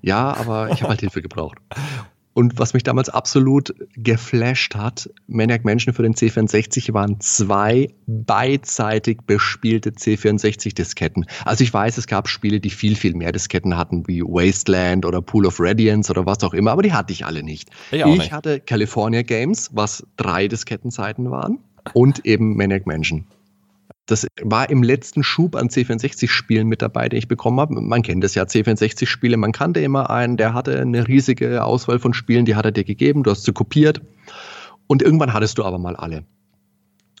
Ja, 0.00 0.36
aber 0.36 0.70
ich 0.70 0.82
habe 0.82 0.90
halt 0.90 1.00
Hilfe 1.00 1.22
gebraucht. 1.22 1.58
Und 2.34 2.58
was 2.58 2.74
mich 2.74 2.82
damals 2.82 3.08
absolut 3.08 3.74
geflasht 3.96 4.74
hat, 4.74 5.08
Maniac 5.28 5.64
Mansion 5.64 5.94
für 5.94 6.02
den 6.02 6.14
C64 6.14 6.92
waren 6.92 7.20
zwei 7.20 7.88
beidseitig 8.06 9.18
bespielte 9.24 9.90
C64-Disketten. 9.90 11.26
Also 11.44 11.62
ich 11.62 11.72
weiß, 11.72 11.96
es 11.96 12.08
gab 12.08 12.28
Spiele, 12.28 12.58
die 12.58 12.70
viel, 12.70 12.96
viel 12.96 13.14
mehr 13.14 13.30
Disketten 13.30 13.76
hatten, 13.76 14.06
wie 14.08 14.20
Wasteland 14.20 15.06
oder 15.06 15.22
Pool 15.22 15.46
of 15.46 15.60
Radiance 15.60 16.10
oder 16.10 16.26
was 16.26 16.42
auch 16.42 16.54
immer, 16.54 16.72
aber 16.72 16.82
die 16.82 16.92
hatte 16.92 17.12
ich 17.12 17.24
alle 17.24 17.44
nicht. 17.44 17.70
Ich, 17.92 18.00
ich 18.00 18.06
nicht. 18.06 18.32
hatte 18.32 18.58
California 18.58 19.22
Games, 19.22 19.70
was 19.72 20.04
drei 20.16 20.48
Diskettenseiten 20.48 21.30
waren, 21.30 21.60
und 21.92 22.26
eben 22.26 22.56
Maniac 22.56 22.86
Mansion. 22.86 23.26
Das 24.06 24.26
war 24.42 24.68
im 24.68 24.82
letzten 24.82 25.22
Schub 25.22 25.56
an 25.56 25.68
C64-Spielen 25.68 26.68
mit 26.68 26.82
dabei, 26.82 27.08
den 27.08 27.18
ich 27.18 27.28
bekommen 27.28 27.58
habe. 27.58 27.80
Man 27.80 28.02
kennt 28.02 28.22
das 28.22 28.34
ja, 28.34 28.42
C64-Spiele. 28.42 29.36
Man 29.36 29.52
kannte 29.52 29.80
immer 29.80 30.10
einen, 30.10 30.36
der 30.36 30.52
hatte 30.52 30.78
eine 30.78 31.08
riesige 31.08 31.64
Auswahl 31.64 31.98
von 31.98 32.12
Spielen, 32.12 32.44
die 32.44 32.54
hat 32.54 32.66
er 32.66 32.72
dir 32.72 32.84
gegeben, 32.84 33.22
du 33.22 33.30
hast 33.30 33.44
sie 33.44 33.52
kopiert. 33.52 34.02
Und 34.86 35.02
irgendwann 35.02 35.32
hattest 35.32 35.56
du 35.56 35.64
aber 35.64 35.78
mal 35.78 35.96
alle. 35.96 36.24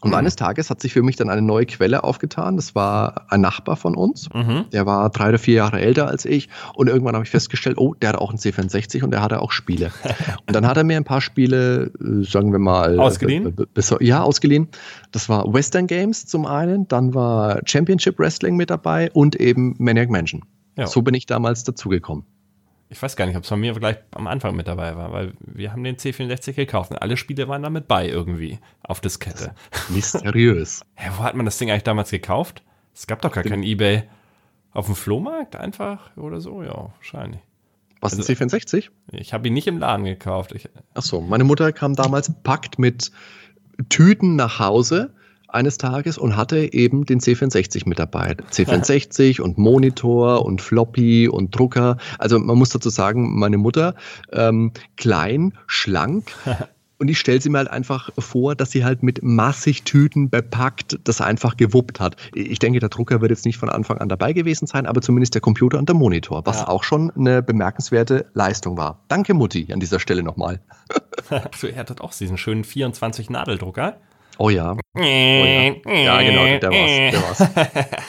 Und 0.04 0.10
mhm. 0.10 0.16
eines 0.16 0.36
Tages 0.36 0.68
hat 0.68 0.82
sich 0.82 0.92
für 0.92 1.02
mich 1.02 1.16
dann 1.16 1.30
eine 1.30 1.40
neue 1.40 1.64
Quelle 1.64 2.04
aufgetan. 2.04 2.56
Das 2.56 2.74
war 2.74 3.24
ein 3.30 3.40
Nachbar 3.40 3.76
von 3.76 3.96
uns. 3.96 4.28
Mhm. 4.34 4.66
Der 4.70 4.84
war 4.84 5.08
drei 5.08 5.30
oder 5.30 5.38
vier 5.38 5.54
Jahre 5.54 5.80
älter 5.80 6.08
als 6.08 6.26
ich. 6.26 6.50
Und 6.74 6.88
irgendwann 6.88 7.14
habe 7.14 7.24
ich 7.24 7.30
festgestellt, 7.30 7.78
oh, 7.78 7.94
der 7.94 8.10
hat 8.10 8.16
auch 8.16 8.28
einen 8.28 8.38
C64 8.38 9.02
und 9.02 9.12
der 9.12 9.22
hatte 9.22 9.40
auch 9.40 9.50
Spiele. 9.50 9.92
und 10.46 10.54
dann 10.54 10.66
hat 10.66 10.76
er 10.76 10.84
mir 10.84 10.98
ein 10.98 11.04
paar 11.04 11.22
Spiele, 11.22 11.90
äh, 12.00 12.22
sagen 12.22 12.52
wir 12.52 12.58
mal. 12.58 13.00
Ausgeliehen? 13.00 13.56
Ja, 14.00 14.22
ausgeliehen. 14.22 14.68
Das 15.10 15.30
war 15.30 15.50
Western 15.54 15.86
Games 15.86 16.26
zum 16.26 16.44
einen. 16.44 16.86
Dann 16.86 17.14
war 17.14 17.62
Championship 17.64 18.18
Wrestling 18.18 18.56
mit 18.56 18.68
dabei 18.68 19.10
und 19.12 19.36
eben 19.36 19.74
Maniac 19.78 20.10
Mansion. 20.10 20.42
Ja. 20.76 20.86
So 20.86 21.00
bin 21.00 21.14
ich 21.14 21.24
damals 21.24 21.64
dazugekommen 21.64 22.26
ich 22.94 23.02
weiß 23.02 23.16
gar 23.16 23.26
nicht, 23.26 23.36
ob 23.36 23.42
es 23.42 23.48
von 23.48 23.58
mir 23.58 23.72
gleich 23.72 23.96
am 24.12 24.28
Anfang 24.28 24.54
mit 24.54 24.68
dabei 24.68 24.94
war, 24.94 25.10
weil 25.10 25.32
wir 25.40 25.72
haben 25.72 25.82
den 25.82 25.96
C64 25.96 26.52
gekauft 26.52 26.92
und 26.92 26.98
alle 26.98 27.16
Spiele 27.16 27.48
waren 27.48 27.64
damit 27.64 27.88
bei 27.88 28.08
irgendwie 28.08 28.60
auf 28.84 29.00
Diskette. 29.00 29.52
Mysteriös. 29.88 30.82
ja, 31.04 31.18
wo 31.18 31.24
hat 31.24 31.34
man 31.34 31.44
das 31.44 31.58
Ding 31.58 31.72
eigentlich 31.72 31.82
damals 31.82 32.12
gekauft? 32.12 32.62
Es 32.94 33.08
gab 33.08 33.20
doch 33.20 33.32
gar 33.32 33.42
kein 33.42 33.64
Ebay. 33.64 34.04
Auf 34.70 34.86
dem 34.86 34.94
Flohmarkt 34.94 35.56
einfach 35.56 36.16
oder 36.16 36.40
so? 36.40 36.62
Ja, 36.62 36.92
wahrscheinlich. 36.94 37.40
Was, 38.00 38.12
ein 38.12 38.20
also, 38.20 38.32
C64? 38.32 38.90
Ich 39.10 39.32
habe 39.32 39.48
ihn 39.48 39.54
nicht 39.54 39.66
im 39.66 39.78
Laden 39.78 40.04
gekauft. 40.04 40.52
Ich, 40.52 40.68
Ach 40.94 41.02
so, 41.02 41.20
meine 41.20 41.42
Mutter 41.42 41.72
kam 41.72 41.96
damals 41.96 42.32
packt 42.44 42.78
mit 42.78 43.10
Tüten 43.88 44.36
nach 44.36 44.60
Hause 44.60 45.14
eines 45.54 45.78
Tages 45.78 46.18
und 46.18 46.36
hatte 46.36 46.72
eben 46.72 47.04
den 47.04 47.20
C64 47.20 47.88
mit 47.88 47.98
dabei. 47.98 48.36
C64 48.52 49.40
und 49.40 49.58
Monitor 49.58 50.44
und 50.44 50.60
Floppy 50.60 51.28
und 51.28 51.56
Drucker. 51.56 51.96
Also 52.18 52.38
man 52.38 52.58
muss 52.58 52.70
dazu 52.70 52.90
sagen, 52.90 53.38
meine 53.38 53.58
Mutter, 53.58 53.94
ähm, 54.32 54.72
klein, 54.96 55.54
schlank. 55.66 56.32
Und 56.96 57.08
ich 57.08 57.18
stelle 57.18 57.40
sie 57.40 57.50
mir 57.50 57.58
halt 57.58 57.70
einfach 57.70 58.10
vor, 58.18 58.54
dass 58.54 58.70
sie 58.70 58.84
halt 58.84 59.02
mit 59.02 59.22
massig 59.22 59.82
Tüten 59.82 60.30
bepackt 60.30 60.98
das 61.04 61.20
einfach 61.20 61.56
gewuppt 61.56 61.98
hat. 61.98 62.16
Ich 62.34 62.60
denke, 62.60 62.78
der 62.78 62.88
Drucker 62.88 63.20
wird 63.20 63.30
jetzt 63.30 63.44
nicht 63.44 63.58
von 63.58 63.68
Anfang 63.68 63.98
an 63.98 64.08
dabei 64.08 64.32
gewesen 64.32 64.66
sein, 64.66 64.86
aber 64.86 65.02
zumindest 65.02 65.34
der 65.34 65.42
Computer 65.42 65.78
und 65.78 65.88
der 65.88 65.96
Monitor, 65.96 66.46
was 66.46 66.60
ja. 66.60 66.68
auch 66.68 66.84
schon 66.84 67.10
eine 67.10 67.42
bemerkenswerte 67.42 68.26
Leistung 68.32 68.76
war. 68.76 69.00
Danke, 69.08 69.34
Mutti, 69.34 69.72
an 69.72 69.80
dieser 69.80 69.98
Stelle 69.98 70.22
nochmal. 70.22 70.60
so, 71.56 71.66
er 71.66 71.76
hat 71.76 72.00
auch 72.00 72.14
diesen 72.14 72.38
schönen 72.38 72.62
24 72.62 73.28
Nadeldrucker. 73.28 73.96
Oh 74.38 74.50
ja. 74.50 74.72
oh 74.72 75.00
ja. 75.00 75.74
Ja, 75.86 76.22
genau, 76.22 76.58
der 76.58 76.70
war's. 76.70 77.38
Der 77.38 77.52
war's. 77.52 77.94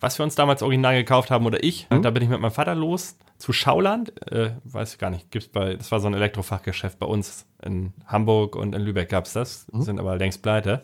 Was 0.00 0.18
wir 0.18 0.24
uns 0.24 0.34
damals 0.34 0.62
original 0.62 0.94
gekauft 0.94 1.30
haben, 1.30 1.46
oder 1.46 1.64
ich, 1.64 1.88
mhm. 1.90 2.02
da 2.02 2.10
bin 2.10 2.22
ich 2.22 2.28
mit 2.28 2.40
meinem 2.40 2.50
Vater 2.50 2.74
los 2.74 3.16
zu 3.38 3.52
Schauland. 3.52 4.12
Äh, 4.30 4.50
weiß 4.64 4.92
ich 4.92 4.98
gar 4.98 5.10
nicht, 5.10 5.30
gibt's 5.30 5.48
bei, 5.48 5.74
das 5.74 5.90
war 5.90 6.00
so 6.00 6.06
ein 6.06 6.14
Elektrofachgeschäft 6.14 6.98
bei 6.98 7.06
uns 7.06 7.46
in 7.64 7.92
Hamburg 8.06 8.56
und 8.56 8.74
in 8.74 8.82
Lübeck 8.82 9.08
gab 9.08 9.24
es 9.24 9.32
das, 9.32 9.66
mhm. 9.72 9.82
sind 9.82 9.98
aber 9.98 10.16
längst 10.16 10.42
pleite. 10.42 10.82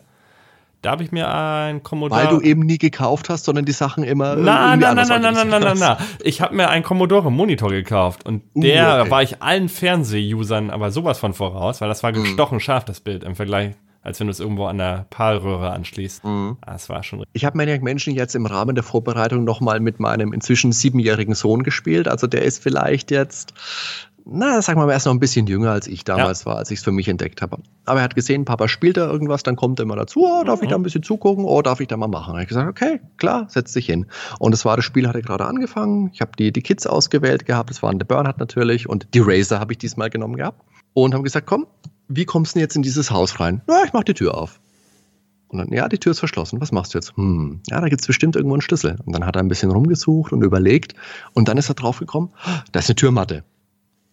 Da 0.81 0.91
habe 0.91 1.03
ich 1.03 1.13
mir 1.13 1.33
ein 1.33 1.81
Commodore. 1.81 2.19
Weil 2.19 2.27
du 2.27 2.41
eben 2.41 2.61
nie 2.65 2.77
gekauft 2.77 3.29
hast, 3.29 3.45
sondern 3.45 3.63
die 3.63 3.71
Sachen 3.71 4.03
immer. 4.03 4.35
Nein, 4.35 4.79
nein, 4.79 4.95
nein, 4.97 5.07
nein, 5.07 5.21
nein, 5.21 5.33
nein, 5.33 5.49
nein, 5.49 5.61
nein, 5.61 5.79
nein. 5.79 5.97
Ich 6.21 6.41
habe 6.41 6.53
mir 6.53 6.69
einen 6.69 6.83
Commodore 6.83 7.31
Monitor 7.31 7.69
gekauft 7.69 8.25
und 8.25 8.43
uh, 8.53 8.61
der 8.61 9.01
okay. 9.01 9.11
war 9.11 9.23
ich 9.23 9.41
allen 9.41 9.69
Fernseh-Usern 9.69 10.69
aber 10.71 10.91
sowas 10.91 11.19
von 11.19 11.33
voraus, 11.33 11.79
weil 11.79 11.87
das 11.87 12.03
war 12.03 12.11
mhm. 12.11 12.23
gestochen 12.23 12.59
scharf, 12.59 12.83
das 12.83 12.99
Bild 12.99 13.23
im 13.23 13.35
Vergleich 13.35 13.75
als 14.03 14.19
wenn 14.19 14.27
du 14.27 14.31
es 14.31 14.39
irgendwo 14.39 14.65
an 14.65 14.77
der 14.77 15.05
Palröhre 15.09 15.71
anschließt. 15.71 16.25
Mhm. 16.25 16.57
Das 16.65 16.89
war 16.89 17.03
schon. 17.03 17.23
Ich 17.31 17.45
habe 17.45 17.57
Maniac 17.57 17.81
Mansion 17.81 18.13
jetzt 18.13 18.35
im 18.35 18.45
Rahmen 18.45 18.75
der 18.75 18.83
Vorbereitung 18.83 19.45
nochmal 19.45 19.79
mit 19.79 19.99
meinem 19.99 20.33
inzwischen 20.33 20.73
siebenjährigen 20.73 21.33
Sohn 21.33 21.63
gespielt. 21.63 22.07
Also 22.07 22.27
der 22.27 22.43
ist 22.43 22.61
vielleicht 22.61 23.11
jetzt, 23.11 23.53
na, 24.25 24.61
sag 24.61 24.75
mal, 24.75 24.89
er 24.89 24.97
ist 24.97 25.05
noch 25.05 25.13
ein 25.13 25.21
bisschen 25.21 25.47
jünger 25.47 25.71
als 25.71 25.87
ich 25.87 26.03
damals 26.03 26.41
ja. 26.41 26.47
war, 26.47 26.57
als 26.57 26.69
ich 26.69 26.79
es 26.79 26.83
für 26.83 26.91
mich 26.91 27.07
entdeckt 27.07 27.41
habe. 27.41 27.57
Aber 27.85 27.99
er 27.99 28.03
hat 28.03 28.15
gesehen, 28.15 28.43
Papa 28.43 28.67
spielt 28.67 28.97
da 28.97 29.09
irgendwas, 29.09 29.43
dann 29.43 29.55
kommt 29.55 29.79
er 29.79 29.83
immer 29.83 29.95
dazu, 29.95 30.25
oh, 30.25 30.43
darf 30.43 30.59
mhm. 30.59 30.65
ich 30.65 30.69
da 30.71 30.75
ein 30.75 30.83
bisschen 30.83 31.03
zugucken, 31.03 31.45
oh, 31.45 31.61
darf 31.61 31.79
ich 31.79 31.87
da 31.87 31.95
mal 31.95 32.07
machen? 32.07 32.35
Und 32.35 32.41
ich 32.41 32.49
gesagt, 32.49 32.69
okay, 32.69 32.99
klar, 33.15 33.45
setz 33.47 33.71
dich 33.71 33.85
hin. 33.85 34.07
Und 34.39 34.51
das 34.51 34.65
war, 34.65 34.75
das 34.75 34.83
Spiel 34.83 35.07
hatte 35.07 35.21
gerade 35.21 35.45
angefangen, 35.45 36.11
ich 36.13 36.19
habe 36.19 36.31
die, 36.37 36.51
die 36.51 36.61
Kids 36.61 36.85
ausgewählt 36.87 37.45
gehabt, 37.45 37.69
das 37.69 37.81
waren 37.81 37.99
The 37.99 38.05
Burnhat 38.05 38.37
natürlich 38.37 38.89
und 38.89 39.07
die 39.13 39.21
Razer 39.23 39.61
habe 39.61 39.71
ich 39.71 39.77
diesmal 39.77 40.09
genommen 40.09 40.35
gehabt. 40.35 40.61
Und 40.95 41.15
haben 41.15 41.23
gesagt, 41.23 41.47
komm, 41.47 41.65
wie 42.07 42.25
kommst 42.25 42.53
du 42.53 42.59
denn 42.59 42.61
jetzt 42.61 42.75
in 42.75 42.81
dieses 42.81 43.11
Haus 43.11 43.39
rein? 43.39 43.61
Na, 43.67 43.83
ich 43.85 43.93
mach 43.93 44.03
die 44.03 44.13
Tür 44.13 44.35
auf. 44.35 44.59
Und 45.53 45.59
dann, 45.59 45.71
ja, 45.71 45.87
die 45.87 45.99
Tür 45.99 46.11
ist 46.11 46.19
verschlossen. 46.19 46.59
Was 46.61 46.71
machst 46.71 46.93
du 46.93 46.97
jetzt? 46.97 47.15
Hm, 47.15 47.61
ja, 47.69 47.79
da 47.79 47.87
gibt 47.87 48.01
es 48.01 48.07
bestimmt 48.07 48.35
irgendwo 48.35 48.55
einen 48.55 48.61
Schlüssel. 48.61 48.97
Und 49.05 49.13
dann 49.13 49.25
hat 49.25 49.35
er 49.35 49.43
ein 49.43 49.47
bisschen 49.47 49.71
rumgesucht 49.71 50.33
und 50.33 50.41
überlegt. 50.41 50.95
Und 51.33 51.47
dann 51.47 51.57
ist 51.57 51.69
er 51.69 51.75
draufgekommen, 51.75 52.29
da 52.71 52.79
ist 52.79 52.89
eine 52.89 52.95
Türmatte. 52.95 53.43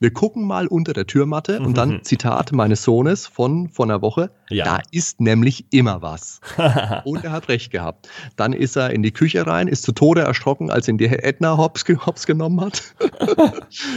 Wir 0.02 0.14
gucken 0.14 0.46
mal 0.46 0.66
unter 0.66 0.94
der 0.94 1.06
Türmatte 1.06 1.60
und 1.60 1.76
dann 1.76 2.02
Zitat 2.04 2.52
meines 2.52 2.82
Sohnes 2.82 3.26
von 3.26 3.68
vor 3.68 3.84
einer 3.84 4.00
Woche. 4.00 4.30
Ja. 4.48 4.64
Da 4.64 4.78
ist 4.90 5.20
nämlich 5.20 5.66
immer 5.72 6.00
was. 6.00 6.40
und 7.04 7.22
er 7.22 7.32
hat 7.32 7.48
recht 7.48 7.70
gehabt. 7.70 8.08
Dann 8.34 8.54
ist 8.54 8.76
er 8.76 8.90
in 8.90 9.02
die 9.02 9.10
Küche 9.10 9.46
rein, 9.46 9.68
ist 9.68 9.82
zu 9.82 9.92
Tode 9.92 10.22
erschrocken, 10.22 10.70
als 10.70 10.88
ihn 10.88 10.96
die 10.96 11.04
Edna 11.04 11.58
Hops, 11.58 11.84
Hops 12.06 12.26
genommen 12.26 12.62
hat. 12.62 12.94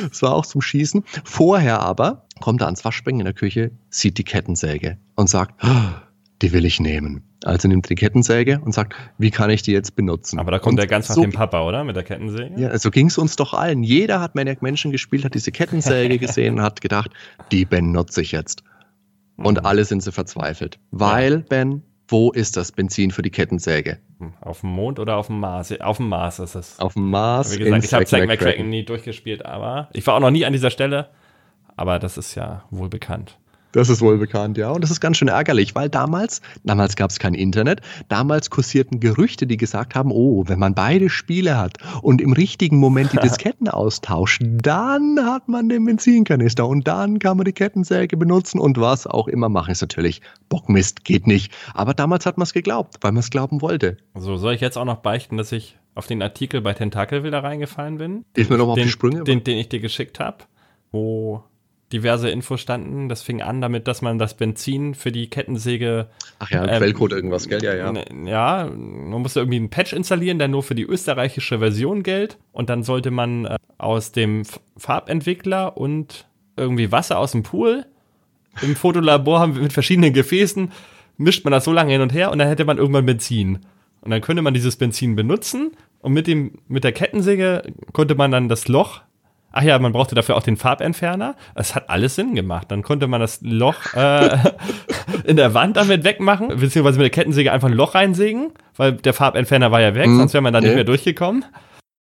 das 0.10 0.22
war 0.22 0.34
auch 0.34 0.46
zum 0.46 0.60
Schießen. 0.60 1.06
Vorher 1.24 1.80
aber 1.80 2.26
kommt 2.44 2.62
er 2.62 2.66
ans 2.68 2.84
Waschbecken 2.84 3.20
in 3.22 3.26
der 3.26 3.34
Küche, 3.34 3.72
sieht 3.90 4.18
die 4.18 4.24
Kettensäge 4.26 4.98
und 5.16 5.30
sagt, 5.30 5.64
"Ah, 5.64 6.02
die 6.42 6.52
will 6.52 6.66
ich 6.66 6.80
nehmen. 6.82 7.24
Also 7.46 7.70
nimmt 7.70 7.86
er 7.86 7.90
die 7.90 7.96
Kettensäge 7.96 8.60
und 8.64 8.74
sagt, 8.74 8.96
wie 9.18 9.32
kann 9.32 9.50
ich 9.50 9.62
die 9.62 9.72
jetzt 9.72 9.96
benutzen? 9.96 10.40
Aber 10.40 10.52
da 10.52 10.60
kommt 10.60 10.74
und 10.74 10.80
er 10.80 10.88
ganz 10.88 11.08
nach 11.08 11.16
so, 11.16 11.22
dem 11.22 11.32
Papa, 11.32 11.62
oder? 11.66 11.84
Mit 11.86 11.96
der 11.96 12.04
Kettensäge? 12.04 12.60
Ja, 12.60 12.78
so 12.78 12.90
ging 12.92 13.08
es 13.08 13.18
uns 13.18 13.36
doch 13.38 13.54
allen. 13.54 13.82
Jeder 13.84 14.20
hat 14.20 14.36
Maniac 14.36 14.62
Menschen 14.62 14.92
gespielt, 14.92 15.24
hat 15.24 15.34
diese 15.36 15.52
Kettensäge 15.54 16.18
gesehen 16.20 16.56
und 16.56 16.62
hat 16.62 16.82
gedacht, 16.82 17.12
die 17.52 17.64
benutze 17.66 18.22
ich 18.22 18.32
jetzt. 18.34 18.64
Und 19.38 19.60
Mhm. 19.60 19.66
alle 19.66 19.86
sind 19.86 20.04
sie 20.04 20.12
verzweifelt. 20.12 20.80
Weil, 20.92 21.40
Ben, 21.40 21.82
wo 22.10 22.32
ist 22.32 22.58
das 22.58 22.72
Benzin 22.74 23.12
für 23.12 23.22
die 23.22 23.30
Kettensäge? 23.32 24.00
Hm, 24.20 24.34
Auf 24.42 24.62
dem 24.62 24.70
Mond 24.72 25.00
oder 25.00 25.16
auf 25.18 25.28
dem 25.28 25.40
Mars? 25.40 25.74
Auf 25.80 25.98
dem 25.98 26.10
Mars 26.10 26.40
ist 26.40 26.56
es. 26.56 26.80
Auf 26.80 26.94
dem 26.96 27.10
Mars. 27.10 27.54
Wie 27.58 27.60
gesagt, 27.64 27.84
ich 27.86 27.94
habe 27.94 28.06
Zack. 28.06 28.28
McCracken 28.28 28.70
nie 28.70 28.84
durchgespielt, 28.84 29.46
aber 29.46 29.90
ich 29.94 30.06
war 30.08 30.16
auch 30.16 30.20
noch 30.20 30.32
nie 30.32 30.46
an 30.46 30.52
dieser 30.54 30.70
Stelle. 30.72 31.10
Aber 31.76 32.00
das 32.00 32.18
ist 32.18 32.36
ja 32.36 32.64
wohl 32.72 32.90
bekannt. 32.90 33.38
Das 33.74 33.90
ist 33.90 34.02
wohl 34.02 34.20
bekannt, 34.20 34.56
ja. 34.60 34.70
Und 34.70 34.84
das 34.84 34.92
ist 34.92 35.00
ganz 35.00 35.18
schön 35.18 35.28
ärgerlich, 35.28 35.74
weil 35.74 35.90
damals, 35.90 36.42
damals 36.64 36.96
gab 36.96 37.10
es 37.10 37.18
kein 37.18 37.34
Internet, 37.34 37.82
damals 38.08 38.52
kursierten 38.52 39.00
Gerüchte, 39.00 39.48
die 39.48 39.58
gesagt 39.58 39.96
haben, 39.96 40.12
oh, 40.12 40.44
wenn 40.48 40.60
man 40.60 40.76
beide 40.76 41.10
Spiele 41.10 41.58
hat 41.58 41.78
und 42.04 42.22
im 42.22 42.34
richtigen 42.34 42.78
Moment 42.78 43.14
die 43.14 43.18
Disketten 43.24 43.68
austauscht, 43.68 44.44
dann 44.46 45.20
hat 45.26 45.48
man 45.48 45.70
den 45.70 45.86
Benzinkanister 45.86 46.68
und 46.68 46.88
dann 46.88 47.18
kann 47.18 47.36
man 47.36 47.46
die 47.46 47.52
Kettensäge 47.52 48.16
benutzen 48.16 48.60
und 48.60 48.80
was 48.80 49.08
auch 49.08 49.28
immer 49.28 49.50
machen. 49.50 49.72
Ist 49.72 49.82
natürlich 49.82 50.22
Bockmist, 50.50 51.04
geht 51.04 51.26
nicht. 51.26 51.52
Aber 51.74 51.96
damals 51.96 52.28
hat 52.28 52.38
man 52.38 52.44
es 52.44 52.54
geglaubt, 52.54 52.98
weil 53.02 53.12
man 53.12 53.22
es 53.22 53.32
glauben 53.32 53.64
wollte. 53.64 53.98
So, 54.14 54.38
soll 54.38 54.54
ich 54.54 54.62
jetzt 54.62 54.78
auch 54.78 54.86
noch 54.86 54.98
beichten, 54.98 55.38
dass 55.38 55.52
ich 55.52 55.80
auf 55.96 56.06
den 56.06 56.22
Artikel 56.22 56.62
bei 56.62 56.74
Tentakel 56.74 57.24
wieder 57.24 57.44
reingefallen 57.44 57.98
bin? 57.98 58.26
Hilf 58.36 58.52
mir 58.52 58.58
nochmal 58.58 58.74
auf 58.74 58.78
den, 58.78 58.86
die 58.86 58.92
Sprünge. 58.92 59.24
Den, 59.24 59.44
den 59.44 59.58
ich 59.58 59.70
dir 59.70 59.80
geschickt 59.80 60.20
habe, 60.20 60.44
wo 60.92 61.44
diverse 61.94 62.30
Infos 62.30 62.60
standen. 62.60 63.08
Das 63.08 63.22
fing 63.22 63.42
an 63.42 63.62
damit, 63.62 63.88
dass 63.88 64.02
man 64.02 64.20
das 64.20 64.34
Benzin 64.34 64.96
für 64.96 65.12
die 65.12 65.30
Kettensäge 65.30 66.08
Ach 66.40 66.50
ja, 66.50 66.64
ähm, 66.64 66.78
Quellcode 66.78 67.14
irgendwas, 67.14 67.48
gell? 67.48 67.64
Ja, 67.64 67.74
ja. 67.74 67.92
Ne, 67.92 68.04
Ja, 68.26 68.70
man 68.70 69.22
musste 69.22 69.40
irgendwie 69.40 69.58
einen 69.58 69.70
Patch 69.70 69.94
installieren, 69.94 70.40
der 70.40 70.50
nur 70.50 70.64
für 70.64 70.76
die 70.76 70.84
österreichische 70.84 71.60
Version 71.60 72.04
gilt. 72.04 72.38
Und 72.52 72.70
dann 72.70 72.84
sollte 72.84 73.12
man 73.12 73.46
äh, 73.46 73.58
aus 73.78 74.12
dem 74.12 74.44
Farbentwickler 74.76 75.78
und 75.78 76.28
irgendwie 76.58 76.92
Wasser 76.92 77.20
aus 77.20 77.32
dem 77.32 77.44
Pool 77.44 77.86
im 78.62 78.76
Fotolabor 78.76 79.40
haben 79.40 79.56
wir 79.56 79.64
mit 79.64 79.74
verschiedenen 79.74 80.14
Gefäßen, 80.14 80.72
mischt 81.18 81.44
man 81.44 81.52
das 81.52 81.66
so 81.66 81.72
lange 81.72 81.92
hin 81.92 82.02
und 82.02 82.14
her 82.14 82.32
und 82.32 82.40
dann 82.40 82.48
hätte 82.48 82.66
man 82.66 82.78
irgendwann 82.78 83.06
Benzin. 83.06 83.60
Und 84.02 84.12
dann 84.12 84.22
könnte 84.22 84.42
man 84.42 84.54
dieses 84.54 84.76
Benzin 84.76 85.16
benutzen 85.16 85.72
und 86.00 86.14
mit, 86.14 86.28
dem, 86.28 86.60
mit 86.68 86.84
der 86.84 86.92
Kettensäge 86.92 87.64
konnte 87.94 88.16
man 88.16 88.32
dann 88.32 88.50
das 88.50 88.68
Loch. 88.68 89.02
Ach 89.56 89.62
ja, 89.64 89.78
man 89.80 89.92
brauchte 89.94 90.16
dafür 90.16 90.36
auch 90.36 90.44
den 90.44 90.58
Farbentferner. 90.58 91.36
Es 91.56 91.76
hat 91.76 91.90
alles 91.90 92.16
Sinn 92.16 92.34
gemacht. 92.36 92.70
Dann 92.72 92.82
konnte 92.82 93.08
man 93.08 93.22
das 93.22 93.40
Loch 93.42 93.94
äh, 93.96 94.36
in 95.26 95.36
der 95.38 95.54
Wand 95.54 95.78
damit 95.78 96.04
wegmachen, 96.04 96.48
beziehungsweise 96.50 96.98
mit 96.98 97.04
der 97.06 97.10
Kettensäge 97.12 97.52
einfach 97.52 97.68
ein 97.70 97.74
Loch 97.76 97.94
reinsägen, 97.96 98.52
weil 98.76 98.94
der 98.94 99.14
Farbentferner 99.14 99.72
war 99.72 99.80
ja 99.82 99.96
weg, 99.96 100.08
Mhm. 100.08 100.18
sonst 100.18 100.34
wäre 100.34 100.42
man 100.42 100.54
da 100.54 100.60
nicht 100.60 100.70
Nee. 100.70 100.76
mehr 100.76 100.84
durchgekommen. 100.84 101.46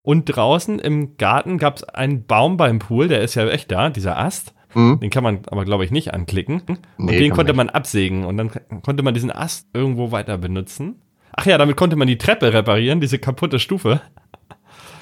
Und 0.01 0.25
draußen 0.25 0.79
im 0.79 1.15
Garten 1.17 1.57
gab 1.59 1.77
es 1.77 1.83
einen 1.83 2.25
Baum 2.25 2.57
beim 2.57 2.79
Pool, 2.79 3.07
der 3.07 3.21
ist 3.21 3.35
ja 3.35 3.47
echt 3.47 3.71
da, 3.71 3.89
dieser 3.89 4.17
Ast. 4.17 4.53
Hm? 4.73 4.99
Den 4.99 5.11
kann 5.11 5.23
man 5.23 5.41
aber, 5.51 5.63
glaube 5.63 5.85
ich, 5.85 5.91
nicht 5.91 6.13
anklicken. 6.13 6.61
Und 6.67 6.79
Nee, 6.97 7.19
den 7.19 7.29
kann 7.29 7.37
konnte 7.37 7.53
man 7.53 7.67
man 7.67 7.75
absägen 7.75 8.25
und 8.25 8.35
dann 8.37 8.49
konnte 8.81 9.03
man 9.03 9.13
diesen 9.13 9.31
Ast 9.31 9.67
irgendwo 9.73 10.11
weiter 10.11 10.37
benutzen. 10.39 10.95
Ach 11.35 11.45
ja, 11.45 11.57
damit 11.59 11.77
konnte 11.77 11.95
man 11.95 12.07
die 12.07 12.17
Treppe 12.17 12.51
reparieren, 12.53 12.99
diese 12.99 13.19
kaputte 13.19 13.59
Stufe. 13.59 14.01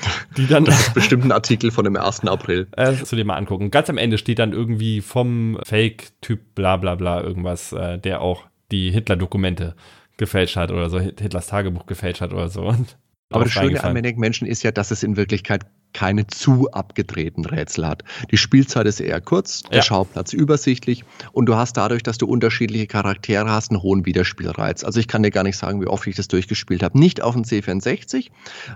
Die 0.37 0.47
dann 0.47 0.67
Bestimmt 0.93 1.25
ein 1.25 1.31
Artikel 1.31 1.71
von 1.71 1.83
dem 1.83 1.95
1. 1.95 2.25
April. 2.27 2.67
äh, 2.77 2.93
zu 2.95 3.15
dir 3.15 3.25
mal 3.25 3.35
angucken. 3.35 3.71
Ganz 3.71 3.89
am 3.89 3.97
Ende 3.97 4.17
steht 4.17 4.39
dann 4.39 4.53
irgendwie 4.53 5.01
vom 5.01 5.57
Fake-Typ 5.63 6.55
bla 6.55 6.77
bla 6.77 6.95
bla 6.95 7.21
irgendwas, 7.21 7.73
äh, 7.73 7.97
der 7.99 8.21
auch 8.21 8.43
die 8.71 8.91
Hitler-Dokumente 8.91 9.75
gefälscht 10.17 10.55
hat 10.55 10.71
oder 10.71 10.89
so, 10.89 10.99
Hit- 10.99 11.19
Hitlers 11.21 11.47
Tagebuch 11.47 11.85
gefälscht 11.85 12.21
hat 12.21 12.31
oder 12.33 12.49
so. 12.49 12.61
Und 12.63 12.97
Aber 13.31 13.43
das 13.45 13.53
Schöne 13.53 13.83
an. 13.83 13.93
Maniac 13.93 14.17
Menschen 14.17 14.47
ist 14.47 14.63
ja, 14.63 14.71
dass 14.71 14.91
es 14.91 15.03
in 15.03 15.17
Wirklichkeit 15.17 15.63
keine 15.93 16.25
zu 16.25 16.71
abgedrehten 16.71 17.43
Rätsel 17.45 17.85
hat. 17.85 18.03
Die 18.31 18.37
Spielzeit 18.37 18.85
ist 18.87 19.01
eher 19.01 19.19
kurz, 19.19 19.63
der 19.63 19.77
Ja. 19.77 19.81
Schauplatz 19.83 20.31
übersichtlich 20.31 21.03
und 21.33 21.47
du 21.47 21.55
hast 21.55 21.75
dadurch, 21.75 22.01
dass 22.01 22.17
du 22.17 22.27
unterschiedliche 22.27 22.87
Charaktere 22.87 23.49
hast, 23.49 23.71
einen 23.71 23.81
hohen 23.81 24.05
Wiederspielreiz. 24.05 24.85
Also 24.85 25.01
ich 25.01 25.09
kann 25.09 25.21
dir 25.23 25.31
gar 25.31 25.43
nicht 25.43 25.57
sagen, 25.57 25.81
wie 25.81 25.87
oft 25.87 26.07
ich 26.07 26.15
das 26.15 26.29
durchgespielt 26.29 26.81
habe. 26.81 26.97
Nicht 26.97 27.21
auf 27.21 27.33
dem 27.33 27.43
C64, 27.43 28.27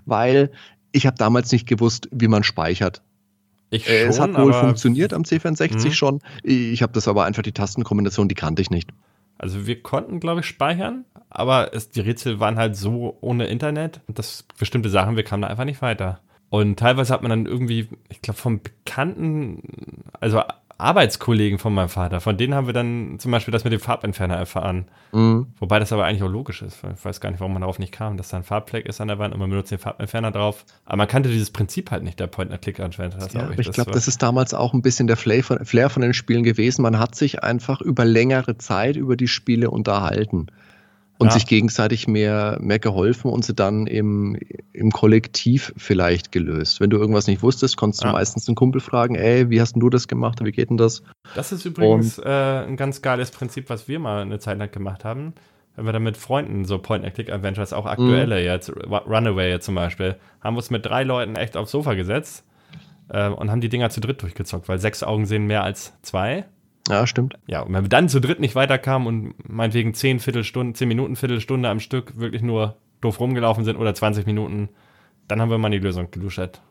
weil 0.06 0.52
ich 0.96 1.06
habe 1.06 1.18
damals 1.18 1.52
nicht 1.52 1.68
gewusst, 1.68 2.08
wie 2.12 2.28
man 2.28 2.44
speichert. 2.44 3.02
Ich 3.70 3.88
Äh, 3.90 4.06
es 4.06 4.18
schon, 4.18 4.36
hat 4.36 4.44
wohl 4.44 4.54
funktioniert 4.54 5.14
am 5.14 5.24
C64 5.24 5.88
Mhm. 5.88 5.92
schon. 5.92 6.22
Ich 6.44 6.82
habe 6.82 6.94
das 6.94 7.08
aber 7.08 7.26
einfach 7.26 7.44
die 7.44 7.52
Tastenkombination, 7.52 8.28
die 8.30 8.36
kannte 8.36 8.62
ich 8.62 8.70
nicht. 8.70 8.90
Also 9.38 9.68
wir 9.68 9.82
konnten, 9.84 10.22
glaube 10.22 10.40
ich, 10.40 10.46
speichern, 10.46 11.04
aber 11.30 11.74
es, 11.74 11.90
die 11.90 12.00
Rätsel 12.00 12.40
waren 12.40 12.58
halt 12.58 12.78
so 12.78 13.18
ohne 13.20 13.48
Internet, 13.48 14.00
dass 14.08 14.46
bestimmte 14.58 14.90
Sachen, 14.90 15.18
wir 15.18 15.24
kamen 15.24 15.42
da 15.42 15.50
einfach 15.50 15.66
nicht 15.66 15.82
weiter. 15.82 16.22
Und 16.50 16.80
teilweise 16.80 17.14
hat 17.14 17.22
man 17.22 17.32
dann 17.32 17.46
irgendwie, 17.46 17.90
ich 18.08 18.22
glaube, 18.22 18.40
vom 18.40 18.62
Bekannten, 18.62 19.62
also 20.22 20.42
Arbeitskollegen 20.78 21.58
von 21.58 21.74
meinem 21.74 21.90
Vater, 21.90 22.20
von 22.20 22.38
denen 22.38 22.54
haben 22.54 22.68
wir 22.68 22.74
dann 22.74 23.16
zum 23.20 23.32
Beispiel 23.32 23.52
das 23.52 23.64
mit 23.64 23.72
dem 23.72 23.80
Farbentferner 23.80 24.36
erfahren. 24.36 24.86
Mhm. 25.14 25.48
Wobei 25.60 25.80
das 25.80 25.94
aber 25.94 26.06
eigentlich 26.06 26.24
auch 26.24 26.30
logisch 26.30 26.62
ist. 26.62 26.84
weil 26.84 26.94
Ich 26.94 27.06
weiß 27.06 27.22
gar 27.22 27.32
nicht, 27.32 27.40
warum 27.40 27.54
man 27.54 27.62
darauf 27.62 27.80
nicht 27.80 27.94
kam, 27.94 28.18
dass 28.18 28.30
da 28.30 28.38
ein 28.38 28.44
Farbfleck 28.44 28.86
ist 28.86 29.00
an 29.00 29.08
der 29.08 29.18
Wand 29.18 29.34
und 29.34 29.40
man 29.40 29.50
benutzt 29.50 29.72
den 29.72 29.80
Farbentferner 29.80 30.32
drauf. 30.32 30.66
Aber 30.86 30.98
man 30.98 31.08
kannte 31.08 31.30
dieses 31.30 31.52
Prinzip 31.52 31.92
halt 31.92 32.04
nicht, 32.04 32.20
der 32.20 32.28
Point-and-Click-Adventure. 32.28 33.28
Ja, 33.32 33.44
aber 33.44 33.58
ich 33.58 33.72
glaube, 33.72 33.92
das 33.92 34.10
ist 34.10 34.22
damals 34.22 34.54
auch 34.54 34.74
ein 34.74 34.82
bisschen 34.82 35.08
der 35.08 35.16
Flair 35.16 35.44
von, 35.44 35.64
Flair 35.64 35.90
von 35.90 36.02
den 36.02 36.14
Spielen 36.14 36.44
gewesen. 36.44 36.82
Man 36.82 37.00
hat 37.00 37.16
sich 37.16 37.42
einfach 37.44 37.80
über 37.80 38.04
längere 38.04 38.58
Zeit 38.58 38.98
über 38.98 39.16
die 39.16 39.30
Spiele 39.30 39.72
unterhalten 39.72 40.48
und 41.18 41.28
Ja. 41.28 41.34
sich 41.34 41.46
gegenseitig 41.48 42.08
mehr, 42.08 42.58
mehr 42.62 42.80
geholfen 42.80 43.32
und 43.32 43.46
sie 43.46 43.54
dann 43.54 43.88
im, 43.88 44.38
im 44.74 44.92
Kollektiv 44.92 45.74
vielleicht 45.78 46.32
gelöst. 46.32 46.82
Wenn 46.82 46.90
du 46.90 46.98
irgendwas 46.98 47.28
nicht 47.28 47.42
wusstest, 47.42 47.78
konntest 47.78 48.04
du 48.04 48.08
Ja. 48.08 48.14
meistens 48.14 48.48
einen 48.48 48.56
Kumpel 48.56 48.82
fragen, 48.82 49.16
ey, 49.16 49.50
wie 49.50 49.62
hast 49.62 49.74
denn 49.74 49.80
du 49.80 49.90
das 49.90 50.08
gemacht? 50.08 50.40
Wie 50.44 50.52
geht 50.52 50.70
denn 50.70 50.78
das? 50.78 51.04
Das 51.36 51.52
ist 51.52 51.64
übrigens 51.66 52.18
äh, 52.20 52.66
ein 52.68 52.76
ganz 52.78 53.02
geiles 53.02 53.32
Prinzip, 53.32 53.70
was 53.70 53.88
wir 53.88 54.00
mal 54.00 54.22
eine 54.22 54.40
Zeit 54.40 54.58
lang 54.58 54.72
gemacht 54.72 55.06
haben. 55.06 55.34
Wenn 55.78 55.86
wir 55.86 55.92
dann 55.94 56.04
mit 56.04 56.16
Freunden 56.18 56.64
so 56.66 56.80
Point-and-Click-Adventures, 56.80 57.74
auch 57.74 57.86
aktuelle 57.86 58.42
jetzt, 58.44 58.70
Ru- 58.72 59.06
Runaway 59.08 59.50
jetzt 59.50 59.66
zum 59.66 59.76
Beispiel, 59.76 60.16
haben 60.42 60.56
wir 60.56 60.60
uns 60.60 60.70
mit 60.70 60.86
drei 60.86 61.04
Leuten 61.04 61.36
echt 61.36 61.58
aufs 61.58 61.72
Sofa 61.72 61.96
gesetzt 61.96 62.46
äh, 63.10 63.28
und 63.30 63.52
haben 63.52 63.60
die 63.62 63.68
Dinger 63.70 63.90
zu 63.90 64.00
dritt 64.00 64.22
durchgezockt, 64.22 64.70
weil 64.70 64.80
sechs 64.80 65.04
Augen 65.04 65.26
sehen 65.26 65.48
mehr 65.48 65.64
als 65.64 65.94
zwei. 66.02 66.46
Ja, 66.90 67.08
stimmt. 67.08 67.36
Ja, 67.48 67.62
und 67.62 67.74
wenn 67.74 67.84
wir 67.84 67.90
dann 67.90 68.10
zu 68.10 68.20
dritt 68.20 68.40
nicht 68.40 68.56
weiterkamen 68.56 69.08
und 69.08 69.50
meinetwegen 69.50 69.94
zehn 69.94 70.20
Viertelstunden, 70.20 70.76
zehn 70.76 70.88
Minuten, 70.88 71.16
Viertelstunde 71.16 71.70
am 71.70 71.80
Stück 71.80 72.20
wirklich 72.20 72.42
nur 72.42 72.76
doof 73.02 73.20
rumgelaufen 73.20 73.64
sind 73.64 73.78
oder 73.78 73.94
20 73.94 74.26
Minuten, 74.26 74.70
dann 75.28 75.42
haben 75.42 75.50
wir 75.50 75.58
mal 75.58 75.72
die 75.72 75.80
Lösung 75.80 76.10
geluschert. 76.12 76.62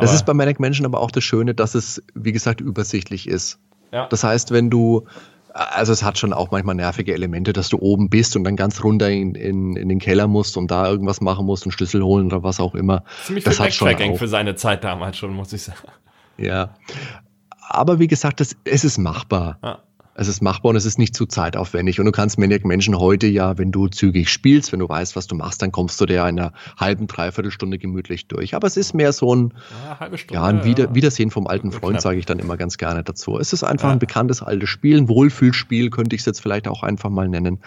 Das 0.00 0.12
ist 0.12 0.26
bei 0.26 0.34
Manic 0.34 0.58
Mansion 0.58 0.84
aber 0.84 1.00
auch 1.00 1.10
das 1.10 1.22
Schöne, 1.22 1.54
dass 1.54 1.74
es, 1.74 2.02
wie 2.14 2.32
gesagt, 2.32 2.60
übersichtlich 2.60 3.28
ist. 3.28 3.60
Ja. 3.92 4.06
Das 4.08 4.24
heißt, 4.24 4.50
wenn 4.50 4.68
du, 4.68 5.06
also 5.52 5.92
es 5.92 6.02
hat 6.02 6.18
schon 6.18 6.32
auch 6.32 6.50
manchmal 6.50 6.74
nervige 6.74 7.14
Elemente, 7.14 7.52
dass 7.52 7.68
du 7.68 7.78
oben 7.78 8.10
bist 8.10 8.34
und 8.34 8.42
dann 8.42 8.56
ganz 8.56 8.82
runter 8.82 9.08
in, 9.10 9.36
in, 9.36 9.76
in 9.76 9.88
den 9.88 10.00
Keller 10.00 10.26
musst 10.26 10.56
und 10.56 10.70
da 10.72 10.88
irgendwas 10.88 11.20
machen 11.20 11.46
musst, 11.46 11.64
einen 11.64 11.72
Schlüssel 11.72 12.02
holen 12.02 12.26
oder 12.26 12.42
was 12.42 12.58
auch 12.58 12.74
immer. 12.74 13.04
Ziemlich 13.24 13.44
das 13.44 13.56
viel 13.56 13.66
hat 13.66 13.74
schon 13.74 13.94
auch. 13.94 14.18
für 14.18 14.28
seine 14.28 14.56
Zeit 14.56 14.82
damals 14.82 15.18
schon, 15.18 15.32
muss 15.32 15.52
ich 15.52 15.62
sagen. 15.62 15.78
Ja. 16.36 16.74
Aber 17.68 17.98
wie 17.98 18.06
gesagt, 18.06 18.40
das, 18.40 18.56
es 18.64 18.84
ist 18.84 18.98
machbar. 18.98 19.58
Ja. 19.62 19.78
Es 20.18 20.28
ist 20.28 20.40
machbar 20.40 20.70
und 20.70 20.76
es 20.76 20.86
ist 20.86 20.98
nicht 20.98 21.14
zu 21.14 21.26
zeitaufwendig. 21.26 22.00
Und 22.00 22.06
du 22.06 22.12
kannst 22.12 22.38
Maniac 22.38 22.64
Menschen 22.64 22.98
heute 22.98 23.26
ja, 23.26 23.58
wenn 23.58 23.70
du 23.70 23.86
zügig 23.88 24.30
spielst, 24.30 24.72
wenn 24.72 24.80
du 24.80 24.88
weißt, 24.88 25.14
was 25.14 25.26
du 25.26 25.34
machst, 25.34 25.60
dann 25.60 25.72
kommst 25.72 26.00
du 26.00 26.06
dir 26.06 26.20
in 26.20 26.38
einer 26.40 26.52
halben, 26.78 27.06
dreiviertel 27.06 27.50
Stunde 27.50 27.76
gemütlich 27.76 28.26
durch. 28.26 28.54
Aber 28.54 28.66
es 28.66 28.78
ist 28.78 28.94
mehr 28.94 29.12
so 29.12 29.34
ein, 29.34 29.52
Ja, 29.84 30.00
halbe 30.00 30.16
Stunde. 30.16 30.34
ja, 30.40 30.44
ein 30.46 30.64
Wieder. 30.64 30.94
Wiedersehen 30.94 31.30
vom 31.30 31.46
alten. 31.46 31.70
Freund, 31.70 32.00
sage 32.00 32.18
ich 32.18 32.24
dann 32.24 32.38
immer 32.38 32.56
ganz 32.56 32.78
gerne 32.78 33.04
dazu. 33.04 33.38
Es 33.38 33.52
ist 33.52 33.62
einfach 33.62 33.88
Ja. 33.88 33.92
ein 33.92 33.98
bekanntes 33.98 34.42
altes 34.42 34.70
Spiel, 34.70 34.96
ein 34.96 35.08
Wohlfühlspiel, 35.10 35.90
könnte 35.90 36.16
ich 36.16 36.20
es 36.22 36.26
jetzt 36.26 36.40
vielleicht 36.40 36.66
auch 36.66 36.82
einfach 36.82 37.10
mal 37.10 37.28
nennen. 37.28 37.60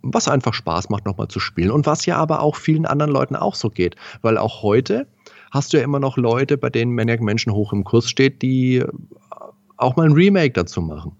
Was 0.00 0.28
einfach 0.28 0.54
Spaß 0.54 0.88
macht, 0.88 1.04
nochmal 1.04 1.28
zu 1.28 1.40
spielen. 1.40 1.70
Und 1.70 1.84
was 1.84 2.06
ja 2.06 2.16
aber 2.16 2.40
auch 2.40 2.56
vielen 2.56 2.86
anderen 2.86 3.12
Leuten 3.12 3.36
auch 3.36 3.54
so 3.54 3.68
geht. 3.68 3.96
Weil 4.22 4.38
auch 4.38 4.62
heute 4.62 5.06
hast 5.50 5.74
du 5.74 5.76
ja 5.76 5.84
immer 5.84 6.00
noch 6.00 6.16
Leute, 6.16 6.56
bei 6.56 6.70
denen 6.70 6.94
Maniac 6.94 7.20
Menschen 7.20 7.52
hoch 7.52 7.74
im 7.74 7.84
Kurs 7.84 8.08
steht, 8.08 8.40
die 8.40 8.82
auch 9.82 9.96
mal 9.96 10.06
ein 10.06 10.12
Remake 10.12 10.52
dazu 10.52 10.80
machen. 10.80 11.12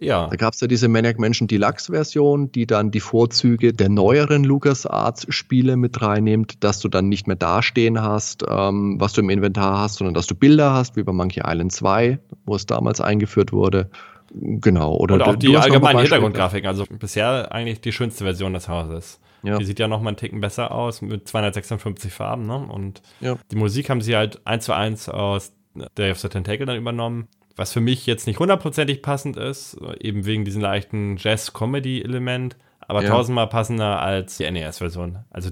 Ja. 0.00 0.26
Da 0.26 0.36
gab 0.36 0.54
es 0.54 0.60
ja 0.60 0.66
diese 0.66 0.88
Maniac 0.88 1.18
Mansion 1.18 1.46
Deluxe-Version, 1.46 2.50
die 2.52 2.66
dann 2.66 2.90
die 2.90 3.00
Vorzüge 3.00 3.72
der 3.72 3.88
neueren 3.88 4.44
LucasArts-Spiele 4.44 5.76
mit 5.76 6.02
reinnimmt, 6.02 6.62
dass 6.64 6.80
du 6.80 6.88
dann 6.88 7.08
nicht 7.08 7.26
mehr 7.26 7.36
dastehen 7.36 8.02
hast, 8.02 8.44
ähm, 8.48 8.96
was 9.00 9.12
du 9.12 9.20
im 9.20 9.30
Inventar 9.30 9.78
hast, 9.78 9.96
sondern 9.96 10.14
dass 10.14 10.26
du 10.26 10.34
Bilder 10.34 10.72
hast, 10.72 10.96
wie 10.96 11.04
bei 11.04 11.12
Monkey 11.12 11.42
Island 11.44 11.72
2, 11.72 12.18
wo 12.44 12.56
es 12.56 12.66
damals 12.66 13.00
eingeführt 13.00 13.52
wurde. 13.52 13.88
Genau. 14.32 14.96
Oder, 14.96 15.14
oder 15.14 15.28
auch 15.28 15.36
die 15.36 15.56
allgemeine 15.56 16.00
Hintergrundgrafik. 16.00 16.66
Also 16.66 16.84
bisher 16.98 17.52
eigentlich 17.52 17.80
die 17.80 17.92
schönste 17.92 18.24
Version 18.24 18.52
des 18.52 18.68
Hauses. 18.68 19.20
Ja. 19.44 19.58
Die 19.58 19.64
sieht 19.64 19.78
ja 19.78 19.86
noch 19.86 20.00
mal 20.00 20.08
einen 20.08 20.16
Ticken 20.16 20.40
besser 20.40 20.72
aus 20.72 21.02
mit 21.02 21.28
256 21.28 22.12
Farben. 22.12 22.46
Ne? 22.46 22.56
Und 22.56 23.02
ja. 23.20 23.36
die 23.52 23.56
Musik 23.56 23.90
haben 23.90 24.00
sie 24.00 24.16
halt 24.16 24.44
eins 24.44 24.64
zu 24.64 24.72
eins 24.72 25.08
aus 25.08 25.52
Day 25.96 26.10
of 26.10 26.18
the 26.18 26.28
Tentacle 26.28 26.66
dann 26.66 26.76
übernommen. 26.76 27.28
Was 27.56 27.72
für 27.72 27.80
mich 27.80 28.06
jetzt 28.06 28.26
nicht 28.26 28.38
hundertprozentig 28.38 29.02
passend 29.02 29.36
ist, 29.36 29.76
eben 30.00 30.24
wegen 30.26 30.44
diesem 30.44 30.60
leichten 30.60 31.16
Jazz-Comedy-Element, 31.18 32.56
aber 32.88 33.02
ja. 33.02 33.10
tausendmal 33.10 33.48
passender 33.48 34.00
als 34.00 34.36
die 34.36 34.50
NES-Version. 34.50 35.20
Also 35.30 35.50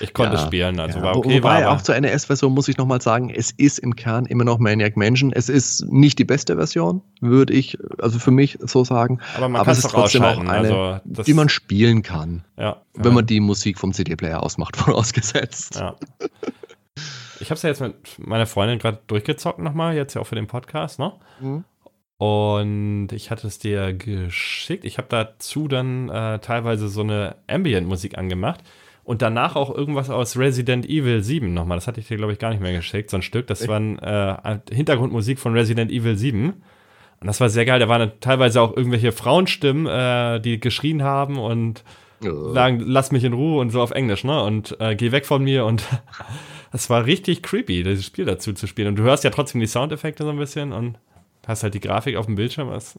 ich 0.00 0.12
konnte 0.12 0.36
ja, 0.36 0.46
spielen, 0.46 0.78
also 0.80 0.98
ja. 0.98 1.04
war 1.04 1.16
okay. 1.16 1.38
Wobei, 1.38 1.64
war 1.64 1.72
auch 1.72 1.82
zur 1.82 1.98
NES-Version 1.98 2.52
muss 2.52 2.68
ich 2.68 2.76
nochmal 2.76 3.00
sagen, 3.00 3.30
es 3.30 3.50
ist 3.52 3.78
im 3.78 3.96
Kern 3.96 4.26
immer 4.26 4.44
noch 4.44 4.58
Maniac 4.58 4.96
Mansion. 4.96 5.32
Es 5.32 5.48
ist 5.48 5.84
nicht 5.90 6.18
die 6.18 6.24
beste 6.24 6.56
Version, 6.56 7.02
würde 7.20 7.52
ich, 7.52 7.78
also 7.98 8.18
für 8.18 8.30
mich 8.30 8.58
so 8.60 8.84
sagen. 8.84 9.20
Aber 9.36 9.48
man 9.48 9.64
kann 9.64 9.72
es 9.72 9.82
trotzdem 9.82 10.24
auch 10.24 10.38
eine, 10.38 10.50
also 10.50 11.00
die 11.04 11.34
man 11.34 11.48
spielen 11.48 12.02
kann. 12.02 12.44
Ja. 12.56 12.82
Wenn 12.94 13.14
man 13.14 13.26
die 13.26 13.40
Musik 13.40 13.78
vom 13.78 13.92
CD-Player 13.92 14.42
ausmacht, 14.42 14.76
vorausgesetzt. 14.76 15.76
Ja. 15.76 15.96
Ich 17.40 17.50
habe 17.50 17.54
es 17.54 17.62
ja 17.62 17.70
jetzt 17.70 17.80
mit 17.80 17.94
meiner 18.18 18.46
Freundin 18.46 18.78
gerade 18.78 18.98
durchgezockt 19.06 19.58
nochmal, 19.58 19.94
jetzt 19.94 20.14
ja 20.14 20.20
auch 20.20 20.26
für 20.26 20.34
den 20.34 20.46
Podcast, 20.46 20.98
ne? 20.98 21.12
Mhm. 21.40 21.64
Und 22.18 23.08
ich 23.12 23.30
hatte 23.30 23.46
es 23.46 23.60
dir 23.60 23.92
geschickt. 23.92 24.84
Ich 24.84 24.98
habe 24.98 25.06
dazu 25.08 25.68
dann 25.68 26.08
äh, 26.08 26.40
teilweise 26.40 26.88
so 26.88 27.02
eine 27.02 27.36
Ambient-Musik 27.46 28.18
angemacht 28.18 28.60
und 29.04 29.22
danach 29.22 29.54
auch 29.54 29.72
irgendwas 29.72 30.10
aus 30.10 30.36
Resident 30.36 30.84
Evil 30.84 31.22
7 31.22 31.54
nochmal. 31.54 31.76
Das 31.76 31.86
hatte 31.86 32.00
ich 32.00 32.08
dir, 32.08 32.16
glaube 32.16 32.32
ich, 32.32 32.40
gar 32.40 32.50
nicht 32.50 32.60
mehr 32.60 32.72
geschickt, 32.72 33.10
so 33.10 33.16
ein 33.18 33.22
Stück. 33.22 33.46
Das 33.46 33.68
war 33.68 33.80
äh, 33.80 34.58
Hintergrundmusik 34.70 35.38
von 35.38 35.52
Resident 35.52 35.92
Evil 35.92 36.16
7. 36.16 36.50
Und 37.20 37.26
das 37.26 37.40
war 37.40 37.48
sehr 37.48 37.64
geil. 37.64 37.78
Da 37.78 37.88
waren 37.88 38.10
teilweise 38.20 38.60
auch 38.60 38.76
irgendwelche 38.76 39.12
Frauenstimmen, 39.12 39.86
äh, 39.86 40.40
die 40.40 40.58
geschrien 40.58 41.04
haben 41.04 41.38
und 41.38 41.84
sagen, 42.20 42.80
lass 42.84 43.12
mich 43.12 43.24
in 43.24 43.32
Ruhe 43.32 43.60
und 43.60 43.70
so 43.70 43.80
auf 43.80 43.92
Englisch, 43.92 44.24
ne? 44.24 44.42
Und 44.42 44.76
äh, 44.80 44.96
geh 44.96 45.12
weg 45.12 45.24
von 45.24 45.42
mir 45.42 45.64
und 45.64 45.84
das 46.70 46.90
war 46.90 47.06
richtig 47.06 47.42
creepy, 47.42 47.82
dieses 47.82 48.04
Spiel 48.04 48.24
dazu 48.24 48.52
zu 48.52 48.66
spielen. 48.66 48.88
Und 48.88 48.96
du 48.96 49.02
hörst 49.02 49.24
ja 49.24 49.30
trotzdem 49.30 49.60
die 49.60 49.66
Soundeffekte 49.66 50.24
so 50.24 50.30
ein 50.30 50.38
bisschen 50.38 50.72
und 50.72 50.98
hast 51.46 51.62
halt 51.62 51.74
die 51.74 51.80
Grafik 51.80 52.16
auf 52.16 52.26
dem 52.26 52.34
Bildschirm. 52.34 52.70
Es 52.70 52.98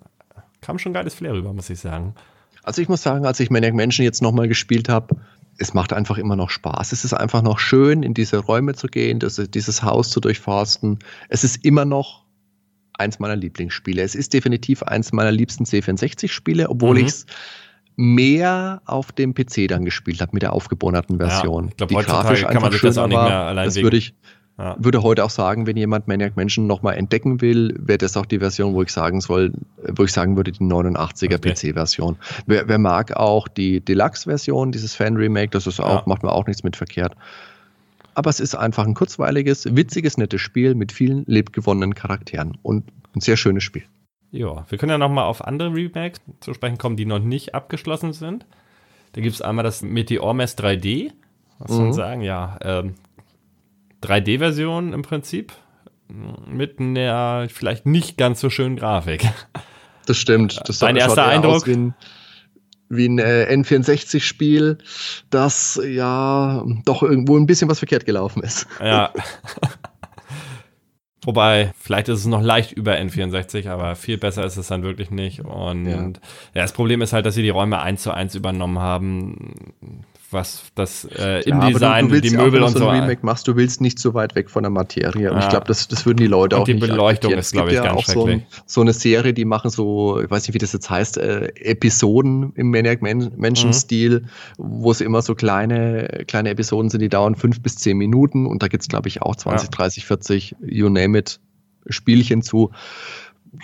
kam 0.61 0.79
schon 0.79 0.93
geiles 0.93 1.13
Flair 1.13 1.33
rüber, 1.33 1.53
muss 1.53 1.69
ich 1.69 1.79
sagen. 1.79 2.15
Also 2.63 2.81
ich 2.81 2.89
muss 2.89 3.03
sagen, 3.03 3.25
als 3.25 3.39
ich 3.39 3.49
Maniac 3.49 3.73
Mansion 3.73 4.03
jetzt 4.03 4.21
nochmal 4.21 4.47
gespielt 4.47 4.89
habe, 4.89 5.15
es 5.59 5.73
macht 5.73 5.93
einfach 5.93 6.17
immer 6.17 6.35
noch 6.35 6.49
Spaß. 6.49 6.91
Es 6.93 7.03
ist 7.03 7.13
einfach 7.13 7.41
noch 7.41 7.59
schön, 7.59 8.01
in 8.01 8.13
diese 8.13 8.37
Räume 8.37 8.75
zu 8.75 8.87
gehen, 8.87 9.19
dieses 9.19 9.83
Haus 9.83 10.09
zu 10.09 10.19
durchforsten. 10.19 10.99
Es 11.27 11.43
ist 11.43 11.63
immer 11.65 11.85
noch 11.85 12.25
eins 12.93 13.19
meiner 13.19 13.35
Lieblingsspiele. 13.35 14.01
Es 14.01 14.15
ist 14.15 14.33
definitiv 14.33 14.83
eins 14.83 15.11
meiner 15.11 15.31
liebsten 15.31 15.65
C64-Spiele, 15.65 16.69
obwohl 16.69 16.95
mhm. 16.97 17.05
ich 17.05 17.07
es 17.07 17.25
mehr 17.99 18.81
auf 18.85 19.11
dem 19.11 19.33
PC 19.33 19.67
dann 19.67 19.83
gespielt 19.83 20.21
habe 20.21 20.31
mit 20.31 20.41
der 20.41 20.53
aufgebohrten 20.53 21.17
Version. 21.17 21.65
Ja, 21.65 21.69
ich 21.71 21.77
glaube, 21.77 21.95
heutzutage 21.95 22.41
kann 22.43 22.61
man 22.61 22.71
sich 22.71 22.79
das 22.79 22.97
auch 22.97 23.07
nicht 23.07 23.21
mehr 23.21 23.29
allein 23.29 23.65
Das 23.65 23.75
würde 23.75 23.97
ich, 23.97 24.13
ja. 24.57 24.77
würde 24.79 25.03
heute 25.03 25.25
auch 25.25 25.29
sagen, 25.29 25.67
wenn 25.67 25.75
jemand 25.75 26.07
Maniac 26.07 26.37
Mansion 26.37 26.65
nochmal 26.65 26.95
entdecken 26.95 27.41
will, 27.41 27.75
wäre 27.77 27.97
das 27.97 28.15
auch 28.15 28.25
die 28.25 28.39
Version, 28.39 28.73
wo 28.73 28.83
ich 28.83 28.93
sagen 28.93 29.19
soll, 29.19 29.51
wo 29.85 30.05
ich 30.05 30.13
sagen 30.13 30.37
würde, 30.37 30.53
die 30.53 30.63
89er 30.63 31.35
okay. 31.35 31.53
PC-Version. 31.53 32.15
Wer, 32.45 32.69
wer, 32.69 32.77
mag 32.77 33.17
auch 33.17 33.49
die 33.49 33.81
Deluxe-Version, 33.81 34.71
dieses 34.71 34.95
Fan-Remake, 34.95 35.49
das 35.49 35.67
ist 35.67 35.81
auch, 35.81 35.97
ja. 35.97 36.03
macht 36.05 36.23
mir 36.23 36.31
auch 36.31 36.47
nichts 36.47 36.63
mit 36.63 36.77
verkehrt. 36.77 37.17
Aber 38.13 38.29
es 38.29 38.39
ist 38.39 38.55
einfach 38.55 38.87
ein 38.87 38.93
kurzweiliges, 38.93 39.75
witziges, 39.75 40.17
nettes 40.17 40.39
Spiel 40.39 40.73
mit 40.73 40.93
vielen 40.93 41.25
lebgewonnenen 41.27 41.95
Charakteren 41.95 42.57
und 42.63 42.85
ein 43.13 43.19
sehr 43.19 43.35
schönes 43.35 43.63
Spiel. 43.63 43.83
Ja, 44.31 44.65
wir 44.69 44.77
können 44.77 44.91
ja 44.91 44.97
nochmal 44.97 45.25
auf 45.25 45.45
andere 45.45 45.73
Remakes 45.73 46.21
zu 46.39 46.53
sprechen 46.53 46.77
kommen, 46.77 46.95
die 46.95 47.05
noch 47.05 47.19
nicht 47.19 47.55
abgeschlossen 47.55 48.13
sind. 48.13 48.45
Da 49.13 49.21
gibt 49.21 49.35
es 49.35 49.41
einmal 49.41 49.63
das 49.63 49.81
Meteor 49.81 50.33
Mess 50.33 50.57
3D. 50.57 51.11
Was 51.57 51.71
soll 51.71 51.79
man 51.79 51.87
mhm. 51.87 51.93
sagen? 51.93 52.21
Ja, 52.21 52.57
ähm, 52.61 52.95
3D-Version 54.03 54.93
im 54.93 55.01
Prinzip 55.01 55.53
mit 56.47 56.79
einer 56.79 57.47
vielleicht 57.49 57.85
nicht 57.85 58.17
ganz 58.17 58.39
so 58.39 58.49
schönen 58.49 58.75
Grafik. 58.77 59.27
Das 60.05 60.17
stimmt. 60.17 60.61
Das 60.65 60.79
Dein 60.79 60.95
erster 60.95 61.25
Eindruck? 61.25 61.67
Wie 61.67 61.75
ein, 61.75 61.93
wie 62.89 63.07
ein 63.07 63.19
äh, 63.19 63.47
N64-Spiel, 63.51 64.79
das 65.29 65.79
ja 65.85 66.65
doch 66.85 67.03
irgendwo 67.03 67.37
ein 67.37 67.45
bisschen 67.45 67.69
was 67.69 67.79
verkehrt 67.79 68.05
gelaufen 68.05 68.41
ist. 68.41 68.67
Ja. 68.79 69.13
Wobei, 71.29 71.73
vielleicht 71.79 72.09
ist 72.09 72.21
es 72.21 72.25
noch 72.25 72.41
leicht 72.41 72.71
über 72.71 72.93
N64, 72.93 73.69
aber 73.69 73.95
viel 73.95 74.17
besser 74.17 74.45
ist 74.45 74.57
es 74.57 74.69
dann 74.69 74.81
wirklich 74.81 75.11
nicht. 75.11 75.41
Und 75.41 75.85
ja. 75.85 76.01
ja. 76.01 76.11
das 76.55 76.73
Problem 76.73 77.03
ist 77.03 77.13
halt, 77.13 77.27
dass 77.27 77.35
sie 77.35 77.43
die 77.43 77.51
Räume 77.51 77.79
eins 77.79 78.01
zu 78.01 78.11
eins 78.11 78.33
übernommen 78.33 78.79
haben 78.79 79.53
was 80.31 80.63
das 80.75 81.05
äh, 81.05 81.41
InDesign, 81.41 82.09
du, 82.09 82.15
du 82.15 82.21
die 82.21 82.35
Möbel 82.35 82.61
und 82.63 82.77
so. 82.77 82.87
Ein 82.87 83.01
Remake 83.01 83.25
machst, 83.25 83.47
du 83.47 83.55
willst 83.55 83.81
nicht 83.81 83.99
so 83.99 84.13
weit 84.13 84.35
weg 84.35 84.49
von 84.49 84.63
der 84.63 84.69
Materie. 84.69 85.31
Und 85.31 85.37
ja. 85.37 85.43
ich 85.43 85.49
glaube, 85.49 85.65
das, 85.67 85.87
das 85.87 86.05
würden 86.05 86.17
die 86.17 86.27
Leute 86.27 86.55
und 86.55 86.61
auch 86.61 86.65
die 86.65 86.73
nicht. 86.75 86.85
Die 86.85 86.91
Beleuchtung 86.91 87.33
ist, 87.33 87.51
glaube 87.51 87.69
ich, 87.69 87.75
ja 87.75 87.83
ganz 87.83 87.97
auch 87.97 88.05
so, 88.05 88.25
ein, 88.25 88.43
so, 88.65 88.81
eine 88.81 88.93
Serie, 88.93 89.33
die 89.33 89.45
machen 89.45 89.69
so, 89.69 90.21
ich 90.21 90.29
weiß 90.29 90.47
nicht, 90.47 90.53
wie 90.53 90.59
das 90.59 90.73
jetzt 90.73 90.89
heißt, 90.89 91.17
äh, 91.17 91.47
Episoden 91.55 92.53
im 92.55 92.69
Maniac 92.69 93.01
Menschen-Stil, 93.01 94.21
mhm. 94.21 94.27
wo 94.57 94.91
es 94.91 95.01
immer 95.01 95.21
so 95.21 95.35
kleine, 95.35 96.23
kleine 96.27 96.49
Episoden 96.49 96.89
sind, 96.89 97.01
die 97.01 97.09
dauern 97.09 97.35
fünf 97.35 97.61
bis 97.61 97.77
zehn 97.77 97.97
Minuten. 97.97 98.45
Und 98.45 98.61
da 98.63 98.67
gibt 98.67 98.83
es, 98.83 98.87
glaube 98.87 99.07
ich, 99.07 99.21
auch 99.21 99.35
20, 99.35 99.67
ja. 99.67 99.71
30, 99.71 100.05
40, 100.05 100.55
you 100.61 100.89
name 100.89 101.17
it, 101.17 101.39
Spielchen 101.87 102.41
zu. 102.41 102.71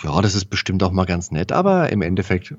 Ja, 0.03 0.21
das 0.21 0.33
ist 0.33 0.45
bestimmt 0.45 0.81
auch 0.81 0.91
mal 0.91 1.05
ganz 1.05 1.31
nett, 1.31 1.51
aber 1.51 1.91
im 1.91 2.01
Endeffekt 2.01 2.55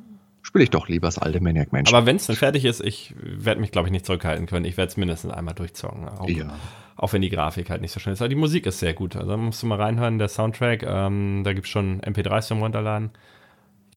spiele 0.46 0.62
ich 0.62 0.70
doch 0.70 0.88
lieber 0.88 1.08
das 1.08 1.18
alte 1.18 1.40
Maniac 1.40 1.72
Mansion. 1.72 1.96
Aber 1.96 2.06
wenn 2.06 2.16
es 2.16 2.26
dann 2.26 2.36
fertig 2.36 2.64
ist, 2.64 2.80
ich 2.80 3.12
werde 3.20 3.60
mich, 3.60 3.72
glaube 3.72 3.88
ich, 3.88 3.92
nicht 3.92 4.06
zurückhalten 4.06 4.46
können. 4.46 4.64
Ich 4.64 4.76
werde 4.76 4.90
es 4.90 4.96
mindestens 4.96 5.32
einmal 5.32 5.54
durchzocken. 5.54 6.08
Auch, 6.08 6.28
ja. 6.28 6.54
auch 6.96 7.12
wenn 7.12 7.20
die 7.20 7.30
Grafik 7.30 7.68
halt 7.68 7.80
nicht 7.80 7.90
so 7.90 7.98
schön 7.98 8.12
ist. 8.12 8.22
Aber 8.22 8.28
die 8.28 8.36
Musik 8.36 8.64
ist 8.66 8.78
sehr 8.78 8.94
gut. 8.94 9.16
Also 9.16 9.28
da 9.28 9.36
musst 9.36 9.60
du 9.64 9.66
mal 9.66 9.80
reinhören, 9.80 10.18
der 10.18 10.28
Soundtrack. 10.28 10.84
Ähm, 10.84 11.42
da 11.44 11.52
gibt 11.52 11.66
es 11.66 11.72
schon 11.72 12.00
MP3s 12.00 12.46
zum 12.46 12.62
Runterladen. 12.62 13.10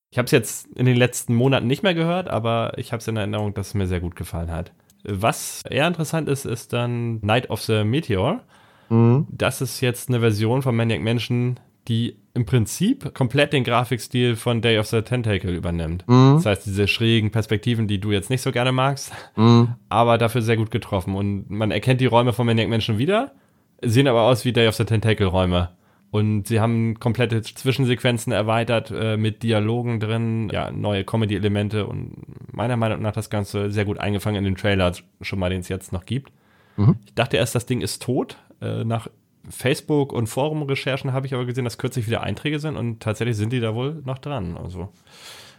Ich 0.10 0.18
habe 0.18 0.26
es 0.26 0.32
jetzt 0.32 0.66
in 0.76 0.88
den 0.88 0.98
letzten 0.98 1.36
Monaten 1.36 1.68
nicht 1.68 1.84
mehr 1.84 1.94
gehört, 1.94 2.30
aber 2.30 2.74
ich 2.78 2.94
habe 2.94 3.00
es 3.00 3.08
in 3.08 3.16
Erinnerung, 3.16 3.54
dass 3.54 3.68
es 3.68 3.74
mir 3.76 3.86
sehr 3.86 4.00
gut 4.00 4.16
gefallen 4.16 4.52
hat. 4.52 4.72
Was 5.04 5.62
eher 5.70 5.88
interessant 5.88 6.28
ist, 6.28 6.46
ist 6.46 6.74
dann 6.74 7.20
Night 7.22 7.52
of 7.52 7.62
the 7.62 7.84
Meteor. 7.84 8.42
Mhm. 8.90 9.28
Das 9.30 9.62
ist 9.62 9.82
jetzt 9.82 10.10
eine 10.10 10.20
Version 10.20 10.64
von 10.64 10.76
Maniac 10.76 11.02
Mansion, 11.02 11.60
die 11.90 12.18
im 12.34 12.46
Prinzip 12.46 13.14
komplett 13.14 13.52
den 13.52 13.64
Grafikstil 13.64 14.36
von 14.36 14.62
Day 14.62 14.78
of 14.78 14.86
the 14.86 15.02
Tentacle 15.02 15.54
übernimmt. 15.54 16.08
Mhm. 16.08 16.36
Das 16.36 16.46
heißt, 16.46 16.66
diese 16.66 16.88
schrägen 16.88 17.32
Perspektiven, 17.32 17.88
die 17.88 18.00
du 18.00 18.12
jetzt 18.12 18.30
nicht 18.30 18.42
so 18.42 18.52
gerne 18.52 18.72
magst, 18.72 19.12
mhm. 19.36 19.76
aber 19.90 20.18
dafür 20.18 20.42
sehr 20.42 20.56
gut 20.56 20.72
getroffen. 20.72 21.16
Und 21.16 21.50
man 21.50 21.72
erkennt 21.72 22.00
die 22.00 22.06
Räume 22.06 22.32
von 22.32 22.46
Maniac 22.46 22.70
Mansion 22.70 22.98
wieder, 22.98 23.34
sehen 23.82 24.08
aber 24.08 24.22
aus 24.22 24.46
wie 24.46 24.54
Day 24.54 24.68
of 24.68 24.76
the 24.76 24.86
Tentacle 24.86 25.28
Räume. 25.28 25.70
Und 26.12 26.48
sie 26.48 26.60
haben 26.60 27.00
komplette 27.00 27.42
Zwischensequenzen 27.42 28.34
erweitert 28.34 28.92
äh, 28.92 29.16
mit 29.16 29.44
Dialogen 29.44 30.00
drin, 30.00 30.50
ja, 30.52 30.72
neue 30.72 31.04
Comedy-Elemente 31.04 31.86
und 31.86 32.16
meiner 32.52 32.78
Meinung 32.78 33.02
nach 33.02 33.12
das 33.12 33.30
Ganze 33.30 33.70
sehr 33.70 33.86
gut 33.86 34.00
eingefangen 34.00 34.38
in 34.38 34.44
den 34.46 34.56
Trailer, 34.56 34.92
schon 35.22 35.38
mal, 35.38 35.50
den 35.50 35.60
es 35.60 35.68
jetzt 35.68 35.94
noch 35.94 36.06
gibt. 36.06 36.32
Mhm. 36.78 36.96
Ich 37.06 37.14
dachte 37.14 37.38
erst, 37.38 37.54
das 37.54 37.68
Ding 37.68 37.82
ist 37.82 38.02
tot. 38.02 38.38
Äh, 38.62 38.84
nach 38.86 39.08
Facebook- 39.50 40.14
und 40.14 40.28
Forum-Recherchen 40.28 41.14
habe 41.14 41.28
ich 41.28 41.34
aber 41.34 41.46
gesehen, 41.46 41.64
dass 41.64 41.78
kürzlich 41.78 42.08
wieder 42.08 42.22
Einträge 42.22 42.60
sind 42.60 42.78
und 42.78 43.02
tatsächlich 43.02 43.38
sind 43.38 43.52
die 43.52 43.60
da 43.60 43.76
wohl 43.76 44.02
noch 44.06 44.20
dran. 44.20 44.58
Also, 44.58 44.90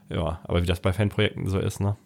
ja, 0.08 0.40
aber 0.44 0.62
wie 0.62 0.66
das 0.66 0.80
bei 0.80 0.92
Fanprojekten 0.92 1.48
so 1.48 1.58
ist, 1.58 1.80
ne? 1.80 1.96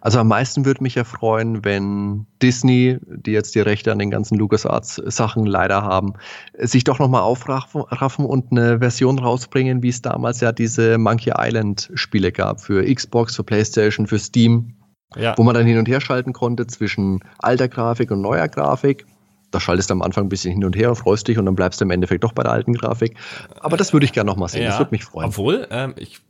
Also 0.00 0.18
am 0.20 0.28
meisten 0.28 0.64
würde 0.64 0.82
mich 0.82 0.94
ja 0.94 1.04
freuen, 1.04 1.64
wenn 1.64 2.26
Disney, 2.42 2.98
die 3.06 3.32
jetzt 3.32 3.54
die 3.54 3.60
Rechte 3.60 3.90
an 3.90 3.98
den 3.98 4.10
ganzen 4.10 4.36
LucasArts-Sachen 4.38 5.46
leider 5.46 5.82
haben, 5.82 6.14
sich 6.58 6.84
doch 6.84 6.98
nochmal 6.98 7.22
aufraffen 7.22 8.26
und 8.26 8.50
eine 8.50 8.78
Version 8.80 9.18
rausbringen, 9.18 9.82
wie 9.82 9.88
es 9.88 10.02
damals 10.02 10.40
ja 10.40 10.52
diese 10.52 10.98
Monkey 10.98 11.32
Island-Spiele 11.36 12.32
gab 12.32 12.60
für 12.60 12.84
Xbox, 12.92 13.36
für 13.36 13.44
PlayStation, 13.44 14.06
für 14.06 14.18
Steam, 14.18 14.74
ja. 15.16 15.34
wo 15.36 15.42
man 15.42 15.54
dann 15.54 15.66
hin 15.66 15.78
und 15.78 15.88
her 15.88 16.00
schalten 16.00 16.32
konnte 16.32 16.66
zwischen 16.66 17.20
alter 17.38 17.68
Grafik 17.68 18.10
und 18.10 18.20
neuer 18.20 18.48
Grafik 18.48 19.06
da 19.50 19.60
schaltest 19.60 19.90
du 19.90 19.94
am 19.94 20.02
Anfang 20.02 20.26
ein 20.26 20.28
bisschen 20.28 20.52
hin 20.52 20.64
und 20.64 20.76
her, 20.76 20.94
freust 20.94 21.26
dich 21.28 21.38
und 21.38 21.46
dann 21.46 21.54
bleibst 21.54 21.80
du 21.80 21.84
im 21.84 21.90
Endeffekt 21.90 22.24
doch 22.24 22.32
bei 22.32 22.42
der 22.42 22.52
alten 22.52 22.74
Grafik. 22.74 23.16
Aber 23.60 23.76
das 23.76 23.92
würde 23.92 24.04
ich 24.06 24.12
gerne 24.12 24.28
nochmal 24.30 24.48
sehen. 24.48 24.62
Ja, 24.62 24.70
das 24.70 24.78
würde 24.78 24.90
mich 24.92 25.04
freuen. 25.04 25.28
Obwohl, 25.28 25.66
ähm, 25.70 25.94
ich 25.96 26.20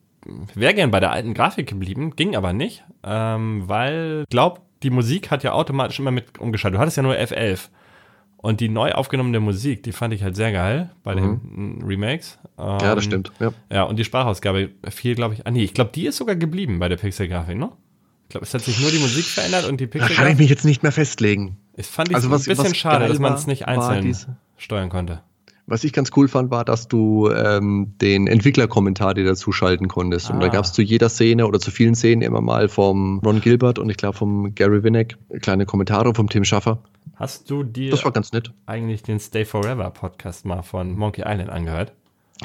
wäre 0.55 0.75
gern 0.75 0.91
bei 0.91 1.01
der 1.01 1.11
alten 1.13 1.35
Grafik 1.35 1.67
geblieben, 1.69 2.15
ging 2.17 2.37
aber 2.37 2.53
nicht, 2.53 2.85
ähm, 3.05 3.63
weil, 3.67 4.25
glaub, 4.31 4.63
die 4.83 4.91
Musik 4.91 5.31
hat 5.31 5.43
ja 5.43 5.53
automatisch 5.53 5.99
immer 5.99 6.11
mit 6.11 6.39
umgeschaltet. 6.39 6.77
Du 6.77 6.81
hattest 6.81 6.97
ja 6.97 7.03
nur 7.03 7.15
F11. 7.15 7.69
Und 8.41 8.61
die 8.61 8.69
neu 8.69 8.93
aufgenommene 8.93 9.41
Musik, 9.41 9.83
die 9.83 9.91
fand 9.91 10.15
ich 10.15 10.23
halt 10.23 10.37
sehr 10.37 10.53
geil 10.53 10.91
bei 11.03 11.17
den 11.17 11.83
Remakes. 11.85 12.39
Ja, 12.57 12.79
das 12.79 12.95
Ähm, 12.95 13.01
stimmt. 13.01 13.33
Ja. 13.41 13.51
Ja, 13.69 13.83
und 13.83 13.99
die 13.99 14.05
Sprachausgabe 14.05 14.71
fiel, 14.91 15.17
glaube 15.17 15.35
ich, 15.35 15.45
ah 15.45 15.51
nee, 15.51 15.65
ich 15.65 15.75
glaube, 15.75 15.91
die 15.93 16.07
ist 16.07 16.19
sogar 16.19 16.37
geblieben 16.37 16.79
bei 16.79 16.89
der 16.89 16.99
Pixelgrafik, 16.99 17.57
ne? 17.59 17.71
Ich 18.25 18.29
glaube, 18.29 18.47
es 18.47 18.55
hat 18.55 18.61
sich 18.61 18.79
nur 18.81 18.93
die 18.93 18.99
Musik 19.01 19.25
verändert 19.25 19.67
und 19.69 19.81
die 19.81 19.89
Da 19.89 20.07
kann 20.07 20.31
ich 20.31 20.39
mich 20.39 20.51
jetzt 20.51 20.65
nicht 20.65 20.85
mehr 20.85 20.93
festlegen. 20.93 21.57
Das 21.79 21.87
fand 21.87 22.09
ich 22.11 22.17
Also 22.17 22.31
was- 22.31 22.47
ein 22.49 22.57
bisschen 22.57 22.75
schade, 22.75 23.07
dass 23.09 23.19
man 23.19 23.33
es 23.35 23.47
nicht 23.47 23.67
einzeln 23.69 24.03
diese- 24.03 24.37
steuern 24.57 24.89
konnte. 24.91 25.21
Was 25.71 25.85
ich 25.85 25.93
ganz 25.93 26.11
cool 26.17 26.29
fand, 26.29 26.51
war, 26.51 26.65
dass 26.65 26.89
du 26.89 27.31
ähm, 27.31 27.93
den 28.01 28.27
Entwicklerkommentar 28.27 29.13
dir 29.15 29.25
dazu 29.25 29.53
schalten 29.53 29.87
konntest. 29.87 30.31
Und 30.31 30.41
da 30.41 30.47
Ah. 30.47 30.49
gab 30.49 30.65
es 30.65 30.73
zu 30.73 30.81
jeder 30.83 31.09
Szene 31.11 31.47
oder 31.47 31.61
zu 31.61 31.71
vielen 31.71 31.95
Szenen 31.95 32.23
immer 32.23 32.41
mal 32.41 32.69
vom 32.71 33.19
Ron 33.21 33.41
Gilbert 33.43 33.79
und 33.79 33.91
ich 33.91 33.97
glaube 33.99 34.17
vom 34.17 34.55
Gary 34.55 34.83
Winnick 34.83 35.17
kleine 35.43 35.67
Kommentare 35.67 36.15
vom 36.15 36.29
Tim 36.31 36.45
Schaffer. 36.45 36.79
Hast 37.17 37.51
du 37.51 37.65
dir 37.65 37.91
Das 37.91 38.03
war 38.05 38.13
ganz 38.13 38.33
nett. 38.33 38.53
eigentlich 38.67 39.03
den 39.03 39.21
Stay 39.21 39.45
Forever 39.45 39.91
Podcast 39.91 40.47
mal 40.47 40.63
von 40.63 40.97
Monkey 40.97 41.23
Island 41.27 41.51
angehört? 41.51 41.93